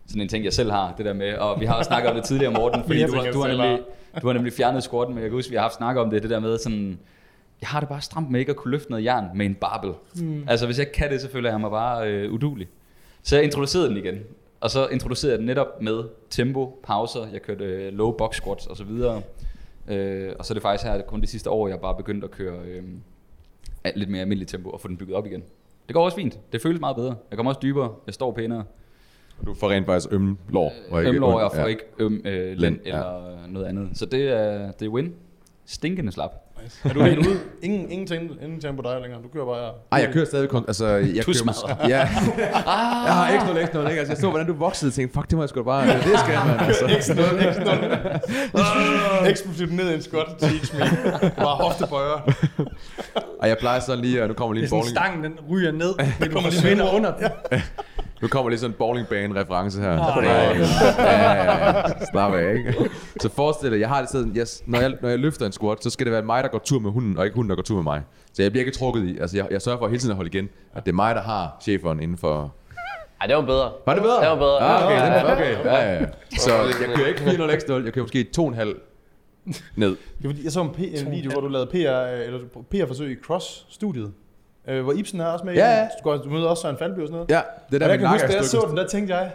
[0.07, 2.16] sådan en ting, jeg selv har, det der med, og vi har også snakket om
[2.16, 3.81] det tidligere, Morten, fordi Jeg du, har- du, har nemlig,
[4.22, 6.22] du har nemlig fjernet squatten, men jeg kan huske, vi har haft snakket om det,
[6.22, 6.99] det der med sådan,
[7.61, 9.93] jeg har det bare stramt med ikke at kunne løfte noget jern med en barbel.
[10.17, 10.45] Mm.
[10.49, 12.69] Altså, hvis jeg ikke kan det, så føler jeg mig bare øh, udulig.
[13.23, 14.19] Så jeg introducerede den igen.
[14.61, 18.67] Og så introducerede jeg den netop med tempo, pauser, jeg kørte øh, low box squats
[18.67, 19.23] og så videre.
[19.89, 22.31] Øh, og så er det faktisk her, kun det sidste år, jeg bare begyndt at
[22.31, 22.83] køre øh,
[23.85, 25.43] af lidt mere almindelig tempo og få den bygget op igen.
[25.87, 26.39] Det går også fint.
[26.53, 27.15] Det føles meget bedre.
[27.31, 27.93] Jeg kommer også dybere.
[28.07, 28.65] Jeg står pænere.
[29.47, 30.73] Du får rent faktisk ømme lår.
[30.91, 31.43] og ikke Ømlår, ondt.
[31.43, 31.67] jeg får Ja.
[31.67, 32.91] ikke øm øh, Lænd, lænd ja.
[32.91, 33.89] eller noget andet.
[33.99, 35.15] Så det er, det er win.
[35.67, 36.31] Stinkende slap.
[36.85, 37.41] Er du helt ude?
[37.63, 39.23] Ingen, ingen, tempo, ingen tempo dig længere.
[39.23, 39.71] Du kører bare...
[39.93, 41.89] Ej, jeg kører stadig kon- altså, jeg kører, smadrer.
[41.89, 41.99] Ja.
[43.07, 43.99] jeg har ikke noget, ikke noget, ikke?
[44.01, 45.87] Altså, jeg så, hvordan du voksede og tænkte, fuck, det må jeg sgu da bare,
[45.87, 46.87] det skal man, altså.
[49.31, 50.81] Eksplosivt ned i en squat, teach me.
[51.37, 52.33] Bare hoftebøjer.
[53.41, 55.25] Og jeg plejer sådan lige, og nu kommer Det lige er en sådan, bowling, stangen
[55.25, 55.95] den ryger ned,
[56.29, 57.61] du kommer lige under den.
[58.23, 59.99] Nu kommer lige sådan en bowlingbane reference her.
[59.99, 60.25] Ej.
[60.25, 60.53] ja,
[60.99, 61.83] ja, ja.
[62.12, 62.75] Slap af, ikke?
[63.21, 65.83] Så forestil dig, jeg har det sådan, jeg, når, jeg, når jeg løfter en squat,
[65.85, 67.62] så skal det være mig, der går tur med hunden, og ikke hunden, der går
[67.62, 68.03] tur med mig.
[68.33, 70.31] Så jeg bliver ikke trukket i, altså jeg, jeg sørger for hele tiden at holde
[70.35, 72.55] igen, at det er mig, der har cheferen inden for...
[73.21, 73.73] Ej, det var bedre.
[73.87, 74.21] Var det bedre?
[74.21, 74.59] Det var bedre.
[74.61, 75.64] Ah, okay, Ja, ja, er, okay.
[75.64, 76.07] Ja, ja.
[76.39, 79.89] Så jeg kører ikke 4-0 ekstra, jeg kører måske 2,5 ned.
[79.89, 79.97] Det
[80.27, 82.39] fordi, jeg så en, P- en video, hvor du lavede PR, øh, eller
[82.71, 84.12] PR-forsøg i CROSS-studiet.
[84.71, 85.55] Øh, hvor Ibsen er også med.
[85.55, 85.83] Ja, ja.
[85.83, 87.31] Du, går, du møder også Søren Falby og sådan noget.
[87.31, 87.41] Ja,
[87.71, 89.33] det er og der, jeg kan huske, da jeg så den, der tænkte jeg,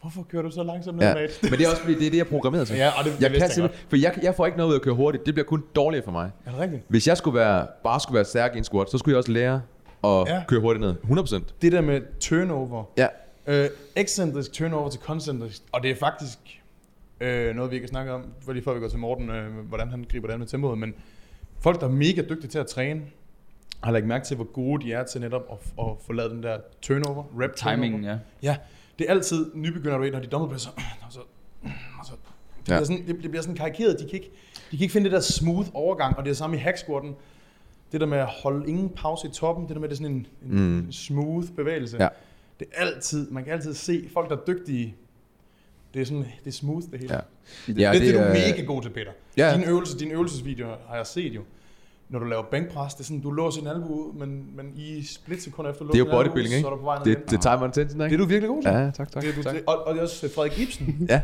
[0.00, 1.32] hvorfor kører du så langsomt ned, Ja, mate?
[1.42, 2.76] men det er også fordi, det er det, jeg programmerer til.
[2.76, 4.78] Ja, og det- det jeg kan jeg for jeg, jeg får ikke noget ud af
[4.78, 5.26] at køre hurtigt.
[5.26, 6.30] Det bliver kun dårligere for mig.
[6.46, 6.82] Er det rigtigt?
[6.88, 9.32] Hvis jeg skulle være, bare skulle være stærk i en squat, så skulle jeg også
[9.32, 9.62] lære
[10.04, 10.42] at Ja.
[10.48, 10.94] køre hurtigt ned.
[11.02, 11.54] 100%.
[11.62, 13.06] Det der med turnover, Ja.
[13.46, 16.38] øh, ekscentrisk turnover til koncentrisk, og det er faktisk
[17.20, 19.88] øh, noget, vi kan snakke om, for lige før vi går til Morten, øh, hvordan
[19.90, 20.94] han griber det an med tempoet, men
[21.60, 23.00] folk, der er mega dygtige til at træne,
[23.82, 26.42] har lagt mærke til, hvor gode de er til netop at, at få lavet den
[26.42, 28.18] der turnover, rep Timingen, turnover.
[28.42, 28.48] ja.
[28.50, 28.56] Ja,
[28.98, 30.70] det er altid nybegynder du når de dobbeltpresser,
[31.06, 31.20] og så,
[32.00, 32.74] og så det, Ja.
[32.76, 33.98] bliver sådan, det, det bliver sådan karikeret.
[33.98, 34.30] De kan, ikke,
[34.70, 37.14] de kan ikke finde det der smooth overgang, og det er samme i hack squatten.
[37.92, 40.02] Det der med at holde ingen pause i toppen, det der med, at det er
[40.02, 40.26] sådan en,
[40.58, 40.92] en Mm.
[40.92, 41.96] smooth bevægelse.
[42.02, 42.08] Ja.
[42.60, 44.94] Det er altid, man kan altid se folk, der er dygtige.
[45.94, 47.14] Det er sådan, det er smooth det hele.
[47.14, 47.20] Ja.
[47.66, 49.10] Det, Ja, det, det, det er du er- mega god til, Peter.
[49.36, 49.52] Ja.
[49.54, 51.42] Dine, øvelser, dine øvelsesvideoer har jeg set jo.
[52.10, 55.04] Når du laver bænkpres, det er sådan, du låser din albu ud, men, men i
[55.04, 56.62] split sekund efter du Det er jo låser bodybuilding, ikke?
[56.62, 58.14] Så er du på vej Det, det er time and attention, det ikke?
[58.14, 58.70] er du virkelig god til.
[58.70, 59.22] Ja, tak, tak.
[59.22, 59.54] Det du, tak.
[59.54, 61.06] det, og, og det er også Frederik Ibsen.
[61.08, 61.22] Ja.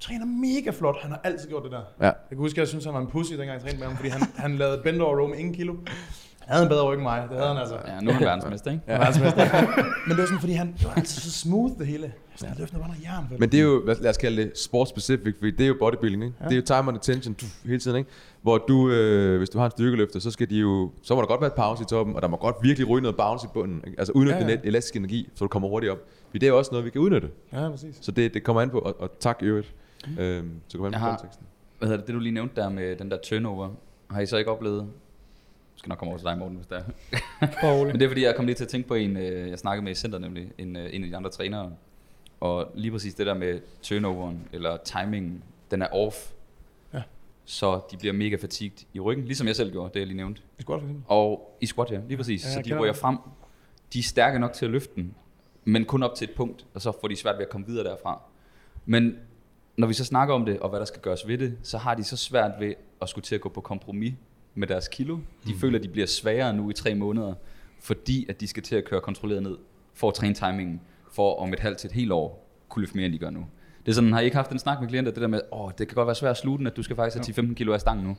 [0.00, 0.96] Træner mega flot.
[1.00, 1.80] Han har altid gjort det der.
[2.00, 2.04] Ja.
[2.04, 3.96] Jeg kan huske, at jeg synes, han var en pussy, dengang jeg trænede med ham,
[3.96, 5.74] fordi han, han lavede bend over row med ingen kilo.
[6.46, 7.26] Han havde en bedre ryg end mig.
[7.30, 7.74] Det havde han altså.
[7.86, 8.82] Ja, nu er han verdensmester, ikke?
[8.88, 8.98] Ja.
[10.06, 12.12] Men det var sådan, fordi han det var altid så smooth det hele.
[12.36, 13.24] Sådan, han løftede bare noget jern.
[13.40, 15.76] Men det er jo, hvad- lad os kalde det sport specific, fordi det er jo
[15.78, 16.34] bodybuilding, ikke?
[16.40, 16.44] Ja.
[16.44, 18.10] Det er jo time and attention tuff, hele tiden, ikke?
[18.42, 21.26] Hvor du, øh, hvis du har en styrkeløfter, så skal de jo, så må der
[21.26, 23.50] godt være et pause i toppen, og der må godt virkelig ryge noget bounce i
[23.54, 23.98] bunden, ikke?
[23.98, 25.98] Altså udnytte Ja, ja, den elastiske energi, så du kommer hurtigt op.
[26.26, 27.28] Fordi det er jo også noget, vi kan udnytte.
[27.52, 27.98] Ja, præcis.
[28.00, 29.74] Så det, det kommer an på, og, og tak i øvrigt.
[30.18, 31.46] Øhm, så kommer an på konteksten.
[31.78, 33.68] Hvad hedder det, det du lige nævnte der med den der turnover?
[34.10, 34.86] Har I så ikke oplevet?
[35.86, 37.84] Skal nok komme over til dig, Morten, hvis det er.
[37.86, 39.84] Men det er fordi, jeg kom lige til at tænke på en, øh, jeg snakkede
[39.84, 41.72] med i center nemlig, en, øh, en af de andre trænere.
[42.40, 46.16] Og lige præcis det der med turnoveren, eller timingen, den er off.
[46.94, 47.02] Ja.
[47.44, 50.42] Så de bliver mega fatigued i ryggen, ligesom jeg selv gjorde, det jeg lige nævnte.
[50.58, 51.04] Er godt for eksempel.
[51.08, 52.44] Og i squat, ja, lige præcis.
[52.44, 52.96] Ja, så de det.
[52.96, 53.18] frem.
[53.92, 55.14] De er stærke nok til at løfte den,
[55.64, 57.84] men kun op til et punkt, og så får de svært ved at komme videre
[57.84, 58.20] derfra.
[58.86, 59.16] Men
[59.76, 61.94] når vi så snakker om det, og hvad der skal gøres ved det, så har
[61.94, 64.14] de så svært ved at skulle til at gå på kompromis
[64.56, 65.16] med deres kilo.
[65.46, 65.58] De mm.
[65.58, 67.34] føler, at de bliver svagere nu i tre måneder,
[67.80, 69.56] fordi at de skal til at køre kontrolleret ned,
[69.94, 70.80] for at træne timingen,
[71.12, 73.46] for om et halvt til et helt år kunne løfte mere, end de gør nu.
[73.86, 75.70] Det er sådan, har I ikke haft en snak med klienter, det der med, åh,
[75.78, 77.80] det kan godt være svært at slutte at du skal faktisk have 10-15 kilo af
[77.80, 78.16] stangen nu.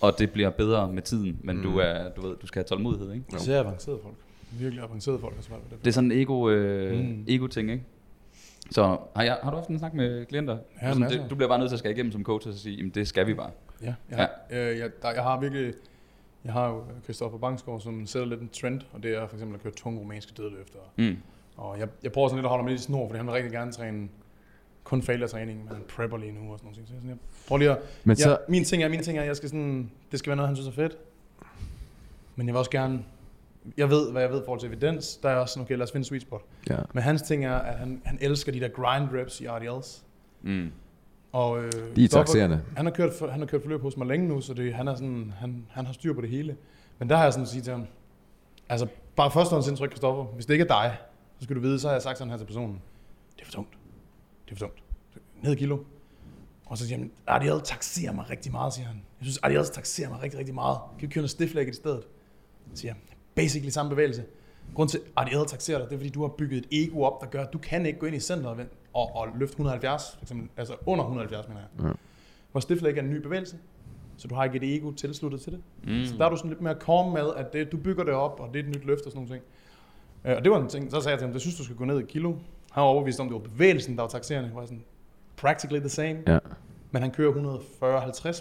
[0.00, 1.62] Og det bliver bedre med tiden, men mm.
[1.62, 3.24] du, er, du, ved, du skal have tålmodighed, ikke?
[3.30, 4.14] Det er avancerede folk.
[4.58, 5.34] Virkelig avancerede folk.
[5.36, 5.78] Altså, det.
[5.84, 7.24] Det er sådan en ego, øh, Mm.
[7.28, 7.84] ego-ting, ikke?
[8.70, 10.58] Så har, jeg, har du haft en snak med klienter?
[10.82, 12.76] Ja, Sådan, det, du bliver bare nødt til at skal igennem som coach og sige,
[12.76, 13.50] jamen det skal vi bare.
[13.82, 14.70] Ja, jeg, ja.
[14.70, 15.74] Øh, jeg, der, jeg har virkelig,
[16.44, 19.54] jeg har jo Christoffer Bangsgaard, som sætter lidt en trend, og det er for eksempel
[19.54, 20.78] at køre tunge romanske dødløfter.
[20.96, 21.16] Mm.
[21.56, 23.32] Og jeg, jeg prøver sådan lidt at holde mig lidt i snor, fordi han vil
[23.32, 24.08] rigtig gerne træne
[24.84, 26.88] kun failure-træning, men han prepper lige nu og sådan noget.
[26.88, 27.16] Så jeg,
[27.48, 30.18] prøver lige at, Men så, min ting er, min ting er, jeg skal sådan, det
[30.18, 30.98] skal være noget, han synes er fedt.
[32.36, 33.04] Men jeg vil også gerne,
[33.76, 35.82] jeg ved, hvad jeg ved i forhold til evidens, der er også sådan, okay, lad
[35.82, 36.42] os finde sweet spot.
[36.70, 36.76] ja.
[36.92, 40.04] Men hans ting er, at han, han elsker de der grind reps i RDLs.
[40.42, 40.72] Mm.
[41.32, 42.62] Og, øh, De er taxerende.
[42.76, 44.88] han har kørt, for, han har kørt forløb hos mig længe nu, så det, han,
[44.88, 46.56] er sådan, han, han har styr på det hele.
[46.98, 47.86] Men der har jeg sådan at sige til ham,
[48.68, 50.96] altså bare førstehåndsindtryk, Kristoffer, hvis det ikke er dig,
[51.38, 52.82] så skal du vide, så har jeg sagt sådan her til personen,
[53.36, 53.78] det er for tungt.
[54.44, 54.82] Det er for tungt.
[55.42, 55.78] Ned kilo.
[56.66, 59.02] Og så siger han, RDL taxerer mig rigtig meget, siger han.
[59.20, 60.78] Jeg synes, RDL taxerer mig rigtig, rigtig meget.
[60.98, 62.02] Kan vi køre noget stiff i stedet?
[62.74, 64.24] Så siger jeg, basically samme bevægelse.
[64.74, 67.20] Grunden til, at RDL taxerer dig, det er, fordi du har bygget et ego op,
[67.20, 68.56] der gør, at du kan ikke gå ind i centret og,
[68.96, 71.86] og løfte 170, for eksempel, altså under 170, mener jeg.
[71.86, 71.92] Ja.
[72.52, 73.56] Hvor stiff leg er en ny bevægelse,
[74.16, 75.60] så du har ikke et ego tilsluttet til det.
[75.84, 76.04] Mm.
[76.04, 78.40] Så der er du sådan lidt mere calm med, at det, du bygger det op,
[78.40, 79.44] og det er et nyt løft og sådan nogle ting.
[80.24, 81.76] Øh, Og det var en ting, så sagde jeg til ham, jeg synes, du skal
[81.76, 82.30] gå ned i kilo.
[82.72, 84.50] Han var overbevist om, det var bevægelsen, der var taxerende.
[84.58, 84.84] Jeg sådan,
[85.36, 86.18] practically the same.
[86.26, 86.38] Ja.
[86.90, 87.32] Men han kører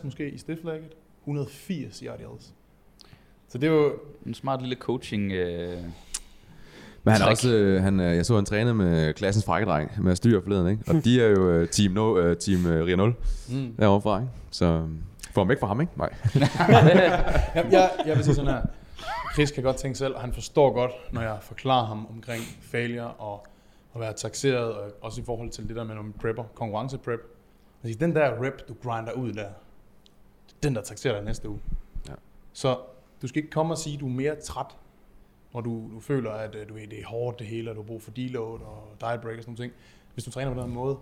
[0.01, 2.53] 140-50 måske i stiff legget, 180 i RDLs.
[3.47, 3.93] Så det er jo,
[4.26, 5.32] En smart lille coaching.
[5.32, 5.78] Øh,
[7.06, 10.16] Men han er også, øh, han, øh, jeg så han træne med klassens frækkedreng med
[10.16, 10.84] styr forleden, ikke?
[10.88, 13.16] Og de er jo øh, team, no, øh, team øh, Ria 0
[13.49, 13.76] mm.
[13.80, 14.32] derovre fra, ikke?
[14.51, 14.88] Så
[15.34, 15.93] får ham væk fra ham, ikke?
[15.95, 16.10] Nej.
[17.56, 18.62] jeg, jeg, jeg vil sige sådan her.
[19.34, 23.08] Chris kan godt tænke selv, og han forstår godt, når jeg forklarer ham omkring failure
[23.08, 23.47] og
[23.95, 27.20] at være taxeret, og også i forhold til det der med nogle prepper, konkurrenceprep.
[27.84, 29.47] Siger, den der rep, du grinder ud der,
[30.64, 31.60] den der taxerer dig næste uge.
[32.08, 32.14] Ja.
[32.53, 32.78] Så
[33.22, 34.76] du skal ikke komme og sige, at du er mere træt,
[35.56, 37.82] når du, du føler, at øh, du ved, det er hårdt det hele, og du
[37.82, 39.72] har brug for deload og diet break og sådan noget.
[40.14, 40.95] Hvis du træner på den her måde,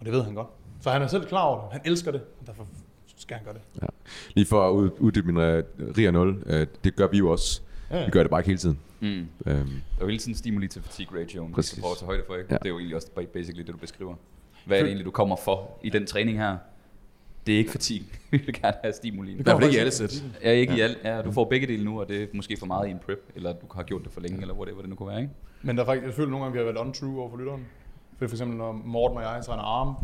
[0.00, 0.48] og det ved han godt.
[0.80, 1.72] Så han er selv klar over det.
[1.72, 2.66] Han elsker det, og derfor
[3.16, 3.90] skal han gøre det.
[4.34, 5.38] Lige for at ud- uddybe min
[5.98, 7.60] Ria 0, øh, det gør vi jo også.
[7.90, 8.04] Ja.
[8.04, 8.78] Vi gør det bare ikke hele tiden.
[9.00, 9.08] mm.
[9.08, 9.64] Øhm, Der er
[10.00, 11.70] jo hele tiden stimuli til fatigue ratio, vi Præcis.
[11.70, 12.46] skal prøve at tage højde for, ikke?
[12.50, 12.56] Ja.
[12.58, 14.14] Det er jo egentlig også basically det, du beskriver.
[14.66, 16.56] Hvad er det egentlig, du kommer for i den træning her?
[17.46, 18.06] Det er ikke fatigue.
[18.30, 19.32] Vi vil gerne have stimuli.
[19.32, 20.22] I hvert fald ikke i alle sæt.
[20.44, 20.98] Ja, ikke i alt.
[21.04, 23.30] Ja, du får begge dele nu, og det er måske for meget i en prep,
[23.36, 25.32] eller du har gjort det for længe, eller whatever det nu kunne være, ikke?
[25.62, 27.66] Men der er faktisk, jeg føler nogle gange, vi har været untrue over for lytteren.
[28.18, 29.94] For, for eksempel, når Morten og jeg træner arm,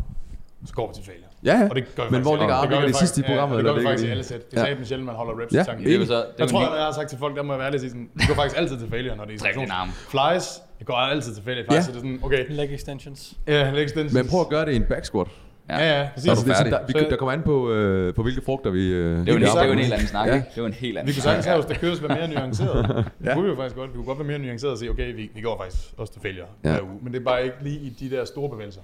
[0.65, 1.25] så går vi til failure.
[1.45, 1.69] Ja, ja.
[1.69, 2.41] Og det gør vi Men hvor alle.
[2.43, 2.81] ligger det armen?
[2.83, 4.23] vi det sidst i faktisk- programmet, Ja, det eller gør vi faktisk i det- alle
[4.23, 4.51] sæt.
[4.51, 4.65] Det Ja.
[4.65, 4.83] er ja.
[4.83, 5.85] sjældent, man holder reps Ja, i tanken.
[5.85, 7.43] Det er jo så, det er Jeg tror, at jeg har sagt til folk, der
[7.43, 9.51] må jeg være ærlig sige sådan, vi går faktisk altid til failure, når det er
[9.59, 9.89] din arm.
[10.13, 10.45] Flies,
[10.79, 11.65] jeg går altid til failure.
[11.65, 11.93] Faktisk Ja.
[11.93, 11.97] ja.
[11.99, 13.37] er det sådan, okay, Leg extensions.
[13.47, 14.13] ja, leg extensions.
[14.13, 15.27] Men prøv at gøre det i en back squat.
[15.69, 16.25] Ja, ja, præcis.
[16.25, 16.93] Så er du det sådan, færdig.
[16.95, 18.87] der, vi, der kommer an på, øh, på hvilke frugter vi...
[18.93, 20.33] Øh, Det er jo en, det er jo en helt anden snak, Ja.
[20.33, 22.27] Det er jo en helt anden Vi kunne sagtens have, hvis det køres være mere
[22.39, 22.87] nuanceret.
[22.87, 23.33] Det Ja.
[23.33, 23.89] kunne vi jo faktisk godt.
[23.89, 26.21] Vi kunne godt være mere nuanceret og sige, okay, vi, vi går faktisk også til
[26.21, 26.71] failure Ja.
[26.71, 26.99] hver uge.
[27.01, 28.81] Men det er bare ikke lige i de der store bevægelser.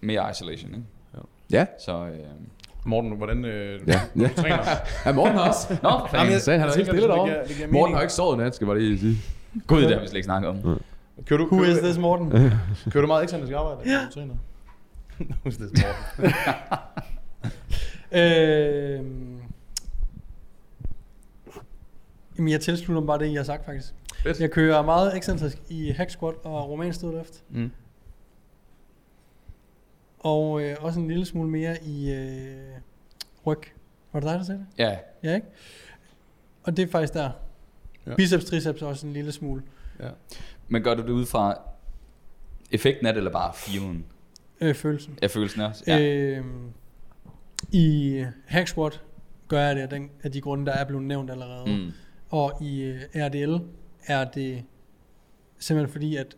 [0.00, 0.84] Mere isolation, ikke?
[1.50, 1.66] Ja.
[1.84, 2.12] Så, øh...
[2.84, 4.00] Morten, hvordan øh, Ja.
[4.14, 4.56] du træner?
[5.06, 5.76] Ja, Morten har også.
[5.82, 6.28] Nå, for fanden.
[6.32, 7.64] Han sagde, han er jeg ikke tænker, stille det derovre.
[7.64, 9.16] det Morten har ikke sovet nat, skal jeg bare lige sige.
[9.66, 10.80] Gud, det har vi slet ikke snakket om.
[11.26, 12.30] Kører du, Who is this, Morten?
[12.90, 14.34] kører du meget arbejde, når du træner?
[14.34, 14.55] Who
[15.46, 16.32] is this, Morten?
[18.12, 19.04] øh,
[22.38, 23.94] jamen, jeg tilslutter mig bare det, I har sagt faktisk.
[24.22, 24.40] Fedt.
[24.40, 27.44] Jeg kører meget ekscentrisk i hack squat og romansk dødløft.
[27.50, 27.70] Mm.
[30.18, 32.78] Og øh, også en lille smule mere i øh,
[33.46, 33.60] ryg.
[34.12, 34.66] Var det dig, der sagde det?
[34.78, 35.46] Ja, Ja, ikke?
[36.62, 37.30] Og det er faktisk der.
[38.06, 38.10] Ja.
[38.10, 38.14] Ja.
[38.16, 39.62] Biceps, triceps også en lille smule.
[40.68, 41.58] men gør du det ud fra
[42.70, 44.06] effekten af det, eller bare feelen?
[44.60, 45.18] Øh, følelsen.
[45.22, 45.84] Ja, følelsen også.
[45.86, 46.00] Ja.
[46.00, 46.44] Øh,
[47.72, 49.02] I hack squat
[49.48, 51.76] gør jeg det af, den, af de grunde, der er blevet nævnt allerede.
[51.76, 51.92] Mm.
[52.30, 53.56] Og i øh, RDL
[54.06, 54.64] er det
[55.58, 56.36] simpelthen fordi, at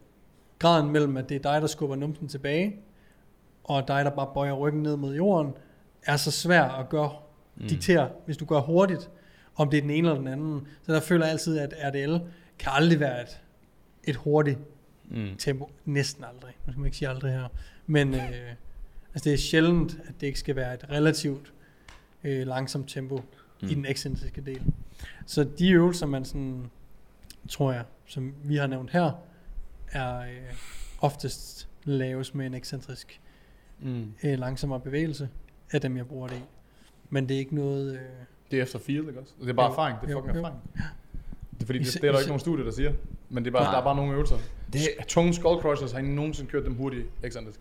[0.59, 2.77] graden mellem, at det er dig, der skubber numsen tilbage,
[3.65, 5.53] og dig, der bare bøjer ryggen ned mod jorden,
[6.03, 7.13] er så svær at gøre,
[7.57, 7.69] mm.
[7.69, 9.11] diktere, hvis du gør hurtigt,
[9.57, 10.67] om det er den ene eller den anden.
[10.83, 12.17] Så der føler jeg altid, at RDL
[12.59, 13.41] kan aldrig være et,
[14.05, 14.59] et hurtigt
[15.11, 15.37] Mm.
[15.39, 15.71] tempo.
[15.85, 16.57] Næsten aldrig.
[16.67, 17.49] Nu skal man ikke sige aldrig her.
[17.91, 18.21] Men øh,
[19.15, 21.53] altså det er sjældent, at det ikke skal være et relativt
[22.25, 23.17] øh, langsomt tempo
[23.63, 23.69] mm.
[23.69, 24.63] i den ekscentriske del.
[25.27, 26.67] Så de øvelser, man sådan,
[27.49, 29.13] tror jeg, som vi har nævnt her,
[29.93, 30.55] er øh,
[31.01, 33.21] oftest laves med en ekscentrisk
[33.81, 34.13] Mm.
[34.25, 35.29] øh, langsommere bevægelse,
[35.73, 36.41] af dem jeg bruger det i.
[37.11, 37.95] Men det er ikke noget...
[37.95, 38.01] Øh,
[38.51, 39.33] Det er efter feel, ikke også?
[39.41, 39.73] Det er bare Jo.
[39.73, 40.01] erfaring.
[40.01, 40.41] Det er Jo, fucking jo.
[40.41, 40.63] erfaring.
[41.55, 42.93] Det er fordi, det, det er der ikke nogen studier, der siger.
[43.29, 43.73] Men det er bare, Nej.
[43.73, 44.37] der er bare nogle øvelser.
[44.37, 45.07] Det- Det...
[45.09, 47.61] Tunge skull crushers har ingen nogensinde kørt dem hurtigt ekscentrisk.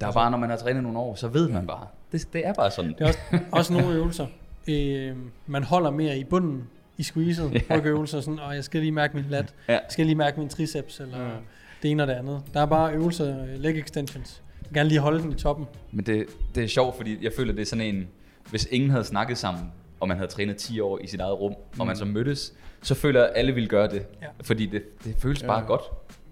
[0.00, 1.86] Der er bare, når man har trænet nogle år, så ved man bare.
[2.12, 2.90] Det, det er bare sådan.
[2.98, 3.18] det er også,
[3.52, 4.26] også nogle øvelser.
[4.68, 6.64] Øh, man holder mere i bunden
[6.96, 7.60] i squeezet, Ja.
[7.70, 7.80] ja.
[7.80, 9.72] rygøvelser, sådan, og jeg skal lige mærke min lat, Ja.
[9.72, 11.28] jeg skal lige mærke min triceps, eller Ja.
[11.28, 11.34] ja.
[11.82, 12.42] det ene og det andet.
[12.54, 14.42] Der er bare øvelser, øh, leg extensions.
[14.62, 15.66] Jeg gerne lige holde den i toppen.
[15.92, 18.08] Men det, det er sjovt, fordi jeg føler, det er sådan en...
[18.50, 21.54] Hvis ingen havde snakket sammen, og man havde trænet 10 år i sit eget rum,
[21.78, 22.52] og man så mødtes,
[22.82, 24.06] så føler jeg, at alle ville gøre det.
[24.22, 24.26] Ja.
[24.42, 25.46] Fordi det, det føles Ja.
[25.46, 25.82] bare godt.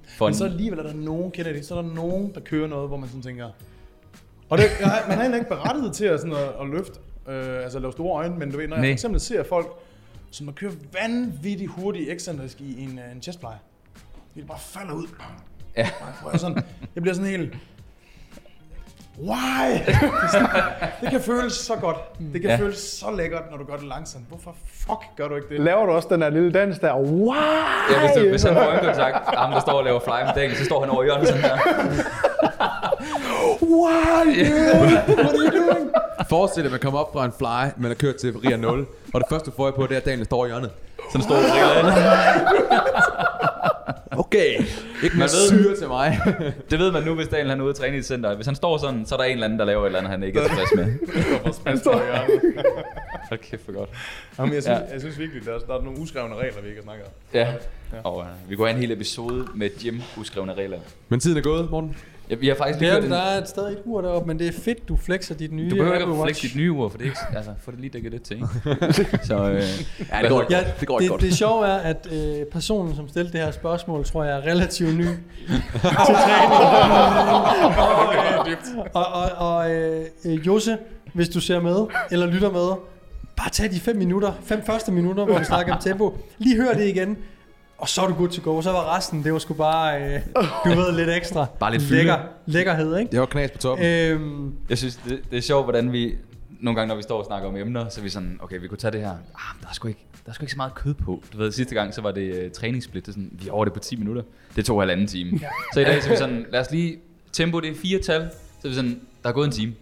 [0.06, 2.40] For Men en, så alligevel er der nogen, kender det, så er der nogen, der
[2.40, 3.50] kører noget, hvor man sådan tænker...
[4.48, 7.62] Og det, jeg, man er heller ikke berettiget til at, sådan at, at løfte, øh,
[7.64, 8.90] altså lave store øjne, men du ved, når jeg Nej.
[8.90, 9.66] for eksempel ser folk,
[10.30, 13.58] som der kører vanvittigt hurtigt ekscentrisk i en, øh, en chestpleje.
[14.34, 15.06] Det bare falder ud.
[15.76, 15.88] Ja.
[16.32, 16.62] Jeg, sådan,
[16.94, 17.56] jeg bliver sådan helt...
[19.20, 19.78] Why?
[21.00, 21.96] det kan føles så godt.
[22.32, 22.56] Det kan Ja.
[22.56, 24.24] føles så lækkert, når du gør det langsomt.
[24.28, 24.54] Hvorfor
[24.86, 25.60] fuck gør du ikke det?
[25.60, 26.94] Laver du også den der lille dans der?
[26.94, 27.34] Wow!
[27.90, 30.56] ja, hvis, du, hvis han får øjenkontakt, ham der står og laver fly med dækken,
[30.58, 31.56] så står han over i hjørnet sådan her.
[33.62, 35.16] Why, dude?
[35.24, 35.90] What are you doing?
[36.28, 38.86] Forestil dig, at man kommer op fra en fly, man har kørt til RIA 0,
[39.14, 40.70] og det første du får på, det er, at Daniel står i hjørnet.
[41.12, 41.42] Sådan står og
[44.10, 44.52] Okay,
[45.02, 46.20] ikke mere ved- syre til mig.
[46.70, 48.34] Det ved man nu, hvis Daniel han er ude at træne i et center.
[48.34, 50.10] Hvis han står sådan, så er der en eller anden, der laver et eller andet,
[50.10, 50.84] han ikke er tilfreds med.
[51.66, 51.92] Han står.
[53.28, 53.88] Hold kæft for godt.
[54.38, 54.92] Jamen, jeg, synes, Ja.
[54.92, 57.12] jeg synes virkelig, der er, der er nogle uskrevne regler, vi ikke har snakket om.
[57.34, 57.52] Ja.
[58.04, 60.78] Og uh, vi går en hel episode med Jim uskrevne regler.
[61.08, 61.96] Men tiden er gået, Morten.
[62.30, 63.10] Ja, vi har faktisk lige Ja, en...
[63.10, 65.70] der er et stadig et ur deroppe, men det er fedt, du flexer dit nye
[65.70, 67.18] Du behøver ikke at flexe dit nye ur, for det er ikke...
[67.36, 68.46] Altså, få det lige dækket lidt til, ikke?
[69.26, 69.62] Så, øh,
[70.12, 70.80] Ja, det går ikke Ja, godt.
[70.80, 71.20] Det går det, godt.
[71.20, 74.96] det sjove er, at øh, personen, som stillede det her spørgsmål, tror jeg er relativt
[74.96, 75.14] ny til
[76.24, 76.52] træning.
[78.94, 80.78] og og, og øh, øh, Jose,
[81.12, 82.68] hvis du ser med, eller lytter med,
[83.36, 86.18] bare tag de fem minutter, fem første minutter, hvor vi snakker om tempo.
[86.38, 87.18] Lige hør det igen,
[87.78, 88.62] og så er du good to go.
[88.62, 90.20] Så var resten, det var sgu bare, øh,
[90.64, 91.46] du ved, lidt ekstra.
[91.60, 91.96] Bare lidt fylde.
[91.96, 93.12] Lækker, lækkerhed, ikke?
[93.12, 93.86] Det var knas på toppen.
[93.86, 96.14] Øhm, jeg synes, det, det er sjovt, hvordan vi...
[96.60, 98.68] Nogle gange, når vi står og snakker om emner, så er vi sådan, okay, vi
[98.68, 99.10] kunne tage det her.
[99.10, 99.16] Ah,
[99.62, 101.22] der er sgu ikke, der er sgu ikke så meget kød på.
[101.32, 103.06] Du ved, sidste gang, så var det uh, træningssplit.
[103.06, 104.22] Det er sådan, vi er over det på 10 minutter.
[104.56, 105.40] Det tog halvanden time.
[105.74, 106.96] Så i dag, så er vi sådan, lad os lige...
[107.32, 108.30] Tempo, det er fire tal.
[108.30, 109.72] Så er vi sådan, der er gået en time.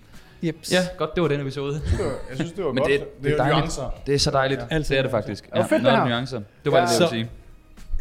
[0.42, 0.72] jeps.
[0.72, 1.80] Ja, godt, det var den episode.
[2.28, 2.90] Jeg synes, det var Men godt.
[2.92, 3.95] det, Det, det, er er nuancer.
[4.07, 4.61] Det er så dejligt.
[4.61, 4.66] Ja.
[4.76, 4.78] Ja.
[4.78, 5.45] Det er det faktisk.
[5.55, 6.05] var fedt, det noget her.
[6.09, 6.40] nuancer.
[6.64, 6.84] Det var Ja.
[6.84, 7.30] det, jeg ville Så- sige.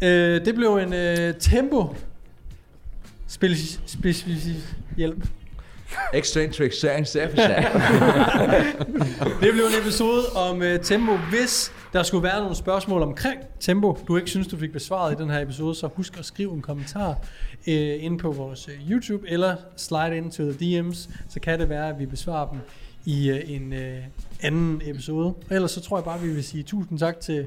[0.02, 1.94] Øh, det blev en øh, tempo
[3.86, 4.56] specific
[4.96, 5.26] hjælp.
[6.14, 7.40] Eccentric Sang Safety
[9.40, 11.16] Det blev en episode om uh, tempo.
[11.16, 15.22] Hvis der skulle være nogle spørgsmål omkring tempo, du ikke synes, du fik besvaret i
[15.22, 17.10] den her episode, så husk at skrive en kommentar
[17.66, 21.88] uh, ind på vores uh, YouTube, eller slide into the DM's, så kan det være,
[21.88, 22.58] at vi besvarer dem
[23.04, 24.04] i uh, en uh,
[24.40, 25.34] anden episode.
[25.50, 27.46] Ellers så tror jeg bare, vi vil sige tusind tak til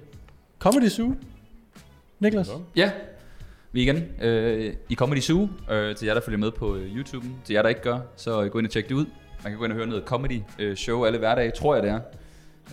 [0.60, 1.16] Comedy Zoo.
[2.20, 2.49] Niklas?
[2.76, 2.91] Ja,
[3.72, 5.49] vi igen øh, i Comedy Zoo.
[5.72, 7.26] Øh, til jer, der følger med på øh, YouTube.
[7.45, 9.05] Til jer, der ikke gør, så gå ind og tjek det ud.
[9.43, 11.91] Man kan gå ind og høre noget comedy øh, show alle hverdage, tror jeg det
[11.91, 11.99] er.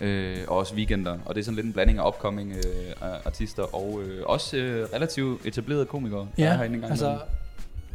[0.01, 1.17] Øh, og også weekender.
[1.25, 4.87] Og det er sådan lidt en blanding af upcoming øh, artister og øh, også øh,
[4.93, 6.27] relativt etablerede komikere.
[6.37, 7.19] der er Ja, en gang altså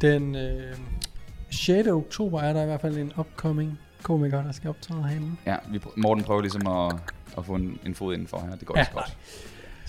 [0.01, 0.75] den øh,
[1.51, 1.89] 6.
[1.89, 5.31] oktober er der i hvert fald en upcoming komiker, der skal optræde herinde.
[5.47, 6.95] Ja, vi, Morten prøver ligesom at,
[7.39, 8.57] at få en, en fod indenfor her.
[8.57, 8.81] Det går Ja.
[8.81, 8.95] ja.
[8.95, 9.17] godt.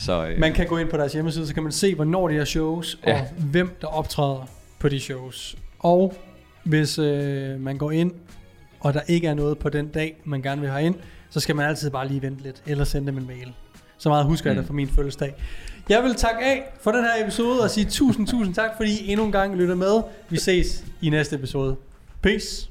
[0.05, 2.37] Så øh, Man kan gå ind på deres hjemmeside, så kan man se, hvornår de
[2.37, 3.25] har shows, og Ja.
[3.37, 4.49] hvem der optræder
[4.79, 5.55] på de shows.
[5.79, 6.13] Og
[6.63, 8.11] hvis øh, man går ind,
[8.79, 10.95] og der ikke er noget på den dag, man gerne vil have ind,
[11.29, 13.53] så skal man altid bare lige vente lidt, eller sende dem en mail.
[13.97, 14.61] Så meget husker jeg Mm.
[14.61, 15.33] det for min fødselsdag.
[15.89, 19.11] Jeg vil takke af for den her episode, og sige tusind, tusind tak, fordi I
[19.11, 20.01] endnu en gang lytter med.
[20.29, 21.75] Vi ses i næste episode.
[22.21, 22.69] Peace.